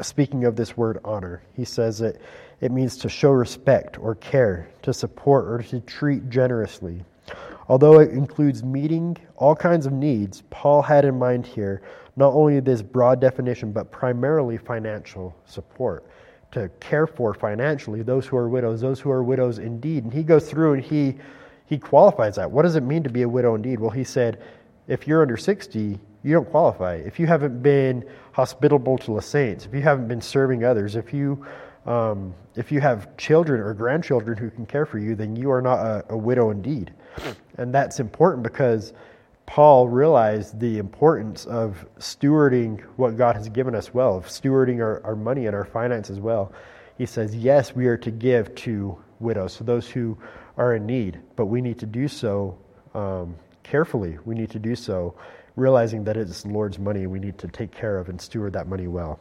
speaking 0.01 0.45
of 0.45 0.57
this 0.57 0.77
word 0.77 0.99
honor, 1.05 1.43
he 1.55 1.65
says 1.65 1.99
that 1.99 2.21
it 2.61 2.73
means 2.73 2.97
to 2.99 3.09
show 3.09 3.31
respect 3.31 3.99
or 3.99 4.15
care, 4.15 4.69
to 4.83 4.95
support 4.95 5.47
or 5.47 5.63
to 5.65 5.81
treat 5.81 6.29
generously. 6.31 7.05
Although 7.69 8.01
it 8.01 8.11
includes 8.11 8.63
meeting 8.63 9.17
all 9.37 9.55
kinds 9.55 9.87
of 9.87 9.93
needs, 9.93 10.43
Paul 10.51 10.83
had 10.83 11.05
in 11.05 11.19
mind 11.19 11.47
here 11.47 11.83
not 12.17 12.33
only 12.33 12.61
this 12.61 12.81
broad 12.81 13.21
definition, 13.21 13.73
but 13.73 13.91
primarily 13.91 14.57
financial 14.57 15.37
support 15.45 16.07
to 16.53 16.71
care 16.81 17.07
for 17.07 17.35
financially 17.35 18.03
those 18.03 18.27
who 18.27 18.37
are 18.37 18.49
widows, 18.49 18.81
those 18.81 19.01
who 19.01 19.11
are 19.11 19.23
widows 19.23 19.59
indeed. 19.59 20.05
And 20.05 20.13
he 20.13 20.23
goes 20.23 20.49
through 20.49 20.75
and 20.75 20.83
he 20.83 21.17
he 21.67 21.79
qualifies 21.79 22.37
that. 22.37 22.51
What 22.51 22.63
does 22.63 22.77
it 22.77 22.83
mean 22.83 23.03
to 23.03 23.11
be 23.11 23.23
a 23.23 23.29
widow 23.29 23.55
indeed? 23.55 23.81
Well, 23.81 23.91
he 23.91 24.05
said, 24.05 24.43
if 24.89 25.07
you're 25.07 25.23
under 25.23 25.37
60, 25.37 25.99
you 26.23 26.33
don't 26.33 26.49
qualify. 26.51 26.95
If 26.95 27.19
you 27.19 27.27
haven't 27.27 27.63
been 27.63 28.05
hospitable 28.33 28.99
to 28.99 29.17
the 29.17 29.23
saints, 29.23 29.67
if 29.67 29.75
you 29.75 29.83
haven't 29.83 30.09
been 30.09 30.21
serving 30.21 30.65
others, 30.65 30.97
if 30.97 31.13
you 31.13 31.45
um, 31.87 32.35
if 32.57 32.73
you 32.73 32.81
have 32.81 33.17
children 33.17 33.61
or 33.61 33.73
grandchildren 33.73 34.37
who 34.37 34.51
can 34.51 34.67
care 34.67 34.87
for 34.87 34.99
you, 34.99 35.15
then 35.15 35.37
you 35.37 35.53
are 35.53 35.63
not 35.63 35.79
a, 35.79 36.05
a 36.11 36.17
widow 36.17 36.51
indeed. 36.51 36.93
And 37.59 37.73
that's 37.73 38.01
important 38.01 38.43
because 38.43 38.93
Paul 39.47 39.89
realized 39.89 40.59
the 40.59 40.79
importance 40.79 41.47
of 41.47 41.87
stewarding 41.99 42.81
what 42.97 43.17
God 43.17 43.37
has 43.37 43.49
given 43.49 43.75
us 43.77 43.95
well, 43.95 44.17
of 44.17 44.27
stewarding 44.27 44.81
our, 44.81 45.01
our 45.05 45.15
money 45.15 45.47
and 45.47 45.55
our 45.55 45.65
finances 45.65 46.19
well. 46.19 46.53
He 46.99 47.07
says, 47.07 47.37
yes, 47.37 47.75
we 47.75 47.87
are 47.87 47.99
to 47.99 48.11
give 48.11 48.53
to 48.57 48.99
widows, 49.21 49.55
so 49.55 49.65
those 49.65 49.89
who 49.89 50.17
are 50.57 50.75
in 50.75 50.87
need, 50.87 51.21
but 51.37 51.47
we 51.47 51.61
need 51.61 51.79
to 51.79 51.87
do 51.87 52.09
so 52.09 52.59
um, 52.95 53.37
carefully. 53.63 54.19
We 54.25 54.35
need 54.35 54.51
to 54.51 54.59
do 54.59 54.75
so 54.75 55.15
realizing 55.57 56.05
that 56.05 56.17
it's 56.17 56.43
the 56.43 56.51
Lord's 56.51 56.79
money. 56.79 57.07
We 57.07 57.19
need 57.19 57.39
to 57.39 57.49
take 57.49 57.73
care 57.73 57.99
of 57.99 58.09
and 58.09 58.21
steward 58.21 58.53
that 58.53 58.69
money 58.69 58.87
well. 58.87 59.19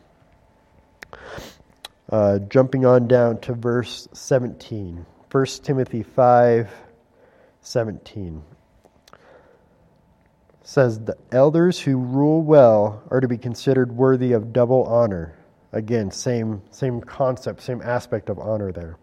Uh, 2.09 2.39
jumping 2.39 2.85
on 2.85 3.07
down 3.07 3.39
to 3.41 3.53
verse 3.53 4.07
17. 4.13 5.05
1 5.31 5.45
Timothy 5.63 6.03
5 6.03 6.71
17 7.61 8.43
says 10.61 10.99
the 10.99 11.17
elders 11.31 11.79
who 11.79 11.97
rule 11.97 12.41
well 12.41 13.03
are 13.09 13.19
to 13.19 13.27
be 13.27 13.37
considered 13.37 13.91
worthy 13.91 14.33
of 14.33 14.53
double 14.53 14.83
honor. 14.83 15.35
Again, 15.71 16.09
same 16.11 16.61
same 16.71 17.01
concept, 17.01 17.61
same 17.61 17.81
aspect 17.81 18.29
of 18.29 18.39
honor 18.39 18.71
there. 18.71 18.97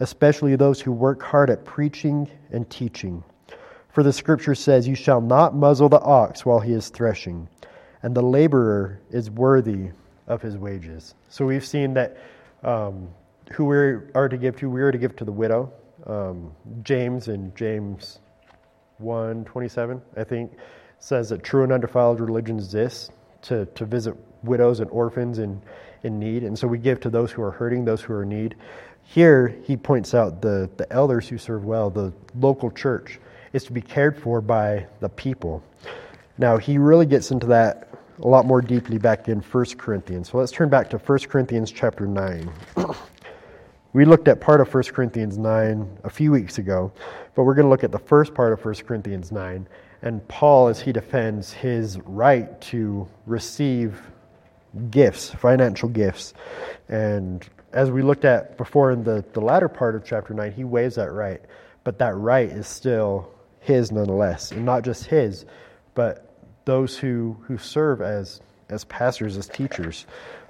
Especially 0.00 0.56
those 0.56 0.80
who 0.80 0.92
work 0.92 1.22
hard 1.22 1.50
at 1.50 1.64
preaching 1.64 2.30
and 2.52 2.68
teaching. 2.70 3.22
For 3.88 4.02
the 4.02 4.12
scripture 4.12 4.54
says, 4.54 4.86
You 4.86 4.94
shall 4.94 5.20
not 5.20 5.54
muzzle 5.54 5.88
the 5.88 6.00
ox 6.00 6.46
while 6.46 6.60
he 6.60 6.72
is 6.72 6.88
threshing, 6.88 7.48
and 8.02 8.14
the 8.14 8.22
laborer 8.22 9.00
is 9.10 9.30
worthy 9.30 9.90
of 10.28 10.40
his 10.42 10.56
wages. 10.56 11.14
So 11.28 11.46
we've 11.46 11.66
seen 11.66 11.94
that 11.94 12.16
um, 12.62 13.08
who 13.52 13.64
we 13.64 13.76
are 14.14 14.28
to 14.28 14.36
give 14.36 14.56
to, 14.58 14.70
we 14.70 14.82
are 14.82 14.92
to 14.92 14.98
give 14.98 15.16
to 15.16 15.24
the 15.24 15.32
widow. 15.32 15.72
Um, 16.06 16.52
James 16.82 17.28
in 17.28 17.52
James 17.54 18.20
1 18.98 19.44
27, 19.44 20.00
I 20.16 20.24
think, 20.24 20.52
says 20.98 21.28
that 21.30 21.42
true 21.42 21.62
and 21.64 21.72
undefiled 21.72 22.20
religion 22.20 22.58
is 22.58 22.70
this 22.70 23.10
to, 23.42 23.66
to 23.66 23.84
visit 23.84 24.14
widows 24.42 24.80
and 24.80 24.90
orphans 24.90 25.38
in, 25.38 25.60
in 26.02 26.18
need. 26.18 26.44
And 26.44 26.58
so 26.58 26.66
we 26.66 26.78
give 26.78 27.00
to 27.00 27.10
those 27.10 27.30
who 27.32 27.42
are 27.42 27.50
hurting, 27.50 27.84
those 27.84 28.00
who 28.00 28.12
are 28.12 28.22
in 28.22 28.28
need. 28.28 28.56
Here, 29.10 29.56
he 29.64 29.74
points 29.74 30.12
out 30.12 30.42
the, 30.42 30.68
the 30.76 30.92
elders 30.92 31.26
who 31.26 31.38
serve 31.38 31.64
well, 31.64 31.88
the 31.88 32.12
local 32.38 32.70
church 32.70 33.18
is 33.54 33.64
to 33.64 33.72
be 33.72 33.80
cared 33.80 34.18
for 34.18 34.42
by 34.42 34.86
the 35.00 35.08
people. 35.08 35.62
Now, 36.36 36.58
he 36.58 36.76
really 36.76 37.06
gets 37.06 37.30
into 37.30 37.46
that 37.46 37.88
a 38.22 38.28
lot 38.28 38.44
more 38.44 38.60
deeply 38.60 38.98
back 38.98 39.26
in 39.28 39.40
1 39.40 39.64
Corinthians. 39.78 40.28
So 40.28 40.36
let's 40.36 40.52
turn 40.52 40.68
back 40.68 40.90
to 40.90 40.98
1 40.98 41.18
Corinthians 41.20 41.72
chapter 41.72 42.06
9. 42.06 42.52
we 43.94 44.04
looked 44.04 44.28
at 44.28 44.42
part 44.42 44.60
of 44.60 44.72
1 44.72 44.84
Corinthians 44.92 45.38
9 45.38 45.98
a 46.04 46.10
few 46.10 46.30
weeks 46.30 46.58
ago, 46.58 46.92
but 47.34 47.44
we're 47.44 47.54
going 47.54 47.64
to 47.64 47.70
look 47.70 47.84
at 47.84 47.92
the 47.92 47.98
first 47.98 48.34
part 48.34 48.52
of 48.52 48.62
1 48.62 48.74
Corinthians 48.86 49.32
9 49.32 49.66
and 50.02 50.28
Paul 50.28 50.68
as 50.68 50.82
he 50.82 50.92
defends 50.92 51.50
his 51.50 51.98
right 52.00 52.60
to 52.60 53.08
receive 53.24 54.02
gifts, 54.90 55.30
financial 55.30 55.88
gifts. 55.88 56.34
And 56.90 57.48
as 57.72 57.90
we 57.90 58.02
looked 58.02 58.24
at 58.24 58.56
before 58.56 58.92
in 58.92 59.04
the, 59.04 59.24
the 59.32 59.40
latter 59.40 59.68
part 59.68 59.94
of 59.94 60.04
chapter 60.04 60.34
9, 60.34 60.52
he 60.52 60.64
waives 60.64 60.96
that 60.96 61.12
right. 61.12 61.40
But 61.84 61.98
that 61.98 62.14
right 62.16 62.48
is 62.48 62.66
still 62.66 63.30
his 63.60 63.92
nonetheless. 63.92 64.52
And 64.52 64.64
not 64.64 64.84
just 64.84 65.06
his, 65.06 65.44
but 65.94 66.34
those 66.64 66.96
who, 66.96 67.36
who 67.42 67.58
serve 67.58 68.00
as, 68.00 68.40
as 68.68 68.84
pastors, 68.84 69.36
as 69.36 69.48
teachers, 69.48 70.06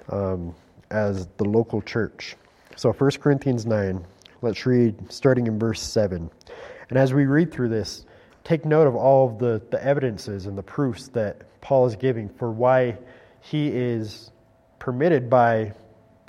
um, 0.09 0.55
as 0.91 1.27
the 1.37 1.45
local 1.45 1.81
church. 1.81 2.35
So 2.75 2.91
1 2.91 3.11
Corinthians 3.21 3.65
9, 3.65 4.05
let's 4.41 4.65
read 4.65 5.11
starting 5.11 5.47
in 5.47 5.59
verse 5.59 5.81
7. 5.81 6.29
And 6.89 6.97
as 6.97 7.13
we 7.13 7.25
read 7.25 7.51
through 7.51 7.69
this, 7.69 8.05
take 8.43 8.65
note 8.65 8.87
of 8.87 8.95
all 8.95 9.29
of 9.29 9.39
the, 9.39 9.61
the 9.69 9.83
evidences 9.83 10.45
and 10.45 10.57
the 10.57 10.63
proofs 10.63 11.09
that 11.09 11.61
Paul 11.61 11.85
is 11.85 11.95
giving 11.95 12.29
for 12.29 12.51
why 12.51 12.97
he 13.41 13.67
is 13.67 14.31
permitted 14.79 15.29
by, 15.29 15.73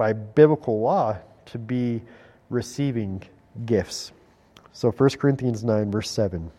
by 0.00 0.14
biblical 0.14 0.80
law 0.80 1.14
to 1.44 1.58
be 1.58 2.00
receiving 2.48 3.22
gifts. 3.66 4.12
So 4.72 4.90
1 4.90 5.10
Corinthians 5.10 5.62
9, 5.62 5.90
verse 5.90 6.10
7. 6.10 6.50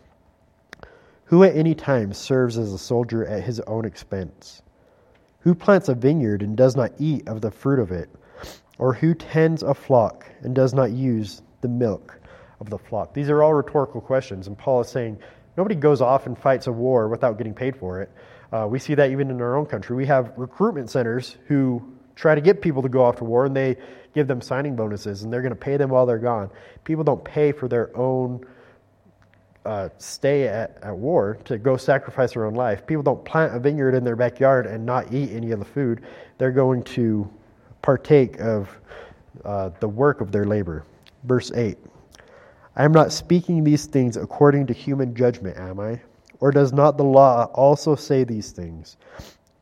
Who 1.24 1.42
at 1.42 1.56
any 1.56 1.74
time 1.74 2.12
serves 2.12 2.56
as 2.56 2.72
a 2.72 2.78
soldier 2.78 3.26
at 3.26 3.42
his 3.42 3.58
own 3.58 3.84
expense? 3.84 4.62
Who 5.40 5.56
plants 5.56 5.88
a 5.88 5.96
vineyard 5.96 6.42
and 6.42 6.56
does 6.56 6.76
not 6.76 6.92
eat 7.00 7.26
of 7.26 7.40
the 7.40 7.50
fruit 7.50 7.80
of 7.80 7.90
it? 7.90 8.08
Or 8.78 8.94
who 8.94 9.12
tends 9.12 9.64
a 9.64 9.74
flock 9.74 10.24
and 10.42 10.54
does 10.54 10.72
not 10.72 10.92
use 10.92 11.42
the 11.62 11.68
milk 11.68 12.20
of 12.60 12.70
the 12.70 12.78
flock? 12.78 13.12
These 13.12 13.28
are 13.28 13.42
all 13.42 13.54
rhetorical 13.54 14.00
questions, 14.00 14.46
and 14.46 14.56
Paul 14.56 14.82
is 14.82 14.88
saying 14.88 15.18
Nobody 15.56 15.74
goes 15.74 16.00
off 16.00 16.26
and 16.26 16.38
fights 16.38 16.66
a 16.66 16.72
war 16.72 17.08
without 17.08 17.36
getting 17.36 17.54
paid 17.54 17.76
for 17.76 18.00
it. 18.00 18.10
Uh, 18.52 18.66
we 18.70 18.78
see 18.78 18.94
that 18.94 19.10
even 19.10 19.30
in 19.30 19.40
our 19.40 19.56
own 19.56 19.66
country. 19.66 19.96
We 19.96 20.06
have 20.06 20.32
recruitment 20.36 20.90
centers 20.90 21.36
who 21.46 21.82
try 22.14 22.34
to 22.34 22.40
get 22.40 22.60
people 22.60 22.82
to 22.82 22.88
go 22.88 23.04
off 23.04 23.16
to 23.16 23.24
war 23.24 23.46
and 23.46 23.56
they 23.56 23.76
give 24.14 24.26
them 24.26 24.40
signing 24.40 24.76
bonuses 24.76 25.22
and 25.22 25.32
they're 25.32 25.42
going 25.42 25.54
to 25.54 25.56
pay 25.56 25.76
them 25.76 25.90
while 25.90 26.06
they're 26.06 26.18
gone. 26.18 26.50
People 26.84 27.04
don't 27.04 27.24
pay 27.24 27.52
for 27.52 27.68
their 27.68 27.96
own 27.96 28.44
uh, 29.64 29.88
stay 29.98 30.48
at, 30.48 30.78
at 30.82 30.96
war 30.96 31.38
to 31.44 31.56
go 31.56 31.76
sacrifice 31.76 32.32
their 32.34 32.46
own 32.46 32.54
life. 32.54 32.86
People 32.86 33.02
don't 33.02 33.24
plant 33.24 33.54
a 33.54 33.60
vineyard 33.60 33.94
in 33.94 34.04
their 34.04 34.16
backyard 34.16 34.66
and 34.66 34.84
not 34.84 35.12
eat 35.12 35.30
any 35.32 35.52
of 35.52 35.58
the 35.58 35.64
food. 35.64 36.02
They're 36.38 36.50
going 36.50 36.82
to 36.84 37.30
partake 37.80 38.40
of 38.40 38.68
uh, 39.44 39.70
the 39.80 39.88
work 39.88 40.20
of 40.20 40.32
their 40.32 40.44
labor. 40.44 40.84
Verse 41.24 41.52
8. 41.52 41.78
I 42.74 42.84
am 42.84 42.92
not 42.92 43.12
speaking 43.12 43.62
these 43.62 43.86
things 43.86 44.16
according 44.16 44.66
to 44.66 44.72
human 44.72 45.14
judgment, 45.14 45.56
am 45.58 45.78
I? 45.78 46.00
Or 46.40 46.50
does 46.50 46.72
not 46.72 46.96
the 46.96 47.04
law 47.04 47.44
also 47.54 47.94
say 47.94 48.24
these 48.24 48.50
things? 48.50 48.96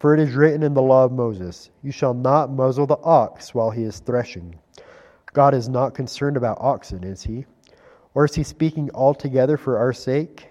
For 0.01 0.14
it 0.14 0.20
is 0.20 0.34
written 0.34 0.62
in 0.62 0.72
the 0.72 0.80
law 0.80 1.05
of 1.05 1.12
Moses, 1.12 1.68
You 1.82 1.92
shall 1.92 2.14
not 2.14 2.51
muzzle 2.51 2.86
the 2.86 2.96
ox 3.03 3.55
while 3.55 3.70
he 3.70 3.82
is 3.82 3.98
threshing. 3.98 4.59
God 5.34 5.53
is 5.53 5.68
not 5.68 5.94
concerned 5.94 6.38
about 6.38 6.57
oxen, 6.59 7.05
is 7.05 7.22
he? 7.22 7.44
Or 8.14 8.24
is 8.24 8.34
he 8.34 8.42
speaking 8.42 8.90
altogether 8.94 9.59
for 9.59 9.76
our 9.76 9.92
sake? 9.92 10.48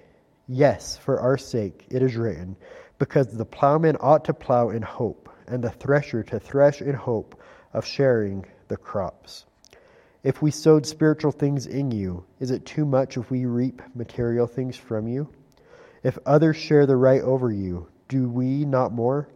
Yes, 0.48 0.98
for 0.98 1.20
our 1.20 1.36
sake, 1.36 1.88
it 1.90 2.04
is 2.04 2.16
written, 2.16 2.58
because 3.00 3.36
the 3.36 3.44
plowman 3.44 3.98
ought 4.00 4.24
to 4.26 4.36
plow 4.36 4.70
in 4.70 4.84
hope, 4.84 5.30
and 5.48 5.64
the 5.64 5.72
thresher 5.72 6.22
to 6.22 6.40
thresh 6.40 6.84
in 6.84 6.94
hope 6.94 7.42
of 7.74 7.88
sharing 7.88 8.46
the 8.68 8.78
crops. 8.78 9.48
If 10.24 10.44
we 10.44 10.52
sowed 10.52 10.86
spiritual 10.86 11.32
things 11.32 11.66
in 11.66 11.90
you, 11.90 12.24
is 12.40 12.52
it 12.52 12.68
too 12.68 12.86
much 12.86 13.18
if 13.18 13.32
we 13.32 13.46
reap 13.48 13.82
material 13.96 14.46
things 14.46 14.78
from 14.78 15.08
you? 15.08 15.28
If 16.04 16.20
others 16.28 16.56
share 16.56 16.86
the 16.86 16.96
right 16.96 17.22
over 17.22 17.52
you, 17.52 17.88
do 18.10 18.30
we 18.30 18.64
not 18.64 18.92
more? 18.92 19.28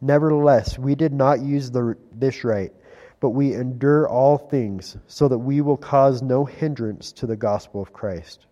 Nevertheless, 0.00 0.78
we 0.78 0.94
did 0.94 1.12
not 1.12 1.40
use 1.40 1.70
the, 1.70 1.96
this 2.12 2.44
right, 2.44 2.72
but 3.20 3.30
we 3.30 3.54
endure 3.54 4.08
all 4.08 4.36
things, 4.36 4.96
so 5.06 5.28
that 5.28 5.38
we 5.38 5.60
will 5.60 5.76
cause 5.76 6.22
no 6.22 6.44
hindrance 6.44 7.12
to 7.12 7.26
the 7.26 7.36
gospel 7.36 7.80
of 7.80 7.92
Christ. 7.92 8.46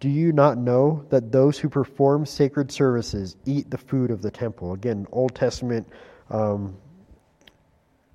Do 0.00 0.08
you 0.08 0.32
not 0.32 0.58
know 0.58 1.04
that 1.08 1.32
those 1.32 1.58
who 1.58 1.68
perform 1.68 2.26
sacred 2.26 2.70
services 2.70 3.36
eat 3.46 3.70
the 3.70 3.78
food 3.78 4.10
of 4.10 4.20
the 4.20 4.30
temple? 4.30 4.74
Again, 4.74 5.06
Old 5.12 5.34
Testament 5.34 5.88
um, 6.30 6.76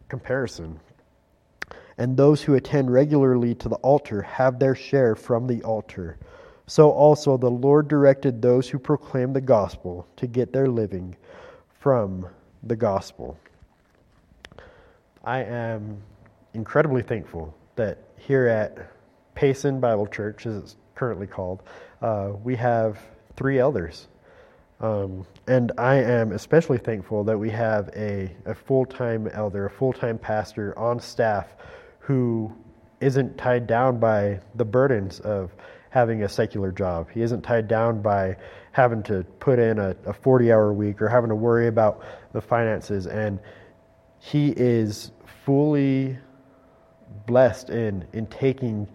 comparison 0.09 0.79
and 2.01 2.17
those 2.17 2.41
who 2.41 2.55
attend 2.55 2.91
regularly 2.91 3.53
to 3.53 3.69
the 3.69 3.75
altar 3.75 4.23
have 4.23 4.57
their 4.57 4.73
share 4.73 5.15
from 5.15 5.45
the 5.45 5.61
altar. 5.61 6.17
So 6.65 6.89
also 6.89 7.37
the 7.37 7.51
Lord 7.51 7.87
directed 7.87 8.41
those 8.41 8.67
who 8.67 8.79
proclaim 8.79 9.33
the 9.33 9.41
gospel 9.41 10.07
to 10.17 10.25
get 10.25 10.51
their 10.51 10.67
living 10.67 11.15
from 11.79 12.27
the 12.63 12.75
gospel. 12.75 13.37
I 15.23 15.43
am 15.43 16.01
incredibly 16.53 17.01
thankful 17.01 17.55
that 17.75 17.99
here 18.17 18.47
at 18.47 18.91
Payson 19.35 19.79
Bible 19.79 20.07
Church, 20.07 20.45
as 20.45 20.57
it's 20.57 20.75
currently 20.95 21.27
called, 21.27 21.63
uh, 22.01 22.31
we 22.43 22.55
have 22.55 22.99
three 23.35 23.59
elders. 23.59 24.07
Um, 24.79 25.25
and 25.47 25.71
I 25.77 25.95
am 25.95 26.31
especially 26.31 26.79
thankful 26.79 27.23
that 27.25 27.37
we 27.37 27.51
have 27.51 27.89
a, 27.95 28.31
a 28.45 28.55
full 28.55 28.85
time 28.85 29.27
elder, 29.27 29.67
a 29.67 29.69
full 29.69 29.93
time 29.93 30.17
pastor 30.17 30.77
on 30.77 30.99
staff 30.99 31.53
who 31.99 32.51
isn't 32.99 33.37
tied 33.37 33.67
down 33.67 33.99
by 33.99 34.39
the 34.55 34.65
burdens 34.65 35.19
of 35.19 35.55
having 35.91 36.23
a 36.23 36.29
secular 36.29 36.71
job. 36.71 37.09
He 37.11 37.21
isn't 37.21 37.41
tied 37.41 37.67
down 37.67 38.01
by 38.01 38.37
having 38.71 39.03
to 39.03 39.23
put 39.39 39.59
in 39.59 39.79
a, 39.79 39.95
a 40.05 40.13
40 40.13 40.51
hour 40.51 40.73
week 40.73 41.01
or 41.01 41.09
having 41.09 41.29
to 41.29 41.35
worry 41.35 41.67
about 41.67 42.03
the 42.33 42.41
finances. 42.41 43.07
And 43.07 43.39
he 44.19 44.49
is 44.49 45.11
fully 45.45 46.17
blessed 47.25 47.69
in, 47.69 48.05
in 48.13 48.27
taking 48.27 48.87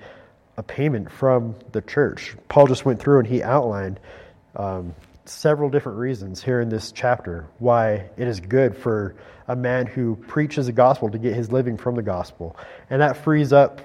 a 0.56 0.62
payment 0.62 1.10
from 1.10 1.54
the 1.72 1.82
church. 1.82 2.36
Paul 2.48 2.66
just 2.66 2.84
went 2.84 3.00
through 3.00 3.18
and 3.18 3.28
he 3.28 3.42
outlined 3.42 4.00
um, 4.54 4.94
several 5.26 5.68
different 5.68 5.98
reasons 5.98 6.42
here 6.42 6.60
in 6.60 6.68
this 6.68 6.92
chapter 6.92 7.46
why 7.58 8.08
it 8.16 8.26
is 8.26 8.40
good 8.40 8.76
for 8.76 9.16
a 9.48 9.56
man 9.56 9.86
who 9.86 10.16
preaches 10.28 10.66
the 10.66 10.72
gospel 10.72 11.10
to 11.10 11.18
get 11.18 11.34
his 11.34 11.52
living 11.52 11.76
from 11.76 11.94
the 11.94 12.02
gospel. 12.02 12.56
And 12.88 13.02
that 13.02 13.18
frees 13.18 13.52
up 13.52 13.80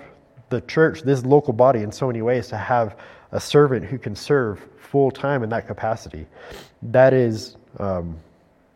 the 0.50 0.62
church, 0.62 1.02
this 1.02 1.26
local 1.26 1.54
body, 1.54 1.82
in 1.82 1.92
so 1.92 2.08
many 2.08 2.22
ways 2.22 2.48
to 2.50 2.58
have 2.58 2.98
a 3.32 3.40
servant 3.40 3.86
who 3.86 3.98
can 3.98 4.16
serve 4.16 4.62
full 4.92 5.10
time 5.10 5.42
in 5.44 5.50
that 5.50 5.68
capacity. 5.68 6.26
That 6.82 7.14
is 7.14 7.56
um, 7.80 8.18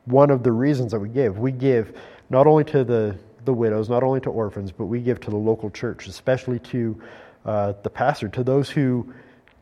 one 0.05 0.31
of 0.31 0.43
the 0.43 0.51
reasons 0.51 0.91
that 0.93 0.99
we 0.99 1.09
give. 1.09 1.37
We 1.37 1.51
give 1.51 1.97
not 2.29 2.47
only 2.47 2.63
to 2.65 2.83
the, 2.83 3.17
the 3.43 3.53
widows, 3.53 3.89
not 3.89 4.01
only 4.01 4.21
to 4.21 4.29
orphans, 4.29 4.71
but 4.71 4.85
we 4.85 5.01
give 5.01 5.19
to 5.21 5.29
the 5.29 5.35
local 5.35 5.69
church, 5.69 6.07
especially 6.07 6.59
to 6.59 7.01
uh, 7.45 7.73
the 7.83 7.89
pastor, 7.89 8.29
to 8.29 8.43
those 8.43 8.69
who 8.69 9.13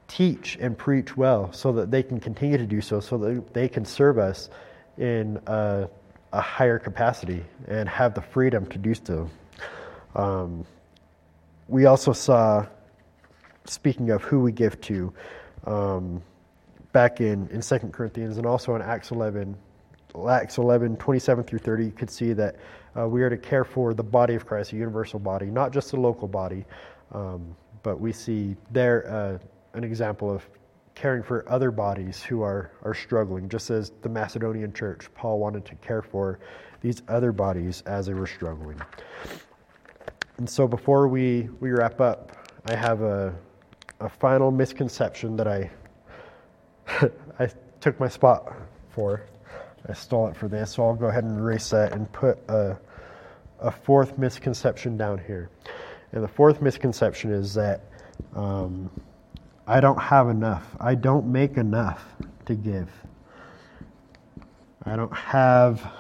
teach 0.08 0.58
and 0.62 0.78
preach 0.78 1.18
well, 1.18 1.51
so 1.51 1.72
that 1.72 1.89
they 1.89 2.04
can 2.04 2.20
continue 2.20 2.58
to 2.58 2.68
do 2.68 2.82
so, 2.82 2.99
so 2.99 3.18
that 3.18 3.54
they 3.54 3.68
can 3.68 3.84
serve 3.84 4.20
us 4.20 4.49
in 4.97 5.41
a, 5.47 5.88
a 6.34 6.41
higher 6.41 6.78
capacity 6.78 7.43
and 7.68 7.89
have 7.89 8.14
the 8.14 8.22
freedom 8.22 8.66
to 8.68 8.78
do 8.78 8.93
so. 8.93 9.30
Um, 10.16 10.66
we 11.68 11.86
also 11.86 12.14
saw, 12.14 12.68
speaking 13.66 14.12
of 14.12 14.22
who 14.22 14.41
we 14.41 14.51
give 14.51 14.80
to, 14.82 15.14
um, 15.66 16.22
back 16.94 17.20
in, 17.20 17.48
in 17.50 17.62
2 17.62 17.80
Corinthians 17.91 18.38
and 18.38 18.46
also 18.46 18.76
in 18.76 18.82
Acts 18.82 19.12
11, 19.12 19.58
Acts 20.30 20.58
11, 20.58 20.96
27 20.98 21.44
through 21.44 21.60
30, 21.60 21.86
you 21.86 21.91
could 21.91 22.10
see 22.10 22.34
that 22.34 22.56
uh, 22.98 23.08
we 23.08 23.24
are 23.24 23.30
to 23.30 23.38
care 23.38 23.66
for 23.66 23.94
the 23.94 24.04
body 24.04 24.36
of 24.36 24.46
Christ, 24.46 24.72
a 24.72 24.76
universal 24.76 25.20
body, 25.20 25.48
not 25.48 25.74
just 25.74 25.94
a 25.94 25.98
local 25.98 26.28
body. 26.28 26.64
Um, 27.12 27.56
but 27.82 28.00
we 28.00 28.14
see 28.14 28.56
there 28.72 29.12
uh, 29.12 29.78
an 29.78 29.84
example 29.84 30.32
of 30.34 30.48
caring 30.96 31.24
for 31.24 31.48
other 31.50 31.72
bodies 31.72 32.22
who 32.22 32.41
are, 32.41 32.72
are 32.84 32.94
struggling, 32.94 33.50
just 33.50 33.70
as 33.70 33.91
the 34.02 34.10
Macedonian 34.10 34.72
church, 34.74 35.10
Paul 35.16 35.39
wanted 35.39 35.66
to 35.66 35.76
care 35.76 36.02
for 36.02 36.39
these 36.82 37.02
other 37.08 37.32
bodies 37.32 37.82
as 37.86 38.06
they 38.06 38.14
were 38.14 38.28
struggling. 38.28 38.80
And 40.38 40.50
so 40.50 40.68
before 40.68 41.08
we, 41.08 41.50
we 41.60 41.72
wrap 41.72 42.00
up, 42.00 42.32
I 42.66 42.76
have 42.76 43.02
a, 43.02 43.34
a 44.00 44.10
final 44.10 44.52
misconception 44.52 45.36
that 45.38 45.48
I, 45.48 45.70
I 47.40 47.50
took 47.82 48.00
my 48.00 48.08
spot 48.08 48.54
for. 48.90 49.24
I 49.88 49.94
stole 49.94 50.28
it 50.28 50.38
for 50.38 50.48
this, 50.48 50.72
so 50.72 50.86
I'll 50.86 50.96
go 50.96 51.08
ahead 51.08 51.26
and 51.26 51.38
erase 51.38 51.70
that 51.72 51.92
and 51.92 52.10
put 52.14 52.38
a, 52.48 52.78
a 53.60 53.72
fourth 53.72 54.18
misconception 54.18 54.96
down 54.96 55.18
here. 55.18 55.50
And 56.14 56.24
the 56.24 56.28
fourth 56.28 56.62
misconception 56.62 57.32
is 57.32 57.54
that 57.56 57.82
um, 58.36 58.90
I 59.68 59.80
don't 59.80 60.00
have 60.00 60.30
enough. 60.30 60.66
I 60.80 60.96
don't 60.96 61.28
make 61.28 61.58
enough 61.58 62.06
to 62.46 62.56
give. 62.56 62.90
I 64.86 64.96
don't 64.96 65.14
have 65.14 65.92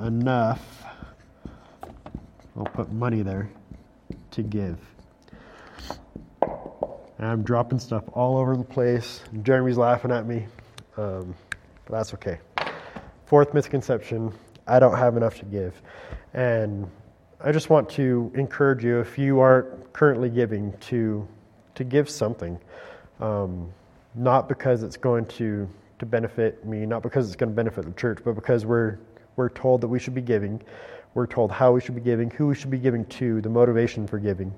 enough. 0.00 0.84
I'll 2.56 2.64
put 2.64 2.92
money 2.92 3.22
there 3.22 3.50
to 4.32 4.42
give. 4.42 4.78
And 7.18 7.26
I'm 7.26 7.42
dropping 7.42 7.78
stuff 7.78 8.04
all 8.12 8.36
over 8.36 8.56
the 8.56 8.64
place. 8.64 9.22
Jeremy's 9.42 9.76
laughing 9.76 10.10
at 10.10 10.26
me, 10.26 10.46
um, 10.96 11.34
but 11.86 11.98
that's 11.98 12.14
okay. 12.14 12.38
Fourth 13.26 13.54
misconception 13.54 14.32
I 14.66 14.78
don't 14.78 14.96
have 14.96 15.16
enough 15.16 15.38
to 15.38 15.44
give. 15.44 15.80
And 16.32 16.90
I 17.40 17.52
just 17.52 17.70
want 17.70 17.90
to 17.90 18.32
encourage 18.34 18.84
you, 18.84 19.00
if 19.00 19.18
you 19.18 19.40
aren't 19.40 19.92
currently 19.92 20.30
giving, 20.30 20.72
to, 20.88 21.26
to 21.74 21.84
give 21.84 22.08
something. 22.08 22.58
Um, 23.20 23.72
not 24.14 24.48
because 24.48 24.82
it's 24.82 24.96
going 24.96 25.26
to, 25.26 25.68
to 25.98 26.06
benefit 26.06 26.64
me, 26.64 26.86
not 26.86 27.02
because 27.02 27.26
it's 27.26 27.36
going 27.36 27.50
to 27.50 27.54
benefit 27.54 27.84
the 27.84 27.92
church, 27.92 28.18
but 28.24 28.34
because 28.34 28.64
we're, 28.64 28.98
we're 29.36 29.50
told 29.50 29.80
that 29.82 29.88
we 29.88 29.98
should 29.98 30.14
be 30.14 30.22
giving. 30.22 30.62
We're 31.14 31.26
told 31.26 31.52
how 31.52 31.72
we 31.72 31.80
should 31.80 31.94
be 31.94 32.00
giving, 32.00 32.30
who 32.30 32.48
we 32.48 32.54
should 32.54 32.70
be 32.70 32.78
giving 32.78 33.04
to, 33.06 33.40
the 33.40 33.48
motivation 33.48 34.06
for 34.06 34.18
giving. 34.18 34.52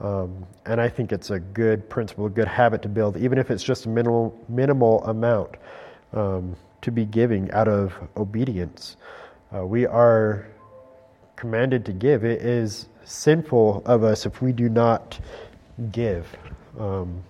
Um, 0.00 0.46
and 0.66 0.80
I 0.80 0.88
think 0.88 1.12
it's 1.12 1.30
a 1.30 1.38
good 1.38 1.88
principle, 1.88 2.26
a 2.26 2.30
good 2.30 2.48
habit 2.48 2.82
to 2.82 2.88
build, 2.88 3.16
even 3.16 3.38
if 3.38 3.50
it's 3.50 3.62
just 3.62 3.86
a 3.86 3.88
minimal, 3.88 4.38
minimal 4.48 5.04
amount. 5.04 5.56
Um, 6.12 6.56
to 6.82 6.90
be 6.90 7.04
giving 7.04 7.50
out 7.52 7.68
of 7.68 7.92
obedience. 8.16 8.96
Uh, 9.54 9.66
we 9.66 9.86
are 9.86 10.46
commanded 11.36 11.84
to 11.86 11.92
give. 11.92 12.24
It 12.24 12.42
is 12.42 12.86
sinful 13.04 13.82
of 13.84 14.04
us 14.04 14.26
if 14.26 14.40
we 14.40 14.52
do 14.52 14.68
not 14.68 15.18
give. 15.92 16.26
Um, 16.78 17.22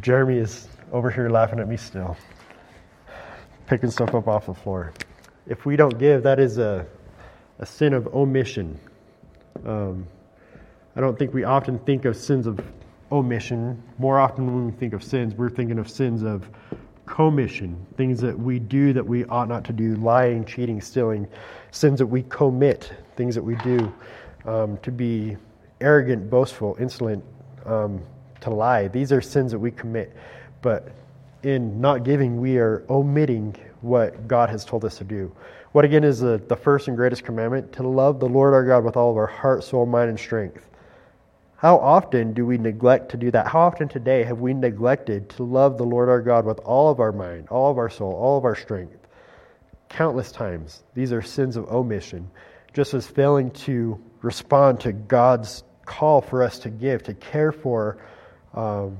Jeremy 0.00 0.38
is 0.38 0.68
over 0.92 1.10
here 1.10 1.28
laughing 1.28 1.60
at 1.60 1.68
me 1.68 1.76
still, 1.76 2.16
picking 3.66 3.90
stuff 3.90 4.14
up 4.14 4.26
off 4.28 4.46
the 4.46 4.54
floor. 4.54 4.92
If 5.46 5.64
we 5.64 5.76
don't 5.76 5.98
give, 5.98 6.22
that 6.24 6.40
is 6.40 6.58
a, 6.58 6.86
a 7.58 7.66
sin 7.66 7.94
of 7.94 8.08
omission. 8.08 8.78
Um, 9.64 10.06
I 10.96 11.00
don't 11.00 11.18
think 11.18 11.34
we 11.34 11.44
often 11.44 11.78
think 11.80 12.06
of 12.06 12.16
sins 12.16 12.46
of 12.46 12.58
omission. 13.12 13.82
More 13.98 14.18
often, 14.18 14.46
when 14.46 14.64
we 14.64 14.72
think 14.72 14.94
of 14.94 15.04
sins, 15.04 15.34
we're 15.34 15.50
thinking 15.50 15.78
of 15.78 15.90
sins 15.90 16.22
of 16.22 16.48
commission, 17.04 17.86
things 17.98 18.18
that 18.22 18.36
we 18.36 18.58
do 18.58 18.94
that 18.94 19.06
we 19.06 19.26
ought 19.26 19.46
not 19.46 19.62
to 19.64 19.74
do, 19.74 19.96
lying, 19.96 20.42
cheating, 20.46 20.80
stealing, 20.80 21.28
sins 21.70 21.98
that 21.98 22.06
we 22.06 22.22
commit, 22.22 22.94
things 23.14 23.34
that 23.34 23.42
we 23.42 23.56
do, 23.56 23.92
um, 24.46 24.78
to 24.78 24.90
be 24.90 25.36
arrogant, 25.82 26.30
boastful, 26.30 26.76
insolent, 26.80 27.22
um, 27.66 28.00
to 28.40 28.48
lie. 28.48 28.88
These 28.88 29.12
are 29.12 29.20
sins 29.20 29.52
that 29.52 29.58
we 29.58 29.70
commit. 29.72 30.16
But 30.62 30.92
in 31.42 31.78
not 31.78 32.04
giving, 32.04 32.40
we 32.40 32.56
are 32.56 32.84
omitting 32.88 33.54
what 33.82 34.26
God 34.26 34.48
has 34.48 34.64
told 34.64 34.86
us 34.86 34.96
to 34.96 35.04
do. 35.04 35.30
What 35.72 35.84
again 35.84 36.04
is 36.04 36.20
the, 36.20 36.42
the 36.48 36.56
first 36.56 36.88
and 36.88 36.96
greatest 36.96 37.22
commandment? 37.22 37.70
To 37.74 37.86
love 37.86 38.18
the 38.18 38.28
Lord 38.28 38.54
our 38.54 38.64
God 38.64 38.82
with 38.82 38.96
all 38.96 39.10
of 39.10 39.18
our 39.18 39.26
heart, 39.26 39.62
soul, 39.62 39.84
mind, 39.84 40.08
and 40.08 40.18
strength. 40.18 40.66
How 41.58 41.78
often 41.78 42.34
do 42.34 42.44
we 42.44 42.58
neglect 42.58 43.10
to 43.12 43.16
do 43.16 43.30
that? 43.30 43.46
How 43.46 43.60
often 43.60 43.88
today 43.88 44.24
have 44.24 44.40
we 44.40 44.52
neglected 44.52 45.30
to 45.30 45.42
love 45.42 45.78
the 45.78 45.84
Lord 45.84 46.10
our 46.10 46.20
God 46.20 46.44
with 46.44 46.58
all 46.60 46.90
of 46.90 47.00
our 47.00 47.12
mind, 47.12 47.48
all 47.48 47.70
of 47.70 47.78
our 47.78 47.88
soul, 47.88 48.12
all 48.12 48.36
of 48.36 48.44
our 48.44 48.54
strength? 48.54 48.98
Countless 49.88 50.30
times. 50.30 50.82
These 50.94 51.12
are 51.12 51.22
sins 51.22 51.56
of 51.56 51.70
omission, 51.72 52.30
just 52.74 52.92
as 52.92 53.06
failing 53.06 53.50
to 53.52 53.98
respond 54.20 54.80
to 54.80 54.92
God's 54.92 55.64
call 55.86 56.20
for 56.20 56.42
us 56.42 56.58
to 56.58 56.68
give, 56.68 57.02
to 57.04 57.14
care 57.14 57.52
for, 57.52 57.98
um, 58.52 58.98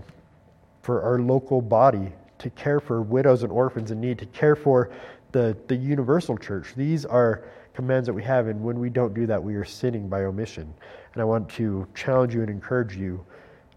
for 0.81 1.03
our 1.03 1.19
local 1.19 1.61
body, 1.61 2.11
to 2.39 2.49
care 2.49 2.81
for 2.81 3.03
widows 3.03 3.43
and 3.43 3.53
orphans 3.53 3.91
in 3.91 4.01
need, 4.01 4.19
to 4.21 4.27
care 4.27 4.57
for 4.57 4.91
the, 5.33 5.55
the 5.67 5.77
universal 5.77 6.39
church. 6.39 6.69
These 6.75 7.05
are 7.05 7.45
commands 7.75 8.07
that 8.07 8.15
we 8.15 8.23
have, 8.23 8.47
and 8.47 8.63
when 8.63 8.79
we 8.79 8.89
don't 8.89 9.13
do 9.13 9.27
that, 9.27 9.43
we 9.43 9.57
are 9.57 9.65
sinning 9.65 10.09
by 10.09 10.25
omission. 10.25 10.73
And 11.17 11.23
I 11.23 11.25
want 11.25 11.49
to 11.53 11.89
challenge 11.95 12.35
you 12.35 12.43
and 12.43 12.51
encourage 12.51 12.95
you 12.95 13.25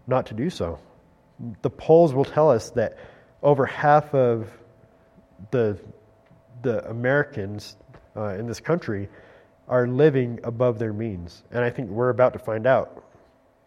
not 0.06 0.26
to 0.26 0.34
do 0.34 0.50
so. 0.50 0.78
The 1.62 1.70
polls 1.70 2.12
will 2.12 2.26
tell 2.26 2.50
us 2.50 2.68
that 2.72 2.98
over 3.42 3.64
half 3.64 4.14
of 4.14 4.46
the, 5.50 5.78
the 6.60 6.86
Americans 6.90 7.78
uh, 8.14 8.34
in 8.34 8.46
this 8.46 8.60
country 8.60 9.08
are 9.68 9.88
living 9.88 10.38
above 10.44 10.78
their 10.78 10.92
means. 10.92 11.42
And 11.50 11.64
I 11.64 11.70
think 11.70 11.88
we're 11.88 12.10
about 12.10 12.34
to 12.34 12.38
find 12.38 12.66
out 12.66 13.06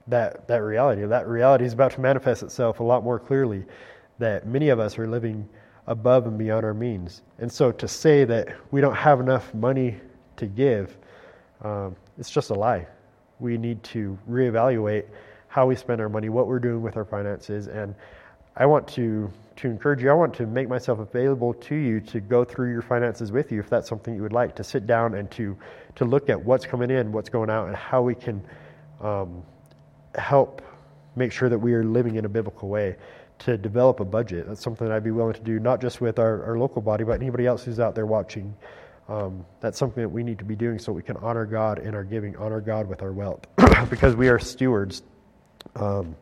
that, 0.05 0.47
that 0.47 0.57
reality. 0.61 1.03
That 1.03 1.27
reality 1.27 1.65
is 1.65 1.73
about 1.73 1.93
to 1.93 1.99
manifest 2.01 2.43
itself 2.43 2.79
a 2.79 2.83
lot 2.83 3.03
more 3.03 3.17
clearly 3.17 3.65
that 4.19 4.45
many 4.45 4.69
of 4.69 4.79
us 4.79 4.99
are 4.99 5.07
living 5.07 5.49
above 5.87 6.27
and 6.27 6.37
beyond 6.37 6.63
our 6.63 6.75
means. 6.75 7.23
And 7.39 7.51
so 7.51 7.71
to 7.71 7.87
say 7.87 8.23
that 8.25 8.55
we 8.69 8.81
don't 8.81 8.93
have 8.93 9.19
enough 9.19 9.51
money 9.55 9.99
to 10.37 10.45
give, 10.45 10.95
um, 11.63 11.95
it's 12.19 12.29
just 12.29 12.51
a 12.51 12.53
lie. 12.53 12.85
We 13.39 13.57
need 13.57 13.83
to 13.83 14.17
reevaluate 14.29 15.05
how 15.47 15.67
we 15.67 15.75
spend 15.75 16.01
our 16.01 16.09
money, 16.09 16.29
what 16.29 16.47
we're 16.47 16.59
doing 16.59 16.81
with 16.81 16.97
our 16.97 17.05
finances, 17.05 17.67
and 17.67 17.93
I 18.55 18.65
want 18.65 18.87
to 18.89 19.31
to 19.55 19.67
encourage 19.67 20.01
you. 20.01 20.09
I 20.09 20.13
want 20.13 20.33
to 20.35 20.47
make 20.47 20.67
myself 20.67 20.99
available 20.99 21.53
to 21.53 21.75
you 21.75 21.99
to 22.01 22.19
go 22.19 22.43
through 22.43 22.71
your 22.71 22.81
finances 22.81 23.31
with 23.31 23.51
you, 23.51 23.59
if 23.59 23.69
that's 23.69 23.87
something 23.87 24.15
you 24.15 24.23
would 24.23 24.33
like, 24.33 24.55
to 24.55 24.63
sit 24.63 24.87
down 24.87 25.13
and 25.15 25.29
to 25.31 25.57
to 25.95 26.05
look 26.05 26.29
at 26.29 26.43
what's 26.43 26.65
coming 26.65 26.89
in, 26.89 27.11
what's 27.11 27.29
going 27.29 27.49
out, 27.49 27.67
and 27.67 27.75
how 27.75 28.01
we 28.01 28.15
can 28.15 28.43
um, 29.01 29.43
help 30.15 30.61
make 31.15 31.31
sure 31.31 31.49
that 31.49 31.59
we 31.59 31.73
are 31.73 31.83
living 31.83 32.15
in 32.15 32.25
a 32.25 32.29
biblical 32.29 32.69
way. 32.69 32.95
To 33.39 33.57
develop 33.57 33.99
a 33.99 34.05
budget, 34.05 34.47
that's 34.47 34.61
something 34.61 34.89
I'd 34.89 35.03
be 35.03 35.11
willing 35.11 35.33
to 35.33 35.41
do, 35.41 35.59
not 35.59 35.81
just 35.81 35.99
with 35.99 36.17
our, 36.17 36.43
our 36.45 36.57
local 36.57 36.81
body, 36.81 37.03
but 37.03 37.19
anybody 37.19 37.45
else 37.45 37.63
who's 37.63 37.79
out 37.79 37.93
there 37.93 38.05
watching 38.05 38.55
um, 39.07 39.45
that's 39.59 39.77
something 39.77 40.01
that 40.01 40.09
we 40.09 40.23
need 40.23 40.39
to 40.39 40.45
be 40.45 40.55
doing 40.55 40.79
so 40.79 40.91
we 40.91 41.03
can 41.03 41.17
honor 41.17 41.45
God 41.45 41.79
in 41.79 41.93
our 41.93 42.03
giving, 42.03 42.35
honor 42.37 42.61
God 42.61 42.87
with 42.87 43.01
our 43.01 43.11
wealth, 43.11 43.45
because 43.89 44.15
we 44.15 44.29
are 44.29 44.39
stewards 44.39 45.03
um, 45.75 46.15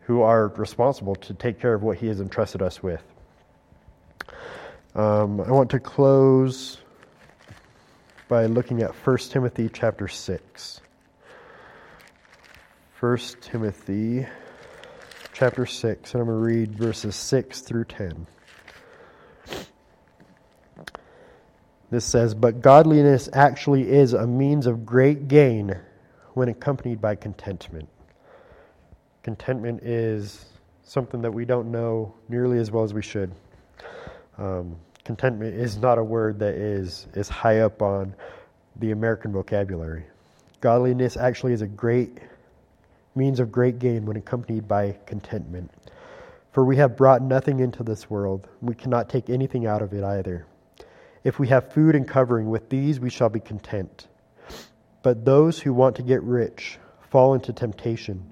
who 0.00 0.22
are 0.22 0.48
responsible 0.48 1.14
to 1.16 1.34
take 1.34 1.60
care 1.60 1.74
of 1.74 1.82
what 1.82 1.98
He 1.98 2.08
has 2.08 2.20
entrusted 2.20 2.62
us 2.62 2.82
with. 2.82 3.02
Um, 4.94 5.40
I 5.40 5.50
want 5.50 5.70
to 5.70 5.80
close 5.80 6.78
by 8.28 8.46
looking 8.46 8.82
at 8.82 8.94
1 8.94 9.18
Timothy 9.18 9.70
chapter 9.72 10.08
6. 10.08 10.80
1 12.98 13.18
Timothy 13.40 14.26
chapter 15.32 15.66
6, 15.66 16.14
and 16.14 16.20
I'm 16.22 16.28
going 16.28 16.40
to 16.40 16.44
read 16.44 16.78
verses 16.78 17.14
6 17.14 17.60
through 17.60 17.84
10. 17.84 18.26
This 21.90 22.04
says, 22.04 22.34
But 22.34 22.60
godliness 22.60 23.28
actually 23.32 23.90
is 23.90 24.12
a 24.12 24.26
means 24.26 24.66
of 24.66 24.84
great 24.84 25.28
gain 25.28 25.78
when 26.34 26.48
accompanied 26.48 27.00
by 27.00 27.14
contentment. 27.14 27.88
Contentment 29.22 29.82
is 29.82 30.46
something 30.82 31.22
that 31.22 31.32
we 31.32 31.44
don't 31.44 31.70
know 31.70 32.14
nearly 32.28 32.58
as 32.58 32.70
well 32.70 32.84
as 32.84 32.92
we 32.92 33.02
should. 33.02 33.32
Um, 34.38 34.76
contentment 35.04 35.54
is 35.54 35.76
not 35.76 35.98
a 35.98 36.04
word 36.04 36.38
that 36.40 36.54
is, 36.54 37.06
is 37.14 37.28
high 37.28 37.60
up 37.60 37.82
on 37.82 38.14
the 38.76 38.90
American 38.90 39.32
vocabulary. 39.32 40.04
Godliness 40.60 41.16
actually 41.16 41.52
is 41.52 41.62
a 41.62 41.66
great 41.66 42.18
means 43.14 43.40
of 43.40 43.50
great 43.50 43.78
gain 43.78 44.04
when 44.04 44.16
accompanied 44.16 44.68
by 44.68 44.96
contentment. 45.06 45.70
For 46.52 46.64
we 46.64 46.76
have 46.76 46.96
brought 46.96 47.22
nothing 47.22 47.60
into 47.60 47.82
this 47.82 48.10
world, 48.10 48.46
we 48.60 48.74
cannot 48.74 49.08
take 49.08 49.30
anything 49.30 49.66
out 49.66 49.82
of 49.82 49.92
it 49.92 50.04
either. 50.04 50.46
If 51.26 51.40
we 51.40 51.48
have 51.48 51.72
food 51.72 51.96
and 51.96 52.06
covering, 52.06 52.50
with 52.50 52.68
these 52.68 53.00
we 53.00 53.10
shall 53.10 53.28
be 53.28 53.40
content. 53.40 54.06
But 55.02 55.24
those 55.24 55.58
who 55.58 55.74
want 55.74 55.96
to 55.96 56.04
get 56.04 56.22
rich 56.22 56.78
fall 57.00 57.34
into 57.34 57.52
temptation 57.52 58.22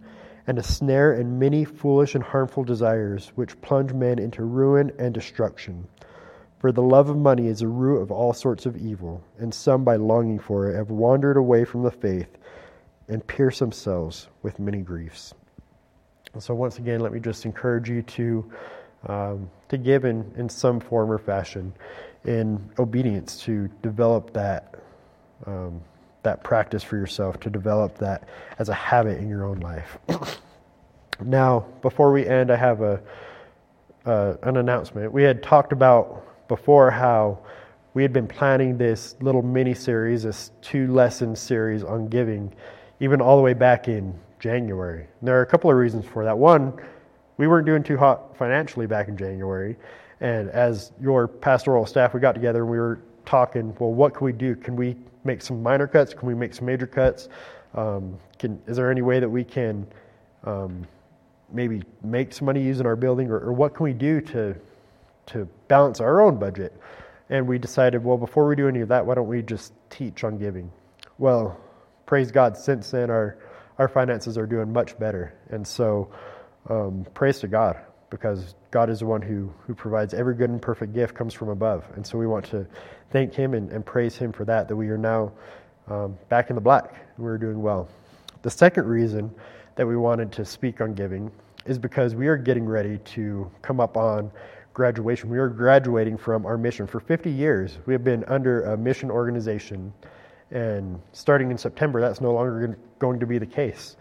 and 0.46 0.60
a 0.60 0.62
snare 0.62 1.12
and 1.12 1.40
many 1.40 1.64
foolish 1.64 2.14
and 2.14 2.22
harmful 2.22 2.62
desires 2.62 3.32
which 3.34 3.60
plunge 3.60 3.92
men 3.92 4.20
into 4.20 4.44
ruin 4.44 4.92
and 4.96 5.12
destruction. 5.12 5.88
For 6.60 6.70
the 6.70 6.82
love 6.82 7.08
of 7.08 7.16
money 7.16 7.48
is 7.48 7.58
the 7.58 7.66
root 7.66 8.00
of 8.00 8.12
all 8.12 8.32
sorts 8.32 8.64
of 8.64 8.76
evil, 8.76 9.24
and 9.40 9.52
some 9.52 9.82
by 9.82 9.96
longing 9.96 10.38
for 10.38 10.70
it 10.70 10.76
have 10.76 10.90
wandered 10.90 11.36
away 11.36 11.64
from 11.64 11.82
the 11.82 11.90
faith 11.90 12.38
and 13.08 13.26
pierced 13.26 13.58
themselves 13.58 14.28
with 14.44 14.60
many 14.60 14.82
griefs. 14.82 15.34
so 16.38 16.54
once 16.54 16.78
again, 16.78 17.00
let 17.00 17.12
me 17.12 17.18
just 17.18 17.44
encourage 17.44 17.90
you 17.90 18.02
to 18.02 18.52
um, 19.06 19.50
to 19.68 19.76
give 19.76 20.04
in, 20.04 20.32
in 20.38 20.48
some 20.48 20.80
form 20.80 21.10
or 21.10 21.18
fashion 21.18 21.74
in 22.24 22.70
obedience 22.78 23.40
to 23.42 23.68
develop 23.82 24.32
that 24.32 24.74
um, 25.46 25.80
that 26.22 26.42
practice 26.42 26.82
for 26.82 26.96
yourself, 26.96 27.38
to 27.40 27.50
develop 27.50 27.98
that 27.98 28.26
as 28.58 28.70
a 28.70 28.74
habit 28.74 29.18
in 29.18 29.28
your 29.28 29.44
own 29.44 29.60
life. 29.60 29.98
now, 31.20 31.66
before 31.82 32.12
we 32.12 32.26
end, 32.26 32.50
I 32.50 32.56
have 32.56 32.80
a 32.80 33.00
uh, 34.06 34.34
an 34.42 34.56
announcement. 34.56 35.12
We 35.12 35.22
had 35.22 35.42
talked 35.42 35.72
about 35.72 36.48
before 36.48 36.90
how 36.90 37.38
we 37.94 38.02
had 38.02 38.12
been 38.12 38.26
planning 38.26 38.76
this 38.76 39.16
little 39.20 39.42
mini 39.42 39.74
series, 39.74 40.24
this 40.24 40.50
two 40.60 40.92
lesson 40.92 41.34
series 41.36 41.84
on 41.84 42.08
giving, 42.08 42.52
even 43.00 43.20
all 43.20 43.36
the 43.36 43.42
way 43.42 43.54
back 43.54 43.88
in 43.88 44.18
January. 44.40 45.06
And 45.20 45.28
there 45.28 45.38
are 45.38 45.42
a 45.42 45.46
couple 45.46 45.70
of 45.70 45.76
reasons 45.76 46.04
for 46.04 46.24
that. 46.24 46.36
One, 46.36 46.72
we 47.36 47.46
weren't 47.46 47.66
doing 47.66 47.82
too 47.82 47.96
hot 47.96 48.36
financially 48.36 48.86
back 48.86 49.08
in 49.08 49.16
January. 49.16 49.76
And 50.24 50.48
as 50.48 50.90
your 50.98 51.28
pastoral 51.28 51.84
staff, 51.84 52.14
we 52.14 52.20
got 52.20 52.32
together 52.32 52.62
and 52.62 52.70
we 52.70 52.78
were 52.78 52.98
talking, 53.26 53.76
well, 53.78 53.92
what 53.92 54.14
can 54.14 54.24
we 54.24 54.32
do? 54.32 54.56
Can 54.56 54.74
we 54.74 54.96
make 55.22 55.42
some 55.42 55.62
minor 55.62 55.86
cuts? 55.86 56.14
Can 56.14 56.26
we 56.26 56.34
make 56.34 56.54
some 56.54 56.64
major 56.64 56.86
cuts? 56.86 57.28
Um, 57.74 58.16
can, 58.38 58.58
is 58.66 58.78
there 58.78 58.90
any 58.90 59.02
way 59.02 59.20
that 59.20 59.28
we 59.28 59.44
can 59.44 59.86
um, 60.44 60.86
maybe 61.52 61.82
make 62.02 62.32
some 62.32 62.46
money 62.46 62.62
using 62.62 62.86
our 62.86 62.96
building, 62.96 63.30
or, 63.30 63.38
or, 63.38 63.52
what 63.52 63.74
can 63.74 63.84
we 63.84 63.92
do 63.92 64.22
to 64.22 64.56
to 65.26 65.44
balance 65.68 66.00
our 66.00 66.22
own 66.22 66.38
budget? 66.38 66.72
And 67.28 67.46
we 67.46 67.58
decided, 67.58 68.02
well, 68.02 68.16
before 68.16 68.46
we 68.46 68.56
do 68.56 68.66
any 68.66 68.80
of 68.80 68.88
that, 68.88 69.04
why 69.04 69.16
don't 69.16 69.28
we 69.28 69.42
just 69.42 69.74
teach 69.90 70.24
on 70.24 70.38
giving? 70.38 70.72
Well, 71.18 71.60
praise 72.06 72.30
God, 72.30 72.56
since 72.56 72.90
then 72.90 73.10
our 73.10 73.36
our 73.78 73.88
finances 73.88 74.38
are 74.38 74.46
doing 74.46 74.72
much 74.72 74.98
better, 74.98 75.34
and 75.50 75.66
so 75.66 76.10
um, 76.70 77.04
praise 77.12 77.40
to 77.40 77.48
God 77.48 77.76
because 78.14 78.54
God 78.70 78.90
is 78.90 79.00
the 79.00 79.06
one 79.06 79.20
who, 79.20 79.52
who 79.66 79.74
provides 79.74 80.14
every 80.14 80.34
good 80.34 80.50
and 80.50 80.62
perfect 80.62 80.92
gift 80.92 81.14
comes 81.14 81.34
from 81.34 81.48
above. 81.48 81.84
And 81.96 82.06
so 82.06 82.16
we 82.16 82.26
want 82.26 82.44
to 82.46 82.66
thank 83.10 83.34
Him 83.34 83.54
and, 83.54 83.70
and 83.72 83.84
praise 83.84 84.16
Him 84.16 84.32
for 84.32 84.44
that, 84.44 84.68
that 84.68 84.76
we 84.76 84.88
are 84.88 84.98
now 84.98 85.32
um, 85.88 86.16
back 86.28 86.48
in 86.48 86.54
the 86.54 86.62
black 86.62 86.94
and 87.16 87.24
we're 87.24 87.38
doing 87.38 87.60
well. 87.60 87.88
The 88.42 88.50
second 88.50 88.86
reason 88.86 89.34
that 89.74 89.86
we 89.86 89.96
wanted 89.96 90.30
to 90.32 90.44
speak 90.44 90.80
on 90.80 90.94
giving 90.94 91.30
is 91.66 91.78
because 91.78 92.14
we 92.14 92.28
are 92.28 92.36
getting 92.36 92.66
ready 92.66 92.98
to 92.98 93.50
come 93.62 93.80
up 93.80 93.96
on 93.96 94.30
graduation. 94.74 95.30
We 95.30 95.38
are 95.38 95.48
graduating 95.48 96.18
from 96.18 96.46
our 96.46 96.56
mission. 96.56 96.86
For 96.86 97.00
50 97.00 97.30
years, 97.30 97.78
we 97.86 97.94
have 97.94 98.04
been 98.04 98.24
under 98.24 98.62
a 98.64 98.76
mission 98.76 99.10
organization, 99.10 99.92
and 100.50 101.00
starting 101.12 101.50
in 101.50 101.58
September, 101.58 102.00
that's 102.00 102.20
no 102.20 102.32
longer 102.32 102.78
going 102.98 103.18
to 103.20 103.26
be 103.26 103.38
the 103.38 103.46
case. 103.46 103.96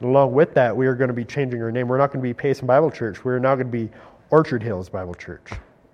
Along 0.00 0.32
with 0.32 0.54
that, 0.54 0.76
we 0.76 0.86
are 0.86 0.94
going 0.94 1.08
to 1.08 1.14
be 1.14 1.24
changing 1.24 1.60
our 1.60 1.72
name. 1.72 1.88
We're 1.88 1.98
not 1.98 2.12
going 2.12 2.22
to 2.22 2.28
be 2.28 2.32
Payson 2.32 2.66
Bible 2.66 2.90
Church. 2.90 3.24
We're 3.24 3.40
now 3.40 3.56
going 3.56 3.66
to 3.66 3.72
be 3.72 3.90
Orchard 4.30 4.62
Hills 4.62 4.88
Bible 4.88 5.14
Church. 5.14 5.50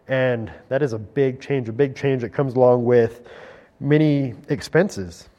And 0.09 0.53
that 0.69 0.83
is 0.83 0.93
a 0.93 0.99
big 0.99 1.41
change, 1.41 1.71
a 1.71 1.73
big 1.73 1.97
change 1.97 2.21
that 2.21 2.31
comes 2.31 2.55
along 2.55 2.85
with 2.85 3.27
many 3.81 4.35
expenses. 4.51 5.31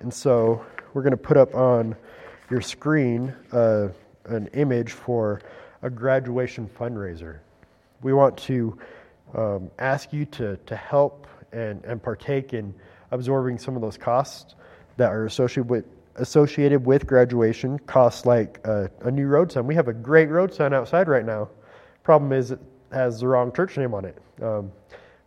And 0.00 0.12
so 0.12 0.62
we're 0.92 1.02
going 1.02 1.12
to 1.12 1.16
put 1.16 1.38
up 1.38 1.54
on 1.54 1.96
your 2.50 2.60
screen 2.60 3.34
uh, 3.50 3.88
an 4.26 4.48
image 4.48 4.92
for 4.92 5.40
a 5.80 5.88
graduation 5.88 6.68
fundraiser. 6.68 7.38
We 8.02 8.12
want 8.12 8.36
to 8.38 8.78
um, 9.34 9.70
ask 9.78 10.12
you 10.12 10.26
to, 10.26 10.58
to 10.58 10.76
help 10.76 11.26
and, 11.52 11.82
and 11.86 12.02
partake 12.02 12.52
in 12.52 12.74
absorbing 13.10 13.58
some 13.58 13.74
of 13.74 13.80
those 13.80 13.96
costs 13.96 14.54
that 14.98 15.10
are 15.10 15.24
associated 15.24 15.70
with 15.70 15.86
associated 16.16 16.84
with 16.84 17.06
graduation 17.06 17.78
costs 17.80 18.26
like 18.26 18.60
a, 18.64 18.90
a, 19.00 19.10
new 19.10 19.26
road 19.26 19.50
sign. 19.50 19.66
We 19.66 19.74
have 19.74 19.88
a 19.88 19.92
great 19.92 20.28
road 20.28 20.52
sign 20.52 20.74
outside 20.74 21.08
right 21.08 21.24
now. 21.24 21.48
Problem 22.02 22.32
is, 22.32 22.50
it 22.50 22.60
has 22.92 23.20
the 23.20 23.28
wrong 23.28 23.52
church 23.52 23.76
name 23.76 23.94
on 23.94 24.04
it. 24.04 24.18
Um, 24.42 24.72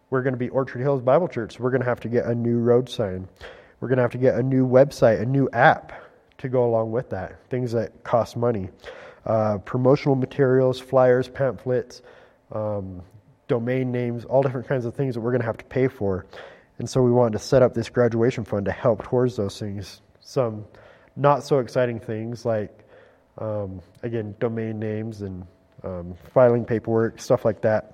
we're 0.10 0.22
going 0.22 0.34
to 0.34 0.40
be 0.40 0.50
Orchard 0.50 0.82
Hills 0.82 1.02
Bible 1.02 1.28
Church. 1.28 1.58
So 1.58 1.64
we're 1.64 1.72
going 1.72 1.82
to 1.82 1.88
have 1.88 2.00
to 2.02 2.10
get 2.10 2.26
a 2.26 2.36
new 2.36 2.60
road 2.60 2.90
sign. 2.90 3.28
We're 3.80 3.88
going 3.88 3.98
to 3.98 4.04
have 4.04 4.12
to 4.12 4.18
get 4.18 4.36
a 4.36 4.44
new 4.44 4.68
website, 4.68 5.22
a 5.22 5.26
new 5.26 5.50
app 5.52 5.92
to 6.38 6.50
go 6.50 6.66
along 6.66 6.92
with 6.92 7.10
that. 7.10 7.50
Things 7.50 7.72
that 7.72 8.04
cost 8.04 8.38
money. 8.38 8.70
Uh, 9.26 9.58
promotional 9.60 10.16
materials, 10.16 10.80
flyers, 10.80 11.28
pamphlets, 11.28 12.04
um, 12.52 13.02
domain 13.48 13.92
names, 13.92 14.24
all 14.26 14.44
different 14.44 14.68
kinds 14.68 14.86
of 14.86 14.94
things 14.94 15.16
that 15.16 15.22
we're 15.22 15.32
going 15.32 15.42
to 15.42 15.48
have 15.48 15.58
to 15.58 15.66
pay 15.66 15.88
for. 15.88 16.26
And 16.78 16.88
so 16.90 17.02
we 17.02 17.12
wanted 17.12 17.34
to 17.34 17.44
set 17.44 17.64
up 17.64 17.74
this 17.74 17.90
graduation 17.90 18.44
fund 18.44 18.66
to 18.66 18.72
help 18.72 19.04
towards 19.04 19.36
those 19.36 19.60
things 19.60 20.02
some 20.26 20.66
not 21.16 21.44
so 21.44 21.60
exciting 21.60 22.00
things 22.00 22.46
like, 22.46 22.84
um, 23.38 23.80
again, 24.04 24.36
domain 24.40 24.80
names 24.80 25.22
and 25.22 25.46
um, 25.84 26.16
filing 26.34 26.66
paperwork, 26.66 27.22
stuff 27.22 27.46
like 27.46 27.62
that. 27.62 27.94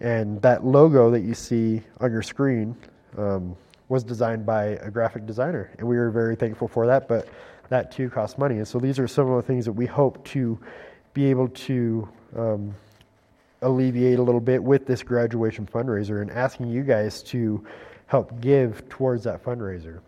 And 0.00 0.42
that 0.42 0.64
logo 0.64 1.10
that 1.10 1.20
you 1.20 1.32
see 1.32 1.82
on 2.00 2.10
your 2.10 2.22
screen 2.22 2.76
um, 3.16 3.56
was 3.88 4.02
designed 4.02 4.44
by 4.44 4.64
a 4.64 4.90
graphic 4.90 5.26
designer, 5.26 5.70
and 5.78 5.86
we 5.86 5.96
were 5.96 6.10
very 6.10 6.36
thankful 6.36 6.68
for 6.68 6.86
that. 6.86 7.06
But 7.06 7.28
that 7.68 7.92
too 7.92 8.10
costs 8.10 8.36
money, 8.36 8.56
and 8.56 8.66
so 8.66 8.78
these 8.78 8.98
are 8.98 9.06
some 9.06 9.30
of 9.30 9.36
the 9.36 9.46
things 9.46 9.64
that 9.64 9.72
we 9.72 9.86
hope 9.86 10.24
to 10.26 10.58
be 11.14 11.26
able 11.26 11.48
to 11.48 12.08
um, 12.36 12.74
alleviate 13.62 14.18
a 14.18 14.22
little 14.22 14.40
bit 14.40 14.62
with 14.62 14.86
this 14.86 15.02
graduation 15.02 15.66
fundraiser, 15.66 16.22
and 16.22 16.30
asking 16.30 16.68
you 16.68 16.82
guys 16.82 17.22
to 17.24 17.64
help 18.06 18.40
give 18.40 18.88
towards 18.88 19.24
that 19.24 19.44
fundraiser. 19.44 20.00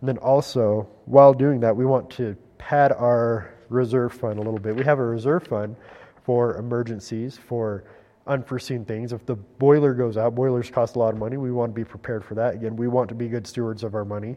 And 0.00 0.08
then 0.08 0.18
also, 0.18 0.88
while 1.04 1.34
doing 1.34 1.60
that, 1.60 1.76
we 1.76 1.84
want 1.84 2.10
to 2.10 2.36
pad 2.58 2.92
our 2.92 3.54
reserve 3.68 4.12
fund 4.12 4.38
a 4.38 4.42
little 4.42 4.58
bit. 4.58 4.74
We 4.74 4.84
have 4.84 4.98
a 4.98 5.04
reserve 5.04 5.46
fund 5.46 5.76
for 6.24 6.56
emergencies, 6.56 7.36
for 7.36 7.84
unforeseen 8.26 8.84
things. 8.84 9.12
If 9.12 9.26
the 9.26 9.36
boiler 9.36 9.94
goes 9.94 10.16
out, 10.16 10.34
boilers 10.34 10.70
cost 10.70 10.96
a 10.96 10.98
lot 10.98 11.12
of 11.12 11.18
money. 11.18 11.36
We 11.36 11.52
want 11.52 11.70
to 11.70 11.74
be 11.74 11.84
prepared 11.84 12.24
for 12.24 12.34
that. 12.34 12.54
Again, 12.54 12.76
we 12.76 12.88
want 12.88 13.08
to 13.10 13.14
be 13.14 13.28
good 13.28 13.46
stewards 13.46 13.82
of 13.84 13.94
our 13.94 14.04
money. 14.04 14.36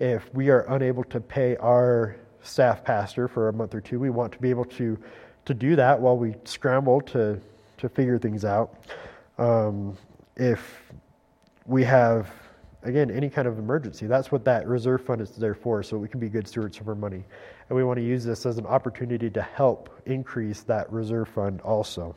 If 0.00 0.32
we 0.34 0.50
are 0.50 0.60
unable 0.68 1.04
to 1.04 1.20
pay 1.20 1.56
our 1.56 2.16
staff 2.42 2.84
pastor 2.84 3.28
for 3.28 3.48
a 3.48 3.52
month 3.52 3.74
or 3.74 3.80
two, 3.80 3.98
we 3.98 4.10
want 4.10 4.32
to 4.32 4.38
be 4.38 4.50
able 4.50 4.64
to 4.66 4.98
to 5.44 5.52
do 5.52 5.76
that 5.76 6.00
while 6.00 6.16
we 6.16 6.34
scramble 6.44 7.00
to 7.02 7.38
to 7.78 7.88
figure 7.88 8.18
things 8.18 8.44
out. 8.44 8.84
Um, 9.38 9.96
if 10.36 10.82
we 11.66 11.84
have 11.84 12.30
again, 12.84 13.10
any 13.10 13.28
kind 13.28 13.48
of 13.48 13.58
emergency. 13.58 14.06
That's 14.06 14.30
what 14.30 14.44
that 14.44 14.66
reserve 14.66 15.04
fund 15.04 15.20
is 15.20 15.30
there 15.30 15.54
for, 15.54 15.82
so 15.82 15.96
we 15.96 16.08
can 16.08 16.20
be 16.20 16.28
good 16.28 16.46
stewards 16.46 16.78
of 16.78 16.88
our 16.88 16.94
money. 16.94 17.24
And 17.68 17.76
we 17.76 17.82
want 17.82 17.98
to 17.98 18.04
use 18.04 18.24
this 18.24 18.46
as 18.46 18.58
an 18.58 18.66
opportunity 18.66 19.30
to 19.30 19.42
help 19.42 19.90
increase 20.06 20.62
that 20.62 20.92
reserve 20.92 21.28
fund 21.28 21.60
also. 21.62 22.14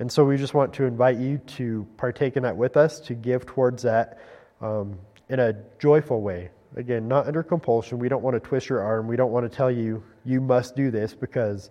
And 0.00 0.10
so 0.10 0.24
we 0.24 0.36
just 0.36 0.54
want 0.54 0.72
to 0.74 0.84
invite 0.84 1.18
you 1.18 1.38
to 1.38 1.86
partake 1.96 2.36
in 2.36 2.42
that 2.44 2.56
with 2.56 2.76
us, 2.76 3.00
to 3.00 3.14
give 3.14 3.46
towards 3.46 3.82
that 3.82 4.18
um, 4.60 4.98
in 5.28 5.40
a 5.40 5.54
joyful 5.78 6.20
way. 6.20 6.50
Again, 6.76 7.08
not 7.08 7.26
under 7.26 7.42
compulsion. 7.42 7.98
We 7.98 8.08
don't 8.08 8.22
want 8.22 8.34
to 8.34 8.40
twist 8.40 8.68
your 8.68 8.80
arm. 8.80 9.08
We 9.08 9.16
don't 9.16 9.32
want 9.32 9.50
to 9.50 9.54
tell 9.54 9.70
you, 9.70 10.02
you 10.24 10.40
must 10.40 10.76
do 10.76 10.90
this 10.90 11.14
because 11.14 11.70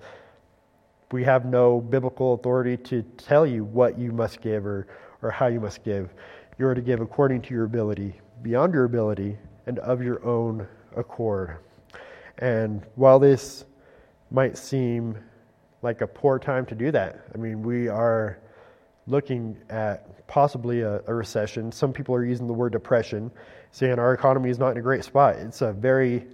we 1.11 1.23
have 1.23 1.45
no 1.45 1.79
biblical 1.79 2.33
authority 2.33 2.75
to 2.77 3.03
tell 3.17 3.45
you 3.45 3.63
what 3.63 3.97
you 3.97 4.11
must 4.11 4.41
give 4.41 4.65
or, 4.65 4.87
or 5.21 5.31
how 5.31 5.47
you 5.47 5.61
must 5.61 5.83
give. 5.83 6.13
You 6.59 6.65
are 6.65 6.73
to 6.73 6.81
give 6.81 7.01
according 7.01 7.43
to 7.43 7.53
your 7.53 7.65
ability, 7.65 8.19
beyond 8.41 8.73
your 8.73 8.85
ability, 8.85 9.37
and 9.67 9.77
of 9.79 10.01
your 10.01 10.25
own 10.25 10.67
accord. 10.95 11.57
And 12.39 12.83
while 12.95 13.19
this 13.19 13.65
might 14.31 14.57
seem 14.57 15.19
like 15.83 16.01
a 16.01 16.07
poor 16.07 16.39
time 16.39 16.65
to 16.65 16.73
do 16.73 16.89
that, 16.91 17.27
I 17.35 17.37
mean, 17.37 17.61
we 17.61 17.87
are 17.89 18.39
looking 19.05 19.55
at 19.69 20.27
possibly 20.27 20.81
a, 20.81 21.01
a, 21.05 21.13
recession. 21.13 21.71
Some 21.71 21.93
people 21.93 22.15
are 22.15 22.25
using 22.25 22.47
the 22.47 22.53
word 22.53 22.71
depression, 22.71 23.29
saying 23.71 23.99
our 23.99 24.13
economy 24.13 24.49
is 24.49 24.57
not 24.57 24.71
in 24.71 24.77
a 24.77 24.81
great 24.81 25.03
spot. 25.03 25.35
It's 25.35 25.61
a 25.61 25.71
very 25.71 26.25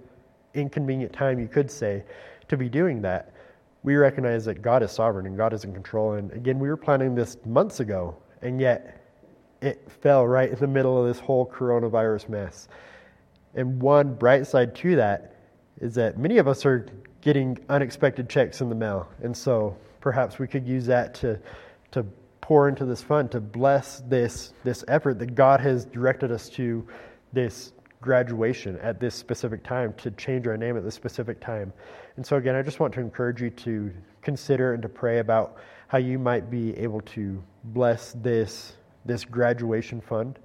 inconvenient 0.54 1.12
time, 1.12 1.38
you 1.38 1.48
could 1.48 1.70
say, 1.70 2.02
to 2.48 2.56
be 2.56 2.70
doing 2.70 3.02
that. 3.02 3.34
We 3.82 3.96
recognize 3.96 4.46
that 4.46 4.62
God 4.62 4.82
is 4.82 4.90
sovereign 4.90 5.26
and 5.26 5.36
God 5.36 5.52
is 5.52 5.64
in 5.64 5.74
control. 5.74 6.14
And 6.14 6.32
again, 6.32 6.58
we 6.58 6.70
were 6.70 6.78
planning 6.78 7.14
this 7.14 7.36
months 7.44 7.80
ago, 7.80 8.16
and 8.40 8.58
yet 8.58 9.03
it 9.64 9.90
fell 10.02 10.26
right 10.26 10.50
in 10.50 10.58
the 10.58 10.66
middle 10.66 11.00
of 11.00 11.06
this 11.06 11.18
whole 11.18 11.46
coronavirus 11.46 12.28
mess. 12.28 12.68
And 13.54 13.80
one 13.80 14.14
bright 14.14 14.46
side 14.46 14.74
to 14.76 14.96
that 14.96 15.36
is 15.80 15.94
that 15.94 16.18
many 16.18 16.38
of 16.38 16.48
us 16.48 16.66
are 16.66 16.86
getting 17.20 17.58
unexpected 17.68 18.28
checks 18.28 18.60
in 18.60 18.68
the 18.68 18.74
mail. 18.74 19.08
And 19.22 19.36
so 19.36 19.76
perhaps 20.00 20.38
we 20.38 20.46
could 20.46 20.66
use 20.66 20.86
that 20.86 21.14
to, 21.14 21.40
to 21.92 22.04
pour 22.40 22.68
into 22.68 22.84
this 22.84 23.00
fund, 23.00 23.30
to 23.30 23.40
bless 23.40 24.00
this, 24.00 24.52
this 24.64 24.84
effort 24.88 25.18
that 25.18 25.34
God 25.34 25.60
has 25.60 25.86
directed 25.86 26.30
us 26.30 26.48
to 26.50 26.86
this 27.32 27.72
graduation 28.02 28.78
at 28.80 29.00
this 29.00 29.14
specific 29.14 29.64
time, 29.64 29.94
to 29.94 30.10
change 30.10 30.46
our 30.46 30.56
name 30.58 30.76
at 30.76 30.84
this 30.84 30.94
specific 30.94 31.40
time. 31.40 31.72
And 32.16 32.26
so, 32.26 32.36
again, 32.36 32.54
I 32.54 32.60
just 32.60 32.80
want 32.80 32.92
to 32.94 33.00
encourage 33.00 33.40
you 33.40 33.48
to 33.50 33.90
consider 34.20 34.74
and 34.74 34.82
to 34.82 34.88
pray 34.88 35.20
about 35.20 35.56
how 35.88 35.98
you 35.98 36.18
might 36.18 36.50
be 36.50 36.76
able 36.76 37.00
to 37.00 37.42
bless 37.64 38.12
this, 38.12 38.74
this 39.04 39.24
graduation 39.24 40.00
fund 40.00 40.38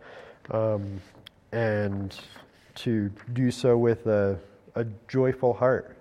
um, 0.51 1.01
and 1.51 2.19
to 2.75 3.11
do 3.33 3.51
so 3.51 3.77
with 3.77 4.05
a, 4.07 4.37
a 4.75 4.85
joyful 5.07 5.53
heart, 5.53 5.97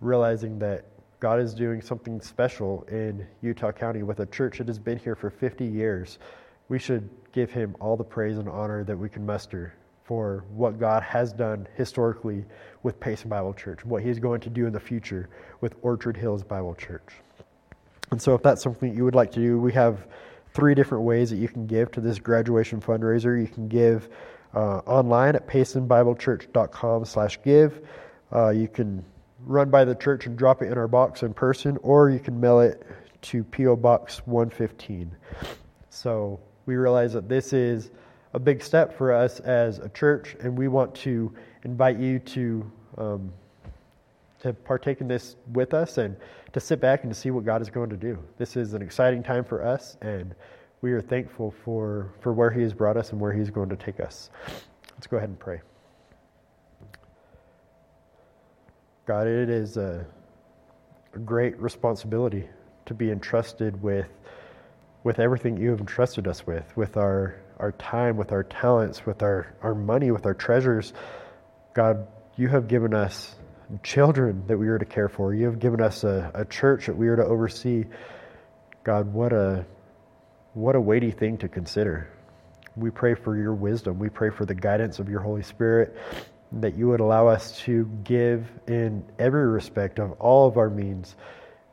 realizing 0.00 0.58
that 0.58 0.84
God 1.20 1.40
is 1.40 1.54
doing 1.54 1.80
something 1.80 2.20
special 2.20 2.84
in 2.90 3.26
Utah 3.42 3.72
County 3.72 4.02
with 4.02 4.20
a 4.20 4.26
church 4.26 4.58
that 4.58 4.66
has 4.66 4.78
been 4.78 4.98
here 4.98 5.14
for 5.14 5.30
50 5.30 5.64
years. 5.64 6.18
We 6.68 6.78
should 6.78 7.08
give 7.32 7.50
him 7.50 7.76
all 7.80 7.96
the 7.96 8.04
praise 8.04 8.38
and 8.38 8.48
honor 8.48 8.84
that 8.84 8.96
we 8.96 9.08
can 9.08 9.24
muster 9.24 9.74
for 10.04 10.44
what 10.50 10.78
God 10.78 11.02
has 11.02 11.32
done 11.32 11.66
historically 11.76 12.44
with 12.82 12.98
Payson 12.98 13.28
Bible 13.30 13.54
Church, 13.54 13.84
what 13.84 14.02
He's 14.02 14.18
going 14.18 14.40
to 14.40 14.50
do 14.50 14.66
in 14.66 14.72
the 14.72 14.80
future 14.80 15.28
with 15.60 15.74
Orchard 15.82 16.16
Hills 16.16 16.42
Bible 16.42 16.74
Church. 16.74 17.08
And 18.10 18.20
so, 18.20 18.34
if 18.34 18.42
that's 18.42 18.62
something 18.62 18.94
you 18.94 19.04
would 19.04 19.14
like 19.14 19.30
to 19.32 19.40
do, 19.40 19.58
we 19.58 19.72
have 19.72 20.06
three 20.54 20.74
different 20.74 21.04
ways 21.04 21.30
that 21.30 21.36
you 21.36 21.48
can 21.48 21.66
give 21.66 21.90
to 21.92 22.00
this 22.00 22.18
graduation 22.18 22.80
fundraiser. 22.80 23.40
You 23.40 23.48
can 23.48 23.68
give 23.68 24.08
uh, 24.54 24.78
online 24.78 25.34
at 25.34 25.46
paysonbiblechurch.com 25.46 27.04
slash 27.04 27.40
give. 27.42 27.80
Uh, 28.32 28.50
you 28.50 28.68
can 28.68 29.04
run 29.44 29.70
by 29.70 29.84
the 29.84 29.94
church 29.94 30.26
and 30.26 30.36
drop 30.36 30.62
it 30.62 30.66
in 30.66 30.78
our 30.78 30.88
box 30.88 31.22
in 31.22 31.34
person, 31.34 31.78
or 31.82 32.10
you 32.10 32.18
can 32.18 32.38
mail 32.38 32.60
it 32.60 32.86
to 33.22 33.44
P.O. 33.44 33.76
Box 33.76 34.26
115. 34.26 35.10
So 35.90 36.40
we 36.66 36.76
realize 36.76 37.12
that 37.12 37.28
this 37.28 37.52
is 37.52 37.90
a 38.34 38.38
big 38.38 38.62
step 38.62 38.96
for 38.96 39.12
us 39.12 39.40
as 39.40 39.78
a 39.78 39.88
church, 39.90 40.36
and 40.40 40.56
we 40.56 40.68
want 40.68 40.94
to 40.96 41.32
invite 41.64 41.98
you 41.98 42.18
to 42.18 42.72
um, 42.98 43.32
to 44.40 44.52
partake 44.52 45.00
in 45.00 45.08
this 45.08 45.36
with 45.52 45.72
us 45.72 45.98
and 45.98 46.16
to 46.52 46.60
sit 46.60 46.80
back 46.80 47.02
and 47.02 47.12
to 47.12 47.18
see 47.18 47.30
what 47.30 47.44
God 47.44 47.62
is 47.62 47.70
going 47.70 47.90
to 47.90 47.96
do. 47.96 48.18
This 48.38 48.56
is 48.56 48.74
an 48.74 48.82
exciting 48.82 49.22
time 49.22 49.44
for 49.44 49.64
us, 49.64 49.96
and 50.00 50.34
we 50.80 50.92
are 50.92 51.00
thankful 51.00 51.54
for, 51.64 52.12
for 52.20 52.32
where 52.32 52.50
He 52.50 52.62
has 52.62 52.74
brought 52.74 52.96
us 52.96 53.12
and 53.12 53.20
where 53.20 53.32
He's 53.32 53.50
going 53.50 53.70
to 53.70 53.76
take 53.76 54.00
us. 54.00 54.30
Let's 54.94 55.06
go 55.06 55.16
ahead 55.16 55.28
and 55.28 55.38
pray. 55.38 55.60
God, 59.06 59.26
it 59.26 59.50
is 59.50 59.76
a, 59.76 60.06
a 61.14 61.18
great 61.18 61.58
responsibility 61.60 62.48
to 62.86 62.94
be 62.94 63.10
entrusted 63.10 63.82
with 63.82 64.06
with 65.04 65.18
everything 65.18 65.56
you 65.56 65.70
have 65.70 65.80
entrusted 65.80 66.28
us 66.28 66.46
with, 66.46 66.76
with 66.76 66.96
our, 66.96 67.34
our 67.58 67.72
time, 67.72 68.16
with 68.16 68.32
our 68.32 68.44
talents, 68.44 69.04
with 69.04 69.22
our, 69.22 69.52
our 69.62 69.74
money, 69.74 70.10
with 70.10 70.26
our 70.26 70.34
treasures. 70.34 70.92
God, 71.74 72.06
you 72.36 72.48
have 72.48 72.68
given 72.68 72.94
us 72.94 73.34
children 73.82 74.44
that 74.46 74.58
we 74.58 74.68
are 74.68 74.78
to 74.78 74.84
care 74.84 75.08
for. 75.08 75.34
You 75.34 75.46
have 75.46 75.58
given 75.58 75.80
us 75.80 76.04
a, 76.04 76.30
a 76.34 76.44
church 76.44 76.86
that 76.86 76.96
we 76.96 77.08
are 77.08 77.16
to 77.16 77.24
oversee. 77.24 77.84
God, 78.84 79.12
what 79.12 79.32
a 79.32 79.64
what 80.54 80.76
a 80.76 80.80
weighty 80.80 81.10
thing 81.10 81.38
to 81.38 81.48
consider. 81.48 82.08
We 82.76 82.90
pray 82.90 83.14
for 83.14 83.36
your 83.36 83.54
wisdom. 83.54 83.98
We 83.98 84.08
pray 84.08 84.30
for 84.30 84.44
the 84.44 84.54
guidance 84.54 84.98
of 84.98 85.08
your 85.08 85.20
Holy 85.20 85.42
Spirit 85.42 85.96
that 86.60 86.76
you 86.76 86.88
would 86.88 87.00
allow 87.00 87.28
us 87.28 87.58
to 87.60 87.90
give 88.04 88.46
in 88.66 89.04
every 89.18 89.46
respect 89.46 89.98
of 89.98 90.12
all 90.12 90.46
of 90.46 90.58
our 90.58 90.68
means 90.68 91.16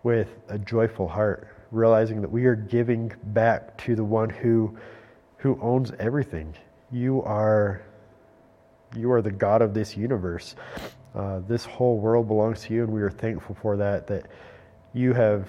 with 0.04 0.30
a 0.48 0.58
joyful 0.58 1.08
heart, 1.08 1.48
realizing 1.72 2.22
that 2.22 2.32
we 2.32 2.46
are 2.46 2.56
giving 2.56 3.12
back 3.24 3.78
to 3.78 3.96
the 3.96 4.04
one 4.04 4.30
who 4.30 4.78
who 5.38 5.58
owns 5.62 5.92
everything. 6.00 6.54
You 6.92 7.22
are 7.24 7.82
you 8.96 9.12
are 9.12 9.22
the 9.22 9.32
God 9.32 9.62
of 9.62 9.74
this 9.74 9.96
universe. 9.96 10.56
Uh, 11.16 11.40
this 11.48 11.66
whole 11.66 11.98
world 11.98 12.28
belongs 12.28 12.62
to 12.62 12.74
you, 12.74 12.84
and 12.84 12.94
we 12.94 13.02
are 13.02 13.10
thankful 13.10 13.56
for 13.62 13.78
that. 13.78 14.08
That 14.08 14.28
you 14.94 15.14
have 15.14 15.48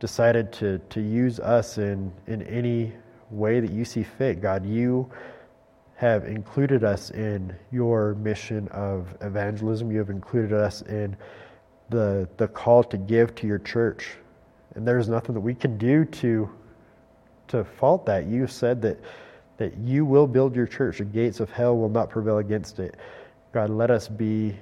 decided 0.00 0.52
to 0.54 0.78
to 0.90 1.00
use 1.00 1.38
us 1.40 1.78
in 1.78 2.12
in 2.26 2.42
any 2.42 2.92
way 3.30 3.60
that 3.60 3.70
you 3.70 3.84
see 3.84 4.02
fit. 4.02 4.40
God, 4.40 4.66
you 4.66 5.10
have 6.02 6.24
included 6.24 6.82
us 6.82 7.10
in 7.10 7.54
your 7.70 8.14
mission 8.16 8.66
of 8.68 9.14
evangelism. 9.20 9.92
You 9.92 9.98
have 9.98 10.10
included 10.10 10.52
us 10.52 10.82
in 10.82 11.16
the, 11.90 12.28
the 12.38 12.48
call 12.48 12.82
to 12.84 12.96
give 12.96 13.34
to 13.36 13.46
your 13.46 13.60
church. 13.60 14.16
And 14.74 14.86
there's 14.86 15.08
nothing 15.08 15.34
that 15.34 15.40
we 15.40 15.54
can 15.54 15.78
do 15.78 16.04
to, 16.04 16.50
to 17.48 17.64
fault 17.64 18.06
that. 18.06 18.26
You 18.26 18.48
said 18.48 18.82
that, 18.82 18.98
that 19.58 19.76
you 19.78 20.04
will 20.04 20.26
build 20.26 20.56
your 20.56 20.66
church. 20.66 20.98
The 20.98 21.04
gates 21.04 21.38
of 21.38 21.50
hell 21.50 21.76
will 21.76 21.88
not 21.88 22.10
prevail 22.10 22.38
against 22.38 22.80
it. 22.80 22.96
God, 23.52 23.70
let 23.70 23.90
us 23.90 24.08
be 24.08 24.56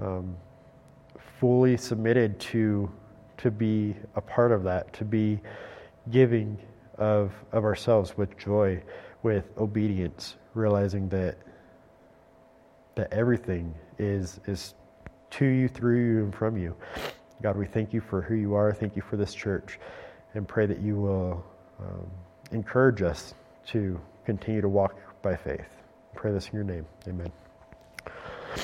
um, 0.00 0.36
fully 1.40 1.76
submitted 1.76 2.38
to, 2.40 2.90
to 3.38 3.50
be 3.50 3.96
a 4.16 4.20
part 4.20 4.52
of 4.52 4.62
that, 4.64 4.92
to 4.94 5.04
be 5.04 5.40
giving 6.10 6.58
of, 6.98 7.32
of 7.52 7.64
ourselves 7.64 8.16
with 8.16 8.36
joy, 8.38 8.82
with 9.22 9.50
obedience, 9.58 10.36
realizing 10.54 11.08
that 11.08 11.36
that 12.94 13.12
everything 13.12 13.74
is 13.98 14.40
is 14.46 14.74
to 15.30 15.46
you, 15.46 15.68
through 15.68 15.98
you, 15.98 16.24
and 16.24 16.34
from 16.34 16.56
you. 16.56 16.76
God, 17.42 17.56
we 17.56 17.66
thank 17.66 17.92
you 17.92 18.00
for 18.00 18.20
who 18.20 18.34
you 18.34 18.54
are. 18.54 18.72
Thank 18.72 18.96
you 18.96 19.02
for 19.02 19.16
this 19.16 19.34
church, 19.34 19.78
and 20.34 20.46
pray 20.46 20.66
that 20.66 20.80
you 20.80 20.96
will 20.96 21.44
um, 21.80 22.06
encourage 22.52 23.02
us 23.02 23.34
to 23.68 23.98
continue 24.24 24.60
to 24.60 24.68
walk 24.68 24.94
by 25.22 25.36
faith. 25.36 25.66
pray 26.14 26.32
this 26.32 26.48
in 26.48 26.54
your 26.54 26.64
name. 26.64 26.86
Amen. 27.08 27.41